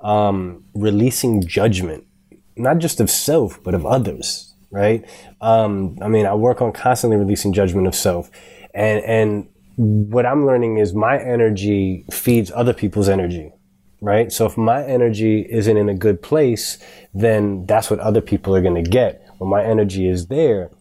um, 0.02 0.66
releasing 0.76 1.48
judgment, 1.48 2.06
not 2.56 2.78
just 2.78 3.00
of 3.00 3.10
self 3.10 3.62
but 3.64 3.74
of 3.74 3.88
others, 3.88 4.54
right? 4.70 5.04
Um, 5.42 5.98
I 6.00 6.08
mean, 6.08 6.28
I 6.28 6.36
work 6.36 6.62
on 6.62 6.72
constantly 6.72 7.18
releasing 7.18 7.54
judgment 7.54 7.88
of 7.88 7.96
self, 7.96 8.30
and 8.76 9.04
and 9.04 9.48
what 9.78 10.26
I'm 10.26 10.46
learning 10.46 10.78
is 10.78 10.94
my 10.94 11.20
energy 11.20 12.06
feeds 12.12 12.52
other 12.52 12.74
people's 12.74 13.10
energy, 13.10 13.52
right? 14.02 14.32
So 14.32 14.46
if 14.46 14.58
my 14.58 14.84
energy 14.86 15.46
isn't 15.50 15.78
in 15.78 15.90
a 15.90 15.94
good 15.94 16.22
place, 16.22 16.78
then 17.14 17.66
that's 17.66 17.90
what 17.90 18.00
other 18.00 18.22
people 18.22 18.56
are 18.56 18.62
going 18.62 18.82
to 18.84 18.90
get. 18.90 19.26
When 19.38 19.50
my 19.50 19.64
energy 19.64 20.08
is 20.08 20.28
there, 20.28 20.72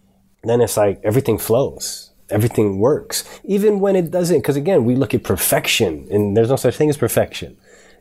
then 0.44 0.60
it's 0.60 0.76
like 0.76 1.00
everything 1.02 1.38
flows. 1.38 2.12
Everything 2.30 2.78
works. 2.78 3.24
Even 3.44 3.80
when 3.80 3.96
it 3.96 4.10
doesn't, 4.10 4.38
because 4.38 4.56
again, 4.56 4.84
we 4.84 4.94
look 4.94 5.12
at 5.12 5.24
perfection 5.24 6.06
and 6.10 6.36
there's 6.36 6.50
no 6.50 6.56
such 6.56 6.76
thing 6.76 6.88
as 6.88 6.96
perfection. 6.96 7.56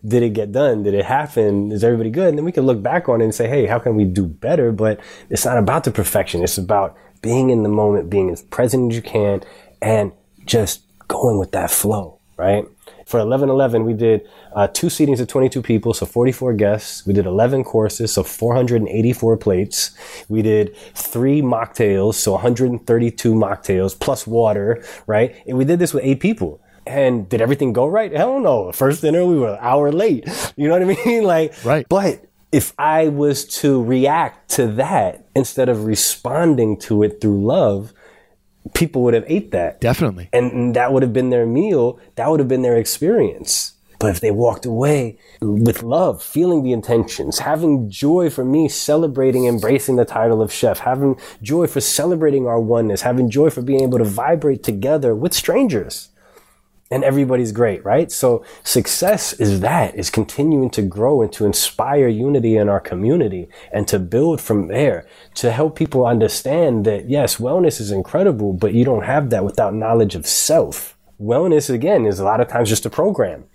Did 0.06 0.24
it 0.24 0.34
get 0.34 0.52
done? 0.52 0.84
Did 0.84 0.94
it 0.94 1.06
happen? 1.06 1.72
Is 1.72 1.84
everybody 1.84 2.10
good? 2.10 2.28
And 2.30 2.38
then 2.38 2.46
we 2.46 2.52
can 2.52 2.66
look 2.66 2.82
back 2.82 3.08
on 3.08 3.22
it 3.22 3.26
and 3.26 3.36
say, 3.36 3.48
hey, 3.48 3.66
how 3.66 3.80
can 3.80 3.96
we 3.96 4.04
do 4.04 4.26
better? 4.26 4.72
But 4.72 5.00
it's 5.30 5.46
not 5.46 5.58
about 5.58 5.86
the 5.86 5.92
perfection. 5.92 6.44
It's 6.44 6.58
about 6.58 6.96
being 7.22 7.50
in 7.50 7.64
the 7.64 7.70
moment, 7.70 8.10
being 8.10 8.30
as 8.30 8.42
present 8.42 8.92
as 8.92 8.98
you 8.98 9.02
can 9.02 9.44
and 9.82 10.12
just 10.46 10.84
going 11.08 11.38
with 11.38 11.52
that 11.52 11.72
flow, 11.72 12.20
right? 12.38 12.66
For 13.06 13.20
1111, 13.20 13.84
we 13.84 13.94
did 13.94 14.28
uh, 14.56 14.68
two 14.68 14.88
seatings 14.88 15.20
of 15.20 15.28
22 15.28 15.62
people, 15.62 15.94
so 15.94 16.06
44 16.06 16.54
guests. 16.54 17.06
We 17.06 17.14
did 17.14 17.26
11 17.26 17.64
courses, 17.64 18.14
so 18.14 18.24
484 18.24 19.38
plates. 19.38 19.92
We 20.30 20.42
did 20.42 20.76
three 20.96 21.42
mocktails, 21.42 22.16
so 22.16 22.32
132 22.32 23.34
mocktails 23.34 24.00
plus 24.00 24.26
water, 24.26 24.84
right? 25.06 25.36
And 25.46 25.58
we 25.58 25.66
did 25.66 25.80
this 25.80 25.94
with 25.94 26.04
eight 26.04 26.22
people. 26.22 26.62
And 26.86 27.30
did 27.30 27.42
everything 27.42 27.72
go 27.72 27.88
right? 27.88 28.12
Hell 28.12 28.40
no. 28.40 28.72
First 28.72 29.02
dinner, 29.02 29.26
we 29.26 29.38
were 29.38 29.54
an 29.54 29.60
hour 29.62 29.92
late. 29.92 30.28
You 30.56 30.68
know 30.68 30.80
what 30.80 30.98
I 30.98 31.06
mean? 31.06 31.24
Like, 31.34 31.54
right. 31.66 31.86
But 31.90 32.26
if 32.52 32.74
I 32.78 33.08
was 33.08 33.46
to 33.62 33.84
react 33.84 34.52
to 34.52 34.68
that 34.74 35.26
instead 35.36 35.70
of 35.70 35.86
responding 35.86 36.78
to 36.82 37.02
it 37.04 37.20
through 37.20 37.44
love, 37.44 37.94
people 38.74 39.04
would 39.04 39.14
have 39.14 39.26
ate 39.28 39.52
that. 39.52 39.82
Definitely. 39.82 40.30
And 40.34 40.76
that 40.76 40.94
would 40.94 41.04
have 41.04 41.14
been 41.14 41.30
their 41.30 41.46
meal. 41.46 42.00
That 42.16 42.30
would 42.30 42.40
have 42.40 42.50
been 42.50 42.62
their 42.62 42.78
experience. 42.78 43.74
But 44.00 44.10
if 44.10 44.20
they 44.20 44.32
walked 44.32 44.66
away 44.66 45.18
with 45.40 45.82
love, 45.82 46.22
feeling 46.22 46.64
the 46.64 46.74
intentions, 46.74 47.40
having 47.40 47.90
joy 47.90 48.30
for 48.30 48.44
me 48.44 48.68
celebrating, 48.68 49.46
embracing 49.46 49.96
the 49.96 50.04
title 50.04 50.42
of 50.42 50.52
chef, 50.52 50.80
having 50.80 51.18
joy 51.42 51.68
for 51.68 51.80
celebrating 51.80 52.46
our 52.46 52.60
oneness, 52.60 53.02
having 53.02 53.30
joy 53.30 53.50
for 53.50 53.62
being 53.62 53.82
able 53.82 54.00
to 54.00 54.04
vibrate 54.04 54.62
together 54.62 55.16
with 55.16 55.34
strangers, 55.34 56.10
and 56.94 57.04
everybody's 57.04 57.52
great, 57.52 57.84
right? 57.84 58.12
So 58.12 58.46
success 58.64 59.34
is 59.34 59.62
that, 59.62 59.96
is 59.96 60.12
continuing 60.12 60.70
to 60.72 60.84
grow 60.84 61.24
and 61.24 61.34
to 61.34 61.44
inspire 61.44 62.08
unity 62.08 62.56
in 62.56 62.70
our 62.70 62.80
community 62.80 63.50
and 63.72 63.88
to 63.88 63.98
build 63.98 64.40
from 64.40 64.68
there 64.68 65.08
to 65.36 65.52
help 65.52 65.76
people 65.76 66.06
understand 66.06 66.86
that 66.86 67.10
yes, 67.10 67.38
wellness 67.38 67.82
is 67.82 67.90
incredible, 67.90 68.54
but 68.54 68.76
you 68.76 68.86
don't 68.86 69.06
have 69.06 69.32
that 69.32 69.44
without 69.44 69.74
knowledge 69.74 70.14
of 70.14 70.28
self. 70.28 70.96
Wellness 71.20 71.68
again 71.68 72.06
is 72.06 72.20
a 72.20 72.24
lot 72.24 72.40
of 72.42 72.48
times 72.48 72.70
just 72.70 72.86
a 72.86 72.90
program 72.90 73.46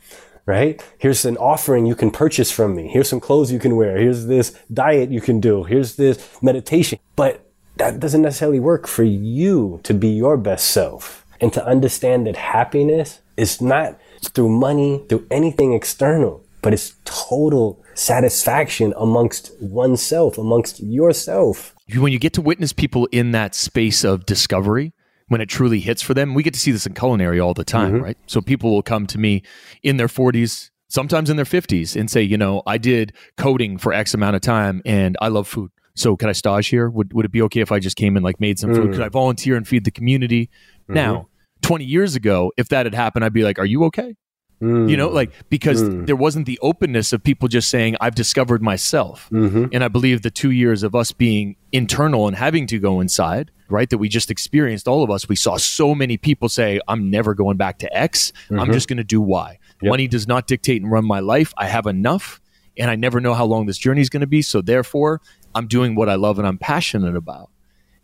right? 0.47 0.83
Here's 0.97 1.27
an 1.27 1.37
offering 1.37 1.85
you 1.85 1.95
can 1.95 2.11
purchase 2.11 2.51
from 2.51 2.75
me. 2.75 2.89
Here's 2.89 3.07
some 3.07 3.21
clothes 3.21 3.53
you 3.53 3.59
can 3.59 3.77
wear. 3.77 3.99
Here's 3.99 4.25
this 4.25 4.59
diet 4.73 5.11
you 5.11 5.21
can 5.21 5.41
do. 5.41 5.65
Here's 5.65 5.97
this 5.97 6.39
meditation. 6.41 6.99
But 7.17 7.45
that 7.77 8.01
doesn't 8.01 8.23
necessarily 8.23 8.59
work 8.59 8.87
for 8.87 9.03
you 9.03 9.79
to 9.83 9.93
be 9.93 10.09
your 10.09 10.39
best 10.39 10.71
self 10.71 11.27
and 11.39 11.53
to 11.53 11.65
understand 11.67 12.27
that 12.27 12.37
happiness 12.37 13.21
is 13.39 13.61
not 13.61 13.99
through 14.21 14.49
money, 14.49 15.03
through 15.09 15.27
anything 15.31 15.73
external, 15.73 16.45
but 16.61 16.75
it's 16.75 16.95
total 17.05 17.83
satisfaction 17.95 18.93
amongst 18.97 19.53
oneself, 19.61 20.39
amongst 20.39 20.81
yourself. 20.81 21.75
When 21.95 22.13
you 22.13 22.19
get 22.19 22.33
to 22.35 22.43
witness 22.43 22.73
people 22.73 23.07
in 23.13 23.33
that 23.33 23.55
space 23.55 24.05
of 24.05 24.27
discovery, 24.27 24.93
when 25.29 25.41
it 25.41 25.49
truly 25.49 25.81
hits 25.81 26.03
for 26.03 26.15
them, 26.15 26.35
we 26.35 26.43
get 26.43 26.55
to 26.55 26.61
see 26.61 26.73
this 26.73 26.87
in 26.87 26.95
culinary 26.95 27.39
all 27.39 27.55
the 27.55 27.65
time, 27.65 27.95
mm-hmm. 27.95 28.05
right? 28.05 28.17
So 28.27 28.41
people 28.41 28.71
will 28.71 28.83
come 28.83 29.07
to 29.09 29.19
me 29.19 29.43
in 29.83 29.99
their 29.99 30.09
40s, 30.09 30.71
sometimes 30.89 31.31
in 31.31 31.37
their 31.37 31.45
50s, 31.45 31.99
and 31.99 32.11
say, 32.11 32.23
you 32.23 32.37
know, 32.37 32.63
I 32.67 32.79
did 32.79 33.13
coding 33.37 33.79
for 33.79 33.93
X 33.93 34.15
amount 34.15 34.37
of 34.37 34.43
time 34.43 34.83
and 34.85 35.17
I 35.21 35.29
love 35.29 35.47
food. 35.47 35.71
So 35.95 36.17
can 36.17 36.29
I 36.29 36.33
stage 36.33 36.69
here? 36.69 36.89
Would, 36.89 37.13
would 37.13 37.25
it 37.25 37.33
be 37.33 37.43
okay 37.43 37.61
if 37.61 37.73
I 37.73 37.79
just 37.79 37.97
came 37.97 38.17
and 38.17 38.25
like 38.25 38.41
made 38.41 38.59
some 38.59 38.75
food? 38.75 38.91
Mm. 38.91 38.93
Could 38.95 39.03
I 39.03 39.09
volunteer 39.09 39.57
and 39.57 39.67
feed 39.67 39.85
the 39.85 39.91
community? 39.91 40.47
Mm-hmm. 40.85 40.95
Now, 40.95 41.29
20 41.63 41.85
years 41.85 42.17
ago, 42.17 42.53
if 42.57 42.69
that 42.69 42.87
had 42.87 42.95
happened, 42.95 43.25
I'd 43.25 43.33
be 43.33 43.45
like, 43.45 43.59
are 43.59 43.67
you 43.67 43.85
okay? 43.85 44.15
Mm. 44.63 44.91
You 44.91 44.97
know, 44.97 45.09
like 45.09 45.31
because 45.51 45.83
mm. 45.83 46.07
there 46.07 46.17
wasn't 46.17 46.47
the 46.47 46.59
openness 46.63 47.13
of 47.13 47.23
people 47.23 47.47
just 47.47 47.71
saying, 47.71 47.97
I've 48.01 48.17
discovered 48.17 48.61
myself. 48.61 49.29
Mm-hmm. 49.31 49.67
And 49.73 49.85
I 49.85 49.89
believe 49.89 50.23
the 50.23 50.33
two 50.33 50.51
years 50.51 50.83
of 50.83 50.95
us 50.97 51.13
being 51.13 51.57
internal 51.71 52.27
and 52.27 52.37
having 52.37 52.67
to 52.69 52.79
go 52.79 53.01
inside 53.01 53.53
right? 53.69 53.89
That 53.91 53.99
we 53.99 54.09
just 54.09 54.31
experienced, 54.31 54.89
all 54.89 55.03
of 55.03 55.11
us. 55.11 55.29
We 55.29 55.37
saw 55.37 55.57
so 55.57 55.95
many 55.95 56.17
people 56.17 56.49
say, 56.49 56.81
I'm 56.89 57.11
never 57.11 57.35
going 57.35 57.57
back 57.57 57.79
to 57.81 57.97
X. 57.97 58.33
Mm-hmm. 58.47 58.61
I'm 58.61 58.73
just 58.73 58.89
going 58.89 58.97
to 58.99 59.05
do 59.05 59.21
Y. 59.21 59.59
Yep. 59.83 59.91
Money 59.91 60.09
does 60.09 60.27
not 60.27 60.47
dictate 60.47 60.83
and 60.83 60.91
run 60.91 61.05
my 61.05 61.21
life. 61.21 61.53
I 61.57 61.67
have 61.67 61.87
enough 61.87 62.41
and 62.77 62.91
I 62.91 62.97
never 62.97 63.21
know 63.21 63.35
how 63.35 63.45
long 63.45 63.67
this 63.67 63.79
journey 63.79 64.01
is 64.01 64.09
going 64.09 64.21
to 64.21 64.27
be. 64.27 64.43
So 64.43 64.61
therefore, 64.61 65.21
I'm 65.55 65.67
doing 65.67 65.95
what 65.95 66.09
I 66.09 66.15
love 66.15 66.39
and 66.39 66.47
I'm 66.47 66.59
passionate 66.59 67.17
about. 67.17 67.51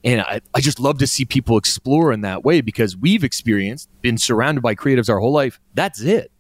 And 0.04 0.20
I, 0.20 0.42
I 0.54 0.60
just 0.60 0.78
love 0.78 0.98
to 0.98 1.06
see 1.06 1.24
people 1.24 1.56
explore 1.56 2.12
in 2.12 2.20
that 2.20 2.44
way 2.44 2.60
because 2.60 2.96
we've 2.96 3.24
experienced, 3.24 3.88
been 4.02 4.18
surrounded 4.18 4.60
by 4.60 4.74
creatives 4.74 5.08
our 5.08 5.18
whole 5.18 5.32
life. 5.32 5.58
That's 5.72 6.00
it. 6.00 6.30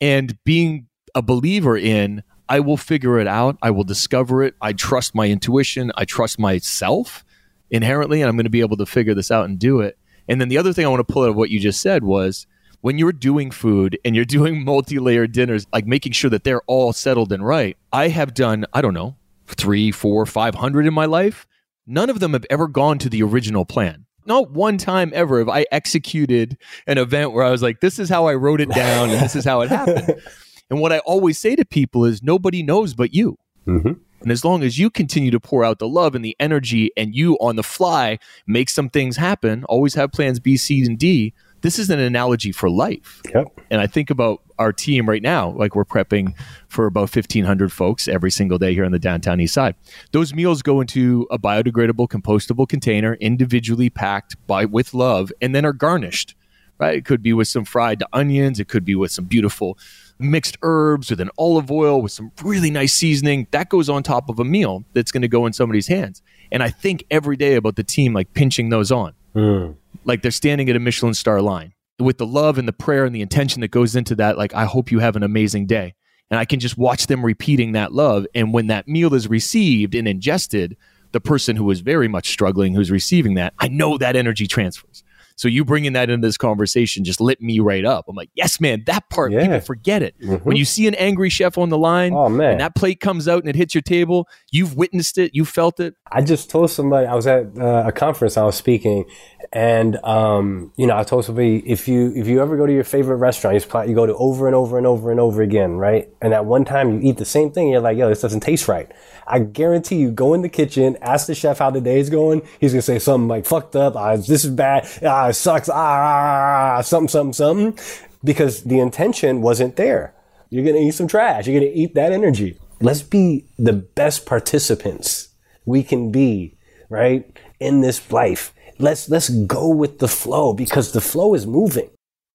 And 0.00 0.36
being 0.44 0.86
a 1.14 1.22
believer 1.22 1.78
in, 1.78 2.22
I 2.48 2.60
will 2.60 2.76
figure 2.76 3.18
it 3.18 3.26
out. 3.26 3.56
I 3.62 3.70
will 3.70 3.84
discover 3.84 4.42
it. 4.42 4.54
I 4.60 4.74
trust 4.74 5.14
my 5.14 5.28
intuition. 5.28 5.90
I 5.96 6.04
trust 6.04 6.38
myself 6.38 7.24
inherently, 7.70 8.20
and 8.20 8.28
I'm 8.28 8.36
going 8.36 8.44
to 8.44 8.50
be 8.50 8.60
able 8.60 8.76
to 8.76 8.86
figure 8.86 9.14
this 9.14 9.30
out 9.30 9.46
and 9.46 9.58
do 9.58 9.80
it. 9.80 9.98
And 10.28 10.40
then 10.40 10.48
the 10.48 10.58
other 10.58 10.72
thing 10.72 10.84
I 10.84 10.88
want 10.88 11.06
to 11.06 11.12
pull 11.12 11.22
out 11.22 11.30
of 11.30 11.36
what 11.36 11.50
you 11.50 11.58
just 11.58 11.80
said 11.80 12.04
was 12.04 12.46
when 12.82 12.98
you're 12.98 13.12
doing 13.12 13.50
food 13.50 13.98
and 14.04 14.14
you're 14.14 14.24
doing 14.36 14.64
multi-layered 14.64 15.32
dinners, 15.32 15.66
like 15.72 15.86
making 15.86 16.12
sure 16.12 16.30
that 16.30 16.44
they're 16.44 16.62
all 16.66 16.92
settled 16.92 17.32
and 17.32 17.44
right. 17.44 17.76
I 17.92 18.08
have 18.08 18.34
done, 18.34 18.66
I 18.74 18.82
don't 18.82 18.94
know, 18.94 19.16
three, 19.46 19.90
four, 19.90 20.26
five 20.26 20.54
hundred 20.54 20.86
in 20.86 20.94
my 20.94 21.06
life. 21.06 21.46
None 21.86 22.10
of 22.10 22.20
them 22.20 22.32
have 22.32 22.46
ever 22.50 22.68
gone 22.68 22.98
to 22.98 23.08
the 23.08 23.22
original 23.22 23.64
plan. 23.64 24.06
Not 24.26 24.50
one 24.50 24.76
time 24.76 25.12
ever 25.14 25.38
have 25.38 25.48
I 25.48 25.66
executed 25.70 26.58
an 26.86 26.98
event 26.98 27.32
where 27.32 27.44
I 27.44 27.50
was 27.50 27.62
like, 27.62 27.80
this 27.80 27.98
is 27.98 28.08
how 28.08 28.26
I 28.26 28.34
wrote 28.34 28.60
it 28.60 28.70
down 28.70 29.10
and 29.10 29.22
this 29.22 29.36
is 29.36 29.44
how 29.44 29.60
it 29.60 29.68
happened. 29.68 30.20
and 30.70 30.80
what 30.80 30.92
I 30.92 30.98
always 31.00 31.38
say 31.38 31.54
to 31.54 31.64
people 31.64 32.04
is 32.04 32.22
nobody 32.22 32.62
knows 32.62 32.94
but 32.94 33.14
you. 33.14 33.38
Mm-hmm. 33.66 33.92
And 34.22 34.32
as 34.32 34.44
long 34.44 34.64
as 34.64 34.78
you 34.78 34.90
continue 34.90 35.30
to 35.30 35.38
pour 35.38 35.64
out 35.64 35.78
the 35.78 35.86
love 35.88 36.16
and 36.16 36.24
the 36.24 36.36
energy 36.40 36.90
and 36.96 37.14
you 37.14 37.34
on 37.34 37.54
the 37.54 37.62
fly 37.62 38.18
make 38.46 38.68
some 38.68 38.88
things 38.88 39.16
happen, 39.16 39.62
always 39.64 39.94
have 39.94 40.10
plans 40.10 40.40
B, 40.40 40.56
C, 40.56 40.84
and 40.84 40.98
D, 40.98 41.32
this 41.66 41.80
is 41.80 41.90
an 41.90 41.98
analogy 41.98 42.52
for 42.52 42.70
life. 42.70 43.20
Yep. 43.34 43.60
And 43.70 43.80
I 43.80 43.88
think 43.88 44.08
about 44.08 44.40
our 44.56 44.72
team 44.72 45.08
right 45.08 45.20
now, 45.20 45.50
like 45.50 45.74
we're 45.74 45.84
prepping 45.84 46.32
for 46.68 46.86
about 46.86 47.12
1,500 47.12 47.72
folks 47.72 48.06
every 48.06 48.30
single 48.30 48.56
day 48.56 48.72
here 48.72 48.84
on 48.84 48.92
the 48.92 49.00
downtown 49.00 49.40
east 49.40 49.54
side. 49.54 49.74
Those 50.12 50.32
meals 50.32 50.62
go 50.62 50.80
into 50.80 51.26
a 51.28 51.40
biodegradable, 51.40 52.06
compostable 52.06 52.68
container, 52.68 53.14
individually 53.14 53.90
packed 53.90 54.36
by 54.46 54.64
with 54.64 54.94
love, 54.94 55.32
and 55.42 55.56
then 55.56 55.64
are 55.64 55.72
garnished. 55.72 56.36
Right? 56.78 56.98
It 56.98 57.04
could 57.04 57.20
be 57.20 57.32
with 57.32 57.48
some 57.48 57.64
fried 57.64 58.04
onions. 58.12 58.60
It 58.60 58.68
could 58.68 58.84
be 58.84 58.94
with 58.94 59.10
some 59.10 59.24
beautiful 59.24 59.76
mixed 60.20 60.58
herbs 60.62 61.10
with 61.10 61.20
an 61.20 61.30
olive 61.36 61.70
oil 61.70 62.00
with 62.00 62.12
some 62.12 62.30
really 62.44 62.70
nice 62.70 62.94
seasoning. 62.94 63.48
That 63.50 63.70
goes 63.70 63.88
on 63.88 64.04
top 64.04 64.28
of 64.28 64.38
a 64.38 64.44
meal 64.44 64.84
that's 64.92 65.10
going 65.10 65.22
to 65.22 65.28
go 65.28 65.46
in 65.46 65.52
somebody's 65.52 65.88
hands. 65.88 66.22
And 66.52 66.62
I 66.62 66.68
think 66.68 67.04
every 67.10 67.36
day 67.36 67.56
about 67.56 67.74
the 67.74 67.82
team 67.82 68.12
like 68.12 68.34
pinching 68.34 68.68
those 68.68 68.92
on. 68.92 69.14
Mm 69.34 69.74
like 70.06 70.22
they're 70.22 70.30
standing 70.30 70.70
at 70.70 70.76
a 70.76 70.80
Michelin 70.80 71.14
star 71.14 71.42
line 71.42 71.74
with 71.98 72.18
the 72.18 72.26
love 72.26 72.58
and 72.58 72.68
the 72.68 72.72
prayer 72.72 73.04
and 73.04 73.14
the 73.14 73.22
intention 73.22 73.60
that 73.60 73.68
goes 73.68 73.96
into 73.96 74.14
that. 74.16 74.38
Like, 74.38 74.54
I 74.54 74.64
hope 74.64 74.90
you 74.90 75.00
have 75.00 75.16
an 75.16 75.22
amazing 75.22 75.66
day. 75.66 75.94
And 76.30 76.40
I 76.40 76.44
can 76.44 76.58
just 76.58 76.76
watch 76.76 77.06
them 77.06 77.24
repeating 77.24 77.72
that 77.72 77.92
love. 77.92 78.26
And 78.34 78.52
when 78.52 78.66
that 78.66 78.88
meal 78.88 79.14
is 79.14 79.28
received 79.28 79.94
and 79.94 80.08
ingested, 80.08 80.76
the 81.12 81.20
person 81.20 81.56
who 81.56 81.70
is 81.70 81.80
very 81.80 82.08
much 82.08 82.28
struggling, 82.28 82.74
who's 82.74 82.90
receiving 82.90 83.34
that, 83.34 83.54
I 83.58 83.68
know 83.68 83.96
that 83.98 84.16
energy 84.16 84.46
transfers. 84.46 85.04
So 85.36 85.48
you 85.48 85.66
bringing 85.66 85.92
that 85.92 86.08
into 86.08 86.26
this 86.26 86.38
conversation 86.38 87.04
just 87.04 87.20
lit 87.20 87.42
me 87.42 87.60
right 87.60 87.84
up. 87.84 88.06
I'm 88.08 88.16
like, 88.16 88.30
yes, 88.34 88.58
man, 88.58 88.82
that 88.86 89.08
part 89.10 89.32
yeah. 89.32 89.42
people 89.42 89.60
forget 89.60 90.02
it. 90.02 90.18
Mm-hmm. 90.18 90.44
When 90.44 90.56
you 90.56 90.64
see 90.64 90.86
an 90.88 90.94
angry 90.94 91.28
chef 91.28 91.58
on 91.58 91.68
the 91.68 91.76
line, 91.76 92.14
oh 92.14 92.30
man, 92.30 92.52
and 92.52 92.60
that 92.60 92.74
plate 92.74 93.00
comes 93.00 93.28
out 93.28 93.40
and 93.40 93.48
it 93.48 93.54
hits 93.54 93.74
your 93.74 93.82
table, 93.82 94.28
you've 94.50 94.76
witnessed 94.76 95.18
it, 95.18 95.34
you 95.34 95.44
felt 95.44 95.78
it. 95.78 95.94
I 96.10 96.22
just 96.22 96.48
told 96.48 96.70
somebody 96.70 97.06
I 97.06 97.14
was 97.14 97.26
at 97.26 97.46
uh, 97.58 97.84
a 97.86 97.92
conference 97.92 98.38
I 98.38 98.44
was 98.44 98.56
speaking, 98.56 99.04
and 99.52 99.96
um, 100.04 100.72
you 100.76 100.86
know, 100.86 100.96
I 100.96 101.04
told 101.04 101.24
somebody 101.24 101.58
if 101.68 101.88
you 101.88 102.12
if 102.14 102.26
you 102.26 102.40
ever 102.40 102.56
go 102.56 102.66
to 102.66 102.72
your 102.72 102.84
favorite 102.84 103.16
restaurant, 103.16 103.54
you, 103.56 103.88
you 103.88 103.94
go 103.94 104.06
to 104.06 104.14
over 104.16 104.46
and 104.46 104.54
over 104.54 104.76
and 104.76 104.86
over 104.86 105.10
and 105.10 105.20
over 105.20 105.42
again, 105.42 105.76
right? 105.76 106.08
And 106.20 106.34
at 106.34 106.44
one 106.44 106.64
time 106.64 106.92
you 106.92 107.10
eat 107.10 107.18
the 107.18 107.24
same 107.24 107.50
thing, 107.50 107.68
you're 107.68 107.80
like, 107.80 107.96
yo, 107.96 108.08
this 108.08 108.20
doesn't 108.20 108.40
taste 108.40 108.68
right. 108.68 108.90
I 109.26 109.40
guarantee 109.40 109.96
you, 109.96 110.10
go 110.10 110.34
in 110.34 110.42
the 110.42 110.48
kitchen, 110.48 110.96
ask 111.00 111.26
the 111.26 111.34
chef 111.34 111.58
how 111.58 111.70
the 111.70 111.80
day 111.80 111.98
is 111.98 112.10
going. 112.10 112.42
He's 112.60 112.72
gonna 112.72 112.82
say 112.82 112.98
something 112.98 113.28
like 113.28 113.46
"fucked 113.46 113.76
up," 113.76 113.96
ah, 113.96 114.16
"this 114.16 114.44
is 114.44 114.50
bad," 114.50 114.88
"ah, 115.04 115.28
it 115.28 115.34
sucks," 115.34 115.68
ah, 115.68 116.80
something, 116.82 117.08
something, 117.08 117.32
something, 117.32 117.78
because 118.24 118.64
the 118.64 118.80
intention 118.80 119.42
wasn't 119.42 119.76
there. 119.76 120.14
You're 120.50 120.64
gonna 120.64 120.78
eat 120.78 120.94
some 120.94 121.08
trash. 121.08 121.46
You're 121.46 121.60
gonna 121.60 121.72
eat 121.72 121.94
that 121.94 122.12
energy. 122.12 122.58
Let's 122.80 123.02
be 123.02 123.46
the 123.58 123.72
best 123.72 124.26
participants 124.26 125.30
we 125.64 125.82
can 125.82 126.12
be, 126.12 126.56
right, 126.88 127.24
in 127.58 127.80
this 127.80 128.12
life 128.12 128.52
let's 128.78 129.08
let's 129.08 129.28
go 129.28 129.68
with 129.68 129.98
the 129.98 130.08
flow 130.08 130.52
because 130.52 130.92
the 130.92 131.00
flow 131.00 131.34
is 131.34 131.46
moving. 131.46 131.90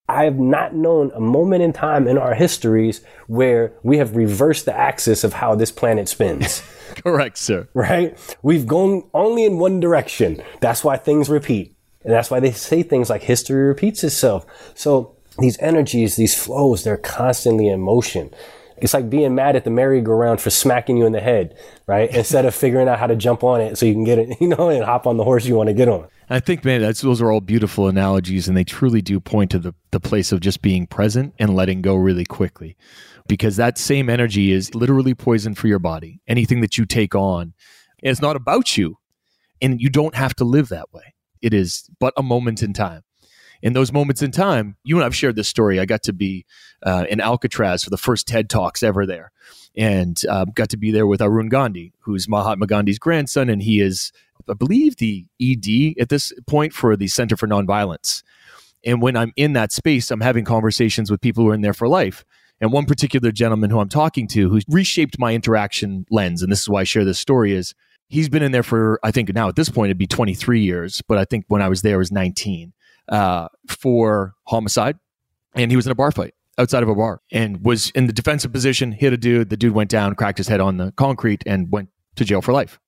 I 0.08 0.26
have 0.26 0.38
not 0.38 0.76
known 0.76 1.12
a 1.16 1.22
moment 1.22 1.64
in 1.64 1.72
time 1.72 2.06
in 2.06 2.18
our 2.18 2.34
histories 2.34 3.02
where 3.28 3.72
we 3.82 3.98
have 3.98 4.16
reversed 4.16 4.66
the 4.66 4.78
axis 4.78 5.24
of 5.24 5.34
how 5.34 5.56
this 5.56 5.72
planet 5.72 6.10
spins. 6.10 6.62
Correct, 6.96 7.38
sir. 7.38 7.70
Right? 7.74 8.18
We've 8.42 8.68
gone 8.68 9.04
only 9.14 9.46
in 9.46 9.58
one 9.58 9.80
direction. 9.80 10.44
That's 10.60 10.84
why 10.84 10.98
things 10.98 11.30
repeat. 11.30 11.78
And 12.04 12.12
that's 12.12 12.30
why 12.30 12.42
they 12.42 12.52
say 12.52 12.84
things 12.84 13.10
like 13.10 13.24
history 13.24 13.64
repeats 13.64 14.04
itself. 14.04 14.46
So 14.76 15.16
these 15.40 15.58
energies, 15.60 16.18
these 16.18 16.36
flows, 16.36 16.84
they're 16.84 16.98
constantly 16.98 17.70
in 17.70 17.80
motion. 17.80 18.34
It's 18.82 18.94
like 18.94 19.10
being 19.10 19.36
mad 19.36 19.56
at 19.56 19.64
the 19.64 19.70
merry-go-round 19.70 20.42
for 20.42 20.50
smacking 20.50 20.98
you 20.98 21.06
in 21.06 21.12
the 21.12 21.22
head, 21.22 21.58
right? 21.88 22.10
Instead 22.16 22.46
of 22.46 22.56
figuring 22.56 22.88
out 22.88 23.00
how 23.00 23.08
to 23.08 23.16
jump 23.16 23.44
on 23.44 23.62
it 23.62 23.78
so 23.78 23.86
you 23.86 23.94
can 23.94 24.04
get 24.04 24.20
it, 24.20 24.38
you 24.42 24.48
know, 24.48 24.70
and 24.70 24.84
hop 24.84 25.08
on 25.08 25.18
the 25.18 25.24
horse 25.24 25.46
you 25.46 25.56
want 25.56 25.68
to 25.68 25.74
get 25.74 25.88
on. 25.88 26.08
I 26.30 26.40
think, 26.40 26.64
man, 26.64 26.82
that's, 26.82 27.02
those 27.02 27.22
are 27.22 27.30
all 27.30 27.42
beautiful 27.42 27.88
analogies, 27.88 28.48
and 28.48 28.56
they 28.56 28.64
truly 28.64 29.02
do 29.02 29.20
point 29.20 29.52
to 29.52 29.60
the, 29.60 29.74
the 29.92 30.00
place 30.00 30.32
of 30.32 30.40
just 30.40 30.62
being 30.62 30.88
present 30.88 31.34
and 31.38 31.56
letting 31.56 31.82
go 31.82 31.96
really 31.96 32.26
quickly. 32.26 32.78
Because 33.28 33.58
that 33.58 33.78
same 33.78 34.10
energy 34.10 34.52
is 34.52 34.74
literally 34.74 35.14
poison 35.14 35.56
for 35.56 35.68
your 35.68 35.80
body. 35.80 36.22
Anything 36.28 36.62
that 36.62 36.78
you 36.78 36.86
take 36.86 37.16
on, 37.16 37.54
it's 38.02 38.22
not 38.22 38.38
about 38.38 38.78
you, 38.78 38.98
and 39.62 39.82
you 39.82 39.90
don't 39.90 40.16
have 40.16 40.34
to 40.36 40.46
live 40.46 40.70
that 40.70 40.92
way. 40.94 41.14
It 41.42 41.54
is 41.54 41.90
but 42.00 42.14
a 42.16 42.24
moment 42.24 42.64
in 42.64 42.74
time. 42.74 43.04
In 43.62 43.74
those 43.74 43.92
moments 43.92 44.22
in 44.22 44.32
time, 44.32 44.76
you 44.84 44.96
and 44.96 45.06
I've 45.06 45.16
shared 45.16 45.36
this 45.36 45.48
story. 45.48 45.80
I 45.80 45.86
got 45.86 46.04
to 46.04 46.14
be 46.14 46.46
uh, 46.84 47.06
in 47.10 47.22
Alcatraz 47.22 47.84
for 47.84 47.90
the 47.90 47.98
first 47.98 48.28
TED 48.28 48.50
Talks 48.50 48.82
ever 48.82 49.06
there 49.06 49.32
and 49.78 50.22
uh, 50.30 50.46
got 50.46 50.70
to 50.70 50.78
be 50.78 50.92
there 50.92 51.08
with 51.08 51.22
Arun 51.22 51.48
Gandhi, 51.48 51.94
who's 52.00 52.28
Mahatma 52.28 52.68
Gandhi's 52.68 53.00
grandson, 53.00 53.50
and 53.50 53.62
he 53.62 53.80
is 53.80 54.12
I 54.50 54.54
believe, 54.54 54.98
the 54.98 55.26
ED 55.42 56.02
at 56.02 56.10
this 56.10 56.34
point 56.48 56.74
for 56.74 56.96
the 56.96 57.08
Center 57.08 57.38
for 57.38 57.48
Nonviolence. 57.48 58.24
And 58.84 59.02
when 59.02 59.16
I'm 59.16 59.34
in 59.36 59.54
that 59.54 59.72
space, 59.72 60.12
I'm 60.12 60.22
having 60.22 60.46
conversations 60.46 61.12
with 61.12 61.22
people 61.22 61.44
who 61.44 61.52
are 61.52 61.54
in 61.54 61.62
there 61.62 61.74
for 61.74 61.88
life. 61.88 62.26
And 62.60 62.72
one 62.72 62.86
particular 62.86 63.32
gentleman 63.32 63.70
who 63.70 63.80
I'm 63.80 63.90
talking 63.90 64.28
to, 64.30 64.50
who's 64.50 64.64
reshaped 64.68 65.20
my 65.20 65.34
interaction 65.34 66.06
lens, 66.12 66.42
and 66.42 66.52
this 66.52 66.62
is 66.62 66.70
why 66.70 66.82
I 66.82 66.84
share 66.84 67.06
this 67.06 67.20
story, 67.20 67.54
is 67.54 67.74
he's 68.08 68.30
been 68.30 68.44
in 68.44 68.52
there 68.52 68.64
for, 68.64 69.00
I 69.04 69.12
think 69.12 69.34
now 69.34 69.48
at 69.48 69.56
this 69.56 69.70
point, 69.70 69.90
it'd 69.90 69.98
be 69.98 70.08
23 70.08 70.62
years, 70.62 71.02
but 71.08 71.18
I 71.18 71.26
think 71.26 71.46
when 71.48 71.62
I 71.62 71.70
was 71.70 71.82
there, 71.82 71.96
it 71.96 72.00
was 72.00 72.12
19 72.12 72.74
uh, 73.12 73.48
for 73.68 74.34
homicide. 74.46 74.98
And 75.54 75.72
he 75.72 75.76
was 75.76 75.86
in 75.86 75.92
a 75.92 75.96
bar 75.96 76.12
fight 76.12 76.34
outside 76.58 76.82
of 76.82 76.90
a 76.90 76.96
bar 76.96 77.22
and 77.32 77.64
was 77.64 77.92
in 77.92 78.08
the 78.08 78.14
defensive 78.14 78.52
position, 78.52 78.92
hit 78.92 79.14
a 79.14 79.18
dude. 79.18 79.50
The 79.50 79.58
dude 79.58 79.74
went 79.74 79.90
down, 79.90 80.16
cracked 80.16 80.38
his 80.38 80.48
head 80.48 80.62
on 80.62 80.78
the 80.78 80.92
concrete, 80.94 81.44
and 81.46 81.72
went 81.72 81.90
to 82.16 82.26
jail 82.26 82.42
for 82.42 82.54
life 82.54 82.80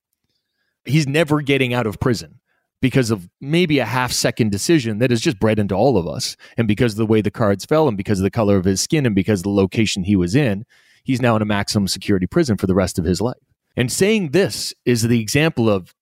he's 0.85 1.07
never 1.07 1.41
getting 1.41 1.73
out 1.73 1.87
of 1.87 1.99
prison 1.99 2.39
because 2.81 3.11
of 3.11 3.29
maybe 3.39 3.79
a 3.79 3.85
half 3.85 4.11
second 4.11 4.51
decision 4.51 4.99
that 4.99 5.11
is 5.11 5.21
just 5.21 5.39
bred 5.39 5.57
into 5.57 5.75
all 5.75 5.97
of 5.97 6.07
us. 6.07 6.35
And 6.57 6.67
because 6.67 6.93
of 6.93 6.97
the 6.97 7.05
way 7.05 7.21
the 7.21 7.31
cards 7.31 7.65
fell 7.65 7.87
and 7.87 7.95
because 7.95 8.19
of 8.19 8.23
the 8.23 8.31
color 8.31 8.57
of 8.57 8.65
his 8.65 8.81
skin 8.81 9.05
and 9.05 9.15
because 9.15 9.39
of 9.39 9.43
the 9.43 9.49
location 9.49 10.03
he 10.03 10.15
was 10.15 10.35
in, 10.35 10.65
he's 11.03 11.21
now 11.21 11.35
in 11.35 11.41
a 11.41 11.45
maximum 11.45 11.87
security 11.87 12.27
prison 12.27 12.57
for 12.57 12.67
the 12.67 12.75
rest 12.75 12.99
of 12.99 13.05
his 13.05 13.21
life. 13.21 13.37
And 13.75 13.91
saying 13.91 14.29
this 14.29 14.73
is 14.85 15.03
the 15.03 15.21
example 15.21 15.69
of, 15.69 15.95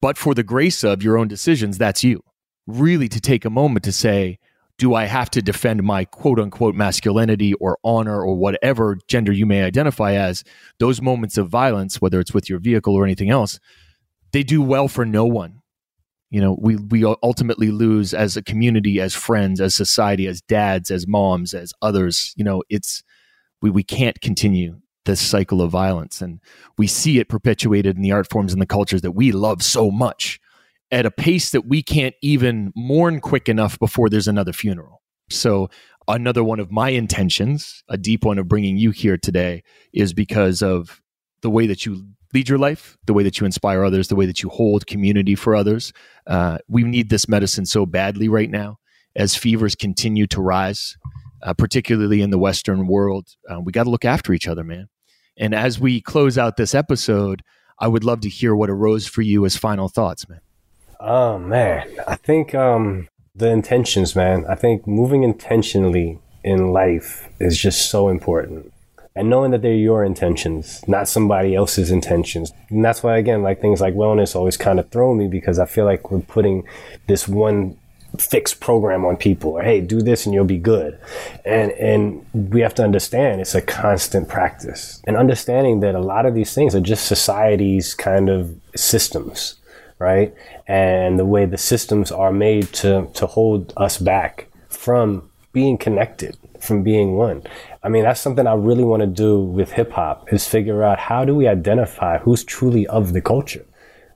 but 0.00 0.18
for 0.18 0.34
the 0.34 0.42
grace 0.42 0.84
of 0.84 1.02
your 1.02 1.16
own 1.16 1.28
decisions, 1.28 1.78
that's 1.78 2.04
you. 2.04 2.22
Really 2.66 3.08
to 3.08 3.20
take 3.20 3.44
a 3.44 3.50
moment 3.50 3.84
to 3.84 3.92
say, 3.92 4.38
do 4.78 4.94
I 4.94 5.04
have 5.04 5.30
to 5.30 5.42
defend 5.42 5.82
my 5.82 6.04
quote 6.04 6.40
unquote 6.40 6.74
masculinity 6.74 7.54
or 7.54 7.78
honor 7.84 8.20
or 8.20 8.34
whatever 8.34 8.98
gender 9.06 9.32
you 9.32 9.46
may 9.46 9.62
identify 9.62 10.14
as? 10.14 10.42
Those 10.78 11.00
moments 11.00 11.38
of 11.38 11.48
violence, 11.48 12.00
whether 12.00 12.18
it's 12.20 12.34
with 12.34 12.48
your 12.48 12.58
vehicle 12.58 12.94
or 12.94 13.04
anything 13.04 13.30
else, 13.30 13.60
they 14.32 14.42
do 14.42 14.62
well 14.62 14.88
for 14.88 15.04
no 15.04 15.24
one. 15.24 15.60
You 16.30 16.40
know, 16.40 16.56
we 16.58 16.76
we 16.76 17.04
ultimately 17.04 17.70
lose 17.70 18.14
as 18.14 18.36
a 18.36 18.42
community, 18.42 19.00
as 19.00 19.14
friends, 19.14 19.60
as 19.60 19.74
society, 19.74 20.26
as 20.26 20.40
dads, 20.40 20.90
as 20.90 21.06
moms, 21.06 21.52
as 21.52 21.74
others. 21.82 22.32
You 22.36 22.44
know, 22.44 22.62
it's 22.70 23.02
we 23.60 23.70
we 23.70 23.84
can't 23.84 24.20
continue 24.20 24.80
this 25.04 25.20
cycle 25.20 25.60
of 25.60 25.70
violence, 25.70 26.22
and 26.22 26.40
we 26.78 26.86
see 26.86 27.18
it 27.18 27.28
perpetuated 27.28 27.96
in 27.96 28.02
the 28.02 28.12
art 28.12 28.30
forms 28.30 28.52
and 28.52 28.62
the 28.62 28.66
cultures 28.66 29.02
that 29.02 29.12
we 29.12 29.30
love 29.30 29.62
so 29.62 29.90
much 29.90 30.40
at 30.92 31.06
a 31.06 31.10
pace 31.10 31.50
that 31.50 31.66
we 31.66 31.82
can't 31.82 32.14
even 32.22 32.70
mourn 32.76 33.18
quick 33.20 33.48
enough 33.48 33.78
before 33.78 34.10
there's 34.10 34.28
another 34.28 34.52
funeral. 34.52 35.02
So 35.30 35.70
another 36.06 36.44
one 36.44 36.60
of 36.60 36.70
my 36.70 36.90
intentions, 36.90 37.82
a 37.88 37.96
deep 37.96 38.24
one 38.24 38.38
of 38.38 38.46
bringing 38.46 38.76
you 38.76 38.90
here 38.90 39.16
today, 39.16 39.62
is 39.94 40.12
because 40.12 40.62
of 40.62 41.00
the 41.40 41.48
way 41.50 41.66
that 41.66 41.86
you 41.86 42.06
lead 42.34 42.48
your 42.48 42.58
life, 42.58 42.96
the 43.06 43.14
way 43.14 43.22
that 43.22 43.40
you 43.40 43.46
inspire 43.46 43.84
others, 43.84 44.08
the 44.08 44.16
way 44.16 44.26
that 44.26 44.42
you 44.42 44.50
hold 44.50 44.86
community 44.86 45.34
for 45.34 45.56
others. 45.56 45.92
Uh, 46.26 46.58
we 46.68 46.82
need 46.82 47.08
this 47.08 47.28
medicine 47.28 47.66
so 47.66 47.86
badly 47.86 48.28
right 48.28 48.50
now 48.50 48.76
as 49.16 49.34
fevers 49.34 49.74
continue 49.74 50.26
to 50.26 50.40
rise, 50.40 50.96
uh, 51.42 51.54
particularly 51.54 52.20
in 52.20 52.30
the 52.30 52.38
Western 52.38 52.86
world. 52.86 53.28
Uh, 53.48 53.60
we 53.60 53.72
got 53.72 53.84
to 53.84 53.90
look 53.90 54.04
after 54.04 54.32
each 54.32 54.48
other, 54.48 54.64
man. 54.64 54.88
And 55.38 55.54
as 55.54 55.80
we 55.80 56.02
close 56.02 56.36
out 56.36 56.56
this 56.56 56.74
episode, 56.74 57.42
I 57.78 57.88
would 57.88 58.04
love 58.04 58.20
to 58.20 58.28
hear 58.28 58.54
what 58.54 58.70
arose 58.70 59.06
for 59.06 59.22
you 59.22 59.44
as 59.46 59.56
final 59.56 59.88
thoughts, 59.88 60.28
man. 60.28 60.40
Oh 61.04 61.36
man, 61.36 61.88
I 62.06 62.14
think 62.14 62.54
um, 62.54 63.08
the 63.34 63.48
intentions, 63.48 64.14
man. 64.14 64.44
I 64.48 64.54
think 64.54 64.86
moving 64.86 65.24
intentionally 65.24 66.20
in 66.44 66.72
life 66.72 67.28
is 67.40 67.58
just 67.58 67.90
so 67.90 68.08
important. 68.08 68.72
And 69.16 69.28
knowing 69.28 69.50
that 69.50 69.62
they're 69.62 69.74
your 69.74 70.04
intentions, 70.04 70.82
not 70.86 71.08
somebody 71.08 71.56
else's 71.56 71.90
intentions. 71.90 72.52
And 72.70 72.84
that's 72.84 73.02
why, 73.02 73.18
again, 73.18 73.42
like 73.42 73.60
things 73.60 73.80
like 73.80 73.94
wellness 73.94 74.36
always 74.36 74.56
kind 74.56 74.78
of 74.78 74.90
throw 74.90 75.12
me 75.12 75.26
because 75.26 75.58
I 75.58 75.66
feel 75.66 75.84
like 75.84 76.12
we're 76.12 76.20
putting 76.20 76.66
this 77.08 77.26
one 77.26 77.76
fixed 78.18 78.60
program 78.60 79.04
on 79.06 79.16
people 79.16 79.52
or 79.52 79.62
hey 79.62 79.80
do 79.80 80.02
this 80.02 80.26
and 80.26 80.34
you'll 80.34 80.44
be 80.44 80.58
good 80.58 81.00
and 81.46 81.72
and 81.72 82.26
we 82.34 82.60
have 82.60 82.74
to 82.74 82.84
understand 82.84 83.40
it's 83.40 83.54
a 83.54 83.62
constant 83.62 84.28
practice 84.28 85.00
and 85.06 85.16
understanding 85.16 85.80
that 85.80 85.94
a 85.94 85.98
lot 85.98 86.26
of 86.26 86.34
these 86.34 86.52
things 86.52 86.74
are 86.74 86.80
just 86.80 87.06
society's 87.06 87.94
kind 87.94 88.28
of 88.28 88.54
systems 88.76 89.54
right 90.02 90.34
and 90.66 91.18
the 91.18 91.24
way 91.24 91.44
the 91.46 91.58
systems 91.58 92.10
are 92.10 92.32
made 92.32 92.66
to 92.72 93.08
to 93.14 93.26
hold 93.26 93.72
us 93.76 93.98
back 93.98 94.48
from 94.68 95.30
being 95.52 95.78
connected 95.78 96.36
from 96.60 96.82
being 96.82 97.16
one 97.16 97.42
i 97.82 97.88
mean 97.88 98.02
that's 98.02 98.20
something 98.20 98.46
i 98.46 98.54
really 98.54 98.84
want 98.84 99.00
to 99.00 99.06
do 99.06 99.40
with 99.40 99.72
hip 99.72 99.92
hop 99.92 100.32
is 100.32 100.46
figure 100.46 100.82
out 100.82 100.98
how 100.98 101.24
do 101.24 101.34
we 101.34 101.46
identify 101.46 102.18
who's 102.18 102.42
truly 102.44 102.86
of 102.88 103.12
the 103.12 103.20
culture 103.20 103.64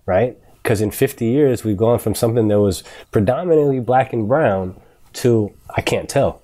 right 0.06 0.36
because 0.66 0.80
in 0.80 0.90
50 0.90 1.24
years, 1.24 1.62
we've 1.62 1.76
gone 1.76 2.00
from 2.00 2.16
something 2.16 2.48
that 2.48 2.58
was 2.58 2.82
predominantly 3.12 3.78
black 3.78 4.12
and 4.12 4.26
brown 4.26 4.74
to 5.12 5.54
I 5.76 5.80
can't 5.80 6.08
tell. 6.08 6.42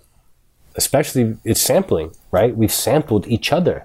Especially 0.76 1.38
it's 1.44 1.60
sampling, 1.60 2.12
right? 2.30 2.56
We've 2.56 2.72
sampled 2.72 3.26
each 3.26 3.52
other. 3.52 3.84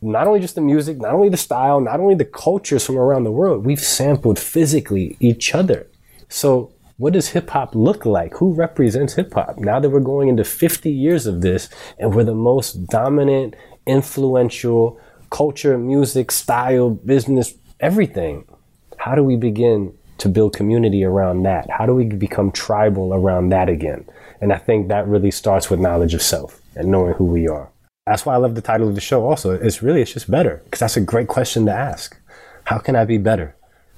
Not 0.00 0.26
only 0.26 0.40
just 0.40 0.54
the 0.54 0.60
music, 0.60 0.98
not 0.98 1.14
only 1.14 1.28
the 1.28 1.36
style, 1.36 1.80
not 1.80 2.00
only 2.00 2.14
the 2.14 2.24
cultures 2.24 2.86
from 2.86 2.98
around 2.98 3.24
the 3.24 3.32
world, 3.32 3.66
we've 3.66 3.80
sampled 3.80 4.38
physically 4.38 5.16
each 5.20 5.54
other. 5.54 5.86
So, 6.28 6.72
what 6.98 7.12
does 7.12 7.28
hip 7.28 7.50
hop 7.50 7.74
look 7.74 8.04
like? 8.04 8.34
Who 8.34 8.52
represents 8.52 9.14
hip 9.14 9.34
hop? 9.34 9.58
Now 9.58 9.78
that 9.78 9.90
we're 9.90 10.00
going 10.00 10.28
into 10.28 10.44
50 10.44 10.90
years 10.90 11.26
of 11.26 11.42
this 11.42 11.68
and 11.98 12.14
we're 12.14 12.24
the 12.24 12.34
most 12.34 12.86
dominant, 12.88 13.54
influential 13.86 15.00
culture, 15.30 15.78
music, 15.78 16.32
style, 16.32 16.90
business, 16.90 17.54
everything 17.80 18.44
how 18.98 19.14
do 19.14 19.22
we 19.24 19.36
begin 19.36 19.96
to 20.18 20.28
build 20.28 20.54
community 20.54 21.04
around 21.04 21.44
that? 21.44 21.70
How 21.70 21.86
do 21.86 21.94
we 21.94 22.04
become 22.04 22.50
tribal 22.50 23.14
around 23.14 23.50
that 23.50 23.68
again? 23.68 24.04
And 24.40 24.52
I 24.52 24.58
think 24.58 24.88
that 24.88 25.06
really 25.06 25.30
starts 25.30 25.70
with 25.70 25.80
knowledge 25.80 26.14
of 26.14 26.22
self 26.22 26.60
and 26.76 26.88
knowing 26.88 27.14
who 27.14 27.24
we 27.24 27.48
are. 27.48 27.70
That's 28.08 28.24
why 28.24 28.34
I 28.34 28.38
love 28.38 28.54
the 28.54 28.62
title 28.62 28.88
of 28.88 28.94
the 28.94 29.00
show 29.00 29.28
also. 29.28 29.52
It's 29.52 29.82
really, 29.82 30.00
it's 30.00 30.14
just 30.14 30.30
better 30.30 30.62
because 30.64 30.80
that's 30.80 30.96
a 30.96 31.00
great 31.00 31.28
question 31.28 31.66
to 31.66 31.72
ask. 31.72 32.16
How 32.64 32.78
can 32.78 32.96
I 32.96 33.04
be 33.04 33.18
better? 33.18 33.54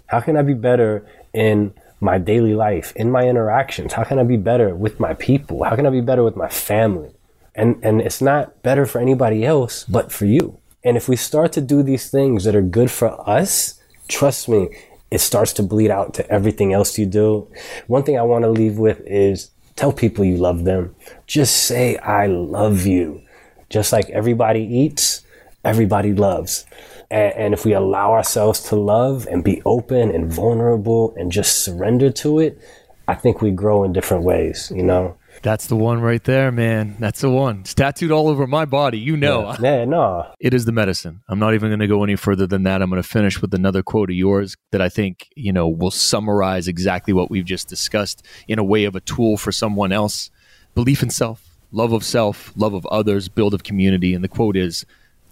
How 0.07 0.21
can 0.21 0.37
I 0.37 0.43
be 0.43 0.55
better 0.55 1.07
in 1.33 1.73
my 2.01 2.19
daily 2.19 2.55
life, 2.55 2.93
in 2.97 3.11
my 3.13 3.29
interactions? 3.29 3.93
How 3.93 4.03
can 4.03 4.19
I 4.19 4.25
be 4.25 4.37
better 4.37 4.75
with 4.75 4.99
my 4.99 5.15
people? 5.15 5.63
How 5.63 5.77
can 5.77 5.87
I 5.87 5.91
be 5.91 6.01
better 6.01 6.25
with 6.25 6.35
my 6.35 6.49
family? 6.49 7.11
And, 7.55 7.79
and 7.85 8.01
it's 8.01 8.21
not 8.21 8.63
better 8.63 8.85
for 8.85 9.01
anybody 9.01 9.45
else, 9.45 9.85
but 9.85 10.11
for 10.11 10.25
you. 10.25 10.59
And 10.83 10.97
if 10.97 11.09
we 11.09 11.17
start 11.17 11.53
to 11.53 11.61
do 11.61 11.83
these 11.83 12.11
things 12.11 12.45
that 12.45 12.57
are 12.57 12.63
good 12.63 12.91
for 12.91 13.29
us, 13.29 13.81
trust 14.09 14.49
me, 14.49 14.71
it 15.11 15.21
starts 15.21 15.53
to 15.55 15.63
bleed 15.63 15.91
out 15.91 16.15
to 16.15 16.29
everything 16.29 16.73
else 16.73 16.99
you 16.99 17.07
do. 17.07 17.49
One 17.87 18.03
thing 18.03 18.19
I 18.19 18.23
want 18.23 18.43
to 18.45 18.51
leave 18.51 18.79
with 18.79 19.01
is 19.07 19.51
tell 19.77 19.93
people 19.93 20.25
you 20.25 20.37
love 20.37 20.65
them. 20.65 20.97
Just 21.27 21.65
say, 21.65 21.97
I 21.99 22.27
love 22.27 22.87
you. 22.87 23.23
Just 23.71 23.93
like 23.93 24.11
everybody 24.11 24.63
eats, 24.63 25.25
everybody 25.65 26.13
loves. 26.13 26.67
And, 27.11 27.33
and, 27.35 27.55
if 27.55 27.65
we 27.65 27.73
allow 27.73 28.13
ourselves 28.13 28.61
to 28.65 28.77
love 28.77 29.27
and 29.29 29.43
be 29.43 29.63
open 29.65 30.15
and 30.15 30.33
vulnerable 30.33 31.15
and 31.17 31.33
just 31.33 31.65
surrender 31.65 32.11
to 32.11 32.39
it, 32.39 32.61
I 33.09 33.15
think 33.15 33.41
we 33.41 33.51
grow 33.51 33.83
in 33.83 33.93
different 33.93 34.23
ways, 34.23 34.71
you 34.75 34.85
know? 34.85 35.17
That's 35.43 35.69
the 35.69 35.77
one 35.77 36.01
right 36.01 36.23
there, 36.23 36.53
man. 36.53 36.97
That's 36.99 37.23
the 37.23 37.31
one. 37.31 37.61
It's 37.61 37.75
tattooed 37.75 38.11
all 38.11 38.29
over 38.29 38.47
my 38.47 38.67
body. 38.67 38.99
You 38.99 39.17
know. 39.17 39.53
Yeah, 39.53 39.79
yeah 39.79 39.85
no. 39.85 40.33
It 40.41 40.53
is 40.53 40.65
the 40.65 40.73
medicine. 40.73 41.23
I'm 41.29 41.39
not 41.39 41.55
even 41.55 41.71
going 41.71 41.81
to 41.81 41.87
go 41.87 42.05
any 42.05 42.17
further 42.17 42.47
than 42.47 42.65
that. 42.65 42.83
I'm 42.83 42.91
going 42.91 43.03
to 43.03 43.09
finish 43.09 43.41
with 43.41 43.55
another 43.55 43.83
quote 43.83 44.11
of 44.11 44.17
yours 44.17 44.57
that 44.73 44.81
I 44.81 44.89
think, 44.89 45.29
you 45.35 45.53
know, 45.53 45.67
will 45.69 45.91
summarize 45.91 46.69
exactly 46.69 47.15
what 47.15 47.31
we've 47.31 47.45
just 47.45 47.69
discussed 47.69 48.25
in 48.49 48.59
a 48.59 48.65
way 48.65 48.85
of 48.85 48.95
a 48.95 49.01
tool 49.01 49.37
for 49.37 49.51
someone 49.51 49.93
else. 49.93 50.31
Belief 50.75 51.03
in 51.03 51.11
self, 51.11 51.50
love 51.73 51.93
of 51.93 52.05
self, 52.05 52.53
love 52.57 52.75
of 52.75 52.87
others, 52.87 53.29
build 53.29 53.55
of 53.55 53.63
community. 53.63 54.15
And 54.15 54.23
the 54.25 54.29
quote 54.29 54.57
is 54.57 54.85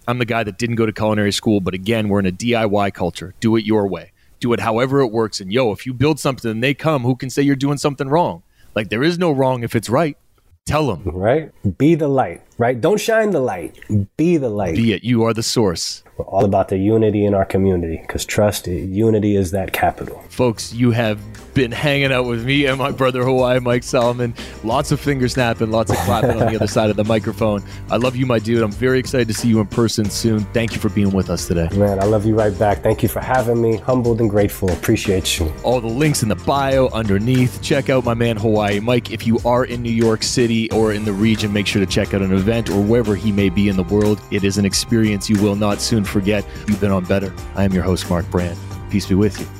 I'm 0.07 0.17
the 0.17 0.25
guy 0.25 0.43
that 0.43 0.57
didn't 0.57 0.75
go 0.75 0.85
to 0.85 0.91
culinary 0.91 1.31
school, 1.31 1.59
but 1.61 1.73
again, 1.73 2.09
we're 2.09 2.19
in 2.19 2.25
a 2.25 2.31
DIY 2.31 2.93
culture. 2.93 3.33
Do 3.39 3.55
it 3.55 3.65
your 3.65 3.87
way. 3.87 4.11
Do 4.39 4.53
it 4.53 4.59
however 4.59 5.01
it 5.01 5.11
works. 5.11 5.39
And 5.41 5.51
yo, 5.51 5.71
if 5.71 5.85
you 5.85 5.93
build 5.93 6.19
something 6.19 6.49
and 6.49 6.63
they 6.63 6.73
come, 6.73 7.03
who 7.03 7.15
can 7.15 7.29
say 7.29 7.41
you're 7.41 7.55
doing 7.55 7.77
something 7.77 8.07
wrong? 8.07 8.41
Like 8.73 8.89
there 8.89 9.03
is 9.03 9.19
no 9.19 9.31
wrong 9.31 9.63
if 9.63 9.75
it's 9.75 9.89
right. 9.89 10.17
Tell 10.65 10.87
them. 10.87 11.03
Right? 11.05 11.51
Be 11.77 11.95
the 11.95 12.07
light, 12.07 12.41
right? 12.59 12.79
Don't 12.79 12.99
shine 12.99 13.31
the 13.31 13.39
light. 13.39 13.79
Be 14.17 14.37
the 14.37 14.49
light. 14.49 14.75
Be 14.75 14.93
it. 14.93 15.03
You 15.03 15.23
are 15.23 15.33
the 15.33 15.41
source. 15.41 16.03
We're 16.17 16.25
all 16.25 16.43
about 16.43 16.67
the 16.67 16.77
unity 16.77 17.25
in 17.25 17.33
our 17.33 17.45
community 17.45 17.97
because 18.01 18.25
trust, 18.25 18.67
unity 18.67 19.37
is 19.37 19.51
that 19.51 19.71
capital. 19.71 20.21
Folks, 20.29 20.73
you 20.73 20.91
have 20.91 21.17
been 21.53 21.71
hanging 21.71 22.11
out 22.11 22.25
with 22.25 22.45
me 22.45 22.65
and 22.65 22.77
my 22.77 22.91
brother 22.91 23.23
Hawaii 23.23 23.59
Mike 23.59 23.83
Salman. 23.83 24.33
Lots 24.63 24.91
of 24.91 24.99
finger 24.99 25.29
snapping, 25.29 25.71
lots 25.71 25.91
of 25.91 25.97
clapping 25.99 26.41
on 26.41 26.51
the 26.51 26.55
other 26.57 26.67
side 26.67 26.89
of 26.89 26.97
the 26.97 27.05
microphone. 27.05 27.63
I 27.89 27.95
love 27.95 28.17
you, 28.17 28.25
my 28.25 28.39
dude. 28.39 28.61
I'm 28.61 28.71
very 28.71 28.99
excited 28.99 29.29
to 29.29 29.33
see 29.33 29.47
you 29.47 29.61
in 29.61 29.67
person 29.67 30.09
soon. 30.09 30.41
Thank 30.53 30.73
you 30.73 30.79
for 30.79 30.89
being 30.89 31.11
with 31.11 31.29
us 31.29 31.47
today. 31.47 31.69
Man, 31.71 31.99
I 31.99 32.05
love 32.05 32.25
you 32.25 32.35
right 32.35 32.57
back. 32.59 32.83
Thank 32.83 33.01
you 33.01 33.07
for 33.07 33.21
having 33.21 33.61
me. 33.61 33.77
Humbled 33.77 34.19
and 34.19 34.29
grateful. 34.29 34.69
Appreciate 34.71 35.39
you. 35.39 35.51
All 35.63 35.79
the 35.79 35.87
links 35.87 36.21
in 36.21 36.27
the 36.27 36.35
bio 36.35 36.89
underneath. 36.89 37.61
Check 37.61 37.89
out 37.89 38.03
my 38.03 38.13
man 38.13 38.35
Hawaii 38.35 38.81
Mike. 38.81 39.11
If 39.11 39.25
you 39.25 39.39
are 39.45 39.63
in 39.63 39.81
New 39.81 39.89
York 39.89 40.23
City 40.23 40.69
or 40.71 40.91
in 40.91 41.05
the 41.05 41.13
region, 41.13 41.53
make 41.53 41.65
sure 41.65 41.79
to 41.79 41.89
check 41.89 42.13
out 42.13 42.21
an 42.21 42.33
event 42.49 42.69
or 42.69 42.81
wherever 42.81 43.15
he 43.15 43.31
may 43.31 43.49
be 43.49 43.69
in 43.69 43.75
the 43.75 43.83
world. 43.83 44.19
It 44.31 44.43
is 44.43 44.57
an 44.57 44.65
experience 44.65 45.29
you 45.29 45.41
will 45.41 45.55
not 45.55 45.79
soon 45.79 46.03
forget. 46.03 46.43
You've 46.67 46.81
been 46.81 46.91
on 46.91 47.05
Better. 47.05 47.33
I 47.55 47.63
am 47.63 47.73
your 47.73 47.83
host, 47.83 48.09
Mark 48.09 48.29
Brand. 48.29 48.57
Peace 48.89 49.05
be 49.05 49.15
with 49.15 49.39
you. 49.39 49.58